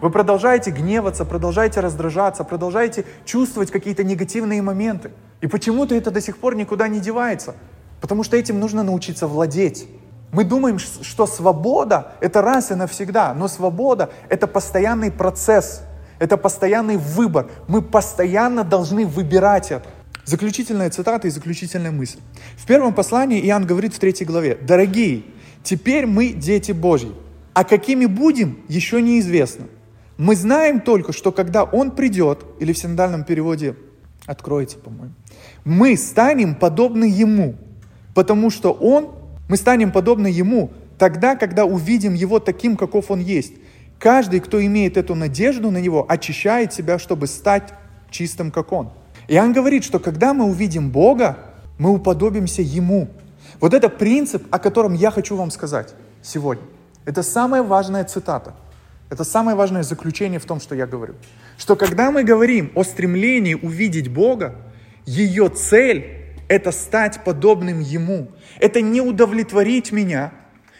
Вы 0.00 0.10
продолжаете 0.10 0.70
гневаться, 0.70 1.24
продолжаете 1.24 1.80
раздражаться, 1.80 2.42
продолжаете 2.42 3.04
чувствовать 3.24 3.70
какие-то 3.70 4.02
негативные 4.02 4.62
моменты. 4.62 5.12
И 5.40 5.46
почему-то 5.46 5.94
это 5.94 6.10
до 6.10 6.20
сих 6.20 6.38
пор 6.38 6.56
никуда 6.56 6.88
не 6.88 7.00
девается. 7.00 7.54
Потому 8.00 8.24
что 8.24 8.36
этим 8.36 8.58
нужно 8.58 8.82
научиться 8.82 9.26
владеть. 9.26 9.86
Мы 10.32 10.44
думаем, 10.44 10.78
что 10.78 11.26
свобода— 11.26 12.12
это 12.20 12.40
раз 12.40 12.70
и 12.70 12.74
навсегда, 12.74 13.34
но 13.34 13.48
свобода— 13.48 14.10
это 14.28 14.46
постоянный 14.46 15.10
процесс, 15.10 15.82
это 16.20 16.36
постоянный 16.36 16.96
выбор. 16.96 17.50
Мы 17.66 17.82
постоянно 17.82 18.62
должны 18.62 19.06
выбирать 19.06 19.72
это. 19.72 19.88
Заключительная 20.24 20.90
цитата 20.90 21.26
и 21.26 21.30
заключительная 21.30 21.90
мысль. 21.90 22.20
В 22.56 22.64
первом 22.66 22.94
послании 22.94 23.44
Иоанн 23.46 23.66
говорит 23.66 23.94
в 23.94 23.98
третьей 23.98 24.26
главе, 24.26 24.54
«Дорогие, 24.54 25.24
теперь 25.64 26.06
мы 26.06 26.28
дети 26.28 26.70
Божьи, 26.70 27.12
а 27.52 27.64
какими 27.64 28.06
будем, 28.06 28.60
еще 28.68 29.02
неизвестно. 29.02 29.66
Мы 30.16 30.36
знаем 30.36 30.80
только, 30.80 31.12
что 31.12 31.32
когда 31.32 31.64
Он 31.64 31.90
придет, 31.90 32.44
или 32.60 32.72
в 32.72 32.78
синодальном 32.78 33.24
переводе 33.24 33.74
откроется, 34.26 34.78
по-моему, 34.78 35.14
мы 35.64 35.96
станем 35.96 36.54
подобны 36.54 37.04
Ему, 37.06 37.56
потому 38.14 38.50
что 38.50 38.72
Он 38.72 39.19
мы 39.50 39.56
станем 39.56 39.90
подобны 39.90 40.28
Ему 40.28 40.70
тогда, 40.96 41.34
когда 41.34 41.64
увидим 41.64 42.14
Его 42.14 42.38
таким, 42.38 42.76
каков 42.76 43.10
Он 43.10 43.18
есть. 43.18 43.54
Каждый, 43.98 44.38
кто 44.38 44.64
имеет 44.64 44.96
эту 44.96 45.16
надежду 45.16 45.72
на 45.72 45.78
Него, 45.78 46.06
очищает 46.08 46.72
себя, 46.72 47.00
чтобы 47.00 47.26
стать 47.26 47.74
чистым, 48.10 48.52
как 48.52 48.70
Он. 48.70 48.92
Иоанн 49.26 49.52
говорит, 49.52 49.82
что 49.82 49.98
когда 49.98 50.34
мы 50.34 50.44
увидим 50.44 50.90
Бога, 50.90 51.36
мы 51.78 51.90
уподобимся 51.90 52.62
Ему. 52.62 53.08
Вот 53.58 53.74
это 53.74 53.88
принцип, 53.88 54.46
о 54.52 54.60
котором 54.60 54.94
я 54.94 55.10
хочу 55.10 55.34
вам 55.34 55.50
сказать 55.50 55.94
сегодня. 56.22 56.62
Это 57.04 57.24
самая 57.24 57.64
важная 57.64 58.04
цитата. 58.04 58.54
Это 59.08 59.24
самое 59.24 59.56
важное 59.56 59.82
заключение 59.82 60.38
в 60.38 60.44
том, 60.44 60.60
что 60.60 60.76
я 60.76 60.86
говорю. 60.86 61.16
Что 61.58 61.74
когда 61.74 62.12
мы 62.12 62.22
говорим 62.22 62.70
о 62.76 62.84
стремлении 62.84 63.54
увидеть 63.54 64.12
Бога, 64.12 64.54
ее 65.06 65.48
цель 65.48 66.19
это 66.50 66.72
стать 66.72 67.22
подобным 67.22 67.78
Ему. 67.80 68.26
Это 68.58 68.80
не 68.80 69.00
удовлетворить 69.00 69.92
меня, 69.92 70.32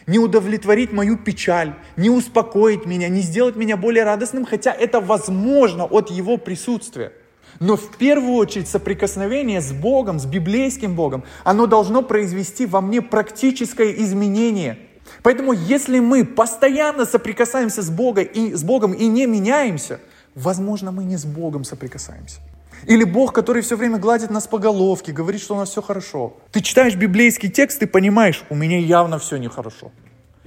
не 0.05 0.19
удовлетворить 0.19 0.91
мою 0.91 1.17
печаль, 1.17 1.73
не 1.95 2.09
успокоить 2.09 2.85
меня, 2.85 3.07
не 3.07 3.21
сделать 3.21 3.55
меня 3.55 3.77
более 3.77 4.03
радостным, 4.03 4.45
хотя 4.45 4.73
это 4.73 4.99
возможно 4.99 5.85
от 5.85 6.11
Его 6.11 6.35
присутствия. 6.35 7.13
Но 7.61 7.77
в 7.77 7.95
первую 7.97 8.33
очередь 8.33 8.67
соприкосновение 8.67 9.61
с 9.61 9.71
Богом, 9.71 10.19
с 10.19 10.25
библейским 10.25 10.93
Богом, 10.93 11.23
оно 11.45 11.67
должно 11.67 12.01
произвести 12.01 12.65
во 12.65 12.81
мне 12.81 13.01
практическое 13.01 13.91
изменение. 14.03 14.77
Поэтому 15.23 15.53
если 15.53 15.99
мы 15.99 16.25
постоянно 16.25 17.05
соприкасаемся 17.05 17.81
с 17.81 17.89
Богом 17.89 18.25
и, 18.25 18.53
с 18.53 18.63
Богом 18.63 18.91
и 18.91 19.07
не 19.07 19.25
меняемся, 19.25 20.01
возможно, 20.35 20.91
мы 20.91 21.05
не 21.05 21.15
с 21.15 21.23
Богом 21.23 21.63
соприкасаемся. 21.63 22.41
Или 22.87 23.03
Бог, 23.03 23.33
который 23.33 23.61
все 23.61 23.75
время 23.75 23.97
гладит 23.99 24.31
нас 24.31 24.47
по 24.47 24.57
головке, 24.57 25.11
говорит, 25.11 25.41
что 25.41 25.55
у 25.55 25.57
нас 25.57 25.69
все 25.69 25.81
хорошо. 25.81 26.37
Ты 26.51 26.61
читаешь 26.61 26.95
библейский 26.95 27.49
текст 27.49 27.81
и 27.83 27.85
понимаешь, 27.85 28.43
у 28.49 28.55
меня 28.55 28.79
явно 28.79 29.19
все 29.19 29.37
нехорошо. 29.37 29.91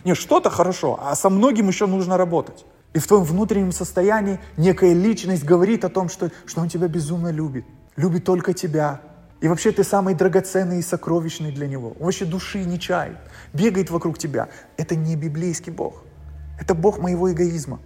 Не, 0.04 0.14
что-то 0.14 0.50
хорошо, 0.50 0.98
а 1.00 1.14
со 1.14 1.30
многим 1.30 1.68
еще 1.68 1.86
нужно 1.86 2.16
работать. 2.16 2.64
И 2.92 2.98
в 2.98 3.06
твоем 3.06 3.24
внутреннем 3.24 3.72
состоянии 3.72 4.38
некая 4.56 4.92
личность 4.92 5.44
говорит 5.44 5.84
о 5.84 5.88
том, 5.88 6.08
что, 6.08 6.30
что 6.46 6.60
он 6.60 6.68
тебя 6.68 6.88
безумно 6.88 7.30
любит. 7.30 7.64
Любит 7.96 8.24
только 8.24 8.52
тебя. 8.52 9.00
И 9.40 9.48
вообще 9.48 9.72
ты 9.72 9.82
самый 9.84 10.14
драгоценный 10.14 10.78
и 10.78 10.82
сокровищный 10.82 11.52
для 11.52 11.66
него. 11.66 11.96
Он 11.98 12.06
вообще 12.06 12.24
души 12.24 12.64
не 12.64 12.78
чает. 12.78 13.16
Бегает 13.52 13.90
вокруг 13.90 14.18
тебя. 14.18 14.48
Это 14.76 14.94
не 14.94 15.16
библейский 15.16 15.72
Бог. 15.72 16.04
Это 16.60 16.74
Бог 16.74 16.98
моего 16.98 17.32
эгоизма 17.32 17.80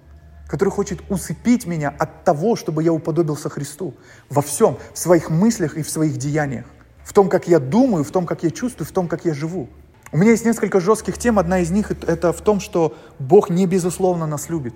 который 0.48 0.70
хочет 0.70 1.00
усыпить 1.10 1.66
меня 1.66 1.94
от 1.96 2.24
того, 2.24 2.56
чтобы 2.56 2.82
я 2.82 2.92
уподобился 2.92 3.48
Христу 3.50 3.94
во 4.30 4.42
всем, 4.42 4.78
в 4.94 4.98
своих 4.98 5.30
мыслях 5.30 5.76
и 5.76 5.82
в 5.82 5.90
своих 5.90 6.16
деяниях, 6.16 6.64
в 7.04 7.12
том, 7.12 7.28
как 7.28 7.46
я 7.46 7.60
думаю, 7.60 8.02
в 8.02 8.10
том, 8.10 8.26
как 8.26 8.42
я 8.42 8.50
чувствую, 8.50 8.86
в 8.88 8.90
том, 8.92 9.06
как 9.06 9.24
я 9.26 9.34
живу. 9.34 9.68
У 10.10 10.16
меня 10.16 10.30
есть 10.30 10.46
несколько 10.46 10.80
жестких 10.80 11.18
тем. 11.18 11.38
Одна 11.38 11.58
из 11.58 11.70
них 11.70 11.90
это 11.90 12.32
в 12.32 12.40
том, 12.40 12.60
что 12.60 12.96
Бог 13.18 13.50
не 13.50 13.66
безусловно 13.66 14.26
нас 14.26 14.48
любит. 14.48 14.74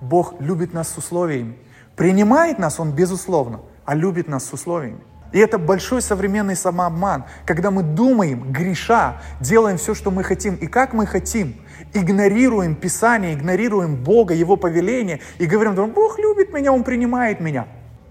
Бог 0.00 0.40
любит 0.40 0.72
нас 0.72 0.88
с 0.88 0.98
условиями. 0.98 1.58
Принимает 1.96 2.60
нас 2.60 2.78
Он 2.78 2.92
безусловно, 2.92 3.60
а 3.84 3.96
любит 3.96 4.28
нас 4.28 4.44
с 4.44 4.52
условиями. 4.52 5.00
И 5.32 5.38
это 5.38 5.58
большой 5.58 6.00
современный 6.00 6.56
самообман, 6.56 7.24
когда 7.44 7.70
мы 7.70 7.82
думаем, 7.82 8.52
греша, 8.52 9.20
делаем 9.40 9.76
все, 9.76 9.94
что 9.94 10.10
мы 10.10 10.22
хотим 10.22 10.54
и 10.54 10.66
как 10.68 10.94
мы 10.94 11.06
хотим, 11.06 11.56
игнорируем 11.94 12.74
Писание, 12.74 13.34
игнорируем 13.34 13.96
Бога, 13.96 14.34
Его 14.34 14.56
повеление 14.56 15.20
и 15.38 15.46
говорим, 15.46 15.74
Бог 15.92 16.18
любит 16.18 16.52
меня, 16.52 16.72
Он 16.72 16.84
принимает 16.84 17.40
меня. 17.40 17.66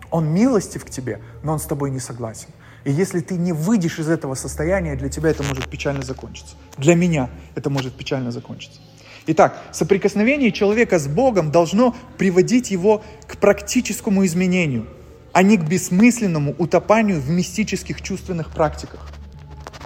Он 0.10 0.34
милостив 0.34 0.86
к 0.86 0.90
тебе, 0.90 1.20
но 1.44 1.54
Он 1.54 1.60
с 1.60 1.66
тобой 1.66 1.92
не 1.92 2.00
согласен. 2.00 2.50
И 2.84 2.92
если 2.92 3.20
ты 3.20 3.36
не 3.36 3.54
выйдешь 3.54 4.00
из 4.00 4.10
этого 4.10 4.36
состояния, 4.36 4.96
для 4.96 5.10
тебя 5.10 5.30
это 5.30 5.44
может 5.44 5.70
печально 5.70 6.04
закончиться. 6.04 6.56
Для 6.78 6.96
меня 6.96 7.30
это 7.56 7.70
может 7.70 7.96
печально 7.96 8.32
закончиться. 8.32 8.80
Итак, 9.26 9.62
соприкосновение 9.74 10.54
человека 10.54 11.00
с 11.00 11.08
Богом 11.08 11.52
должно 11.52 11.94
приводить 12.18 12.72
его 12.72 13.04
к 13.28 13.38
практическому 13.38 14.26
изменению– 14.26 14.88
а 15.38 15.44
не 15.44 15.56
к 15.58 15.68
бессмысленному 15.68 16.56
утопанию 16.58 17.22
в 17.22 17.30
мистических 17.30 18.02
чувственных 18.02 18.50
практиках. 18.50 19.08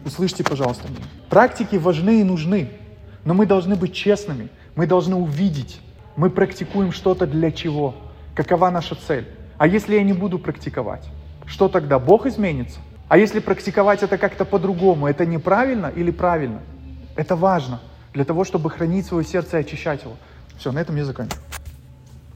Услышьте, 0.06 0.46
пожалуйста, 0.46 0.88
меня. 0.88 1.04
Практики 1.30 1.76
важны 1.76 2.22
и 2.22 2.24
нужны, 2.24 2.72
но 3.26 3.34
мы 3.34 3.46
должны 3.46 3.76
быть 3.76 3.94
честными, 3.94 4.50
мы 4.76 4.88
должны 4.88 5.16
увидеть, 5.16 5.80
мы 6.16 6.30
практикуем 6.30 6.92
что-то 6.92 7.28
для 7.28 7.52
чего, 7.52 7.96
какова 8.36 8.70
наша 8.70 8.96
цель. 8.96 9.28
А 9.58 9.68
если 9.68 9.96
я 9.96 10.04
не 10.04 10.14
буду 10.14 10.40
практиковать, 10.40 11.08
что 11.46 11.68
тогда? 11.68 12.00
Бог 12.00 12.26
изменится? 12.26 12.80
А 13.08 13.18
если 13.18 13.40
практиковать 13.40 14.04
это 14.04 14.18
как-то 14.18 14.46
по-другому, 14.46 15.08
это 15.08 15.26
неправильно 15.26 15.88
или 15.88 16.12
правильно? 16.12 16.62
Это 17.16 17.36
важно 17.36 17.82
для 18.14 18.24
того, 18.26 18.44
чтобы 18.44 18.70
хранить 18.70 19.06
свое 19.06 19.26
сердце 19.26 19.58
и 19.58 19.62
очищать 19.62 20.04
его. 20.04 20.16
Все, 20.58 20.72
на 20.72 20.80
этом 20.80 20.96
я 20.96 21.06
заканчиваю. 21.06 21.44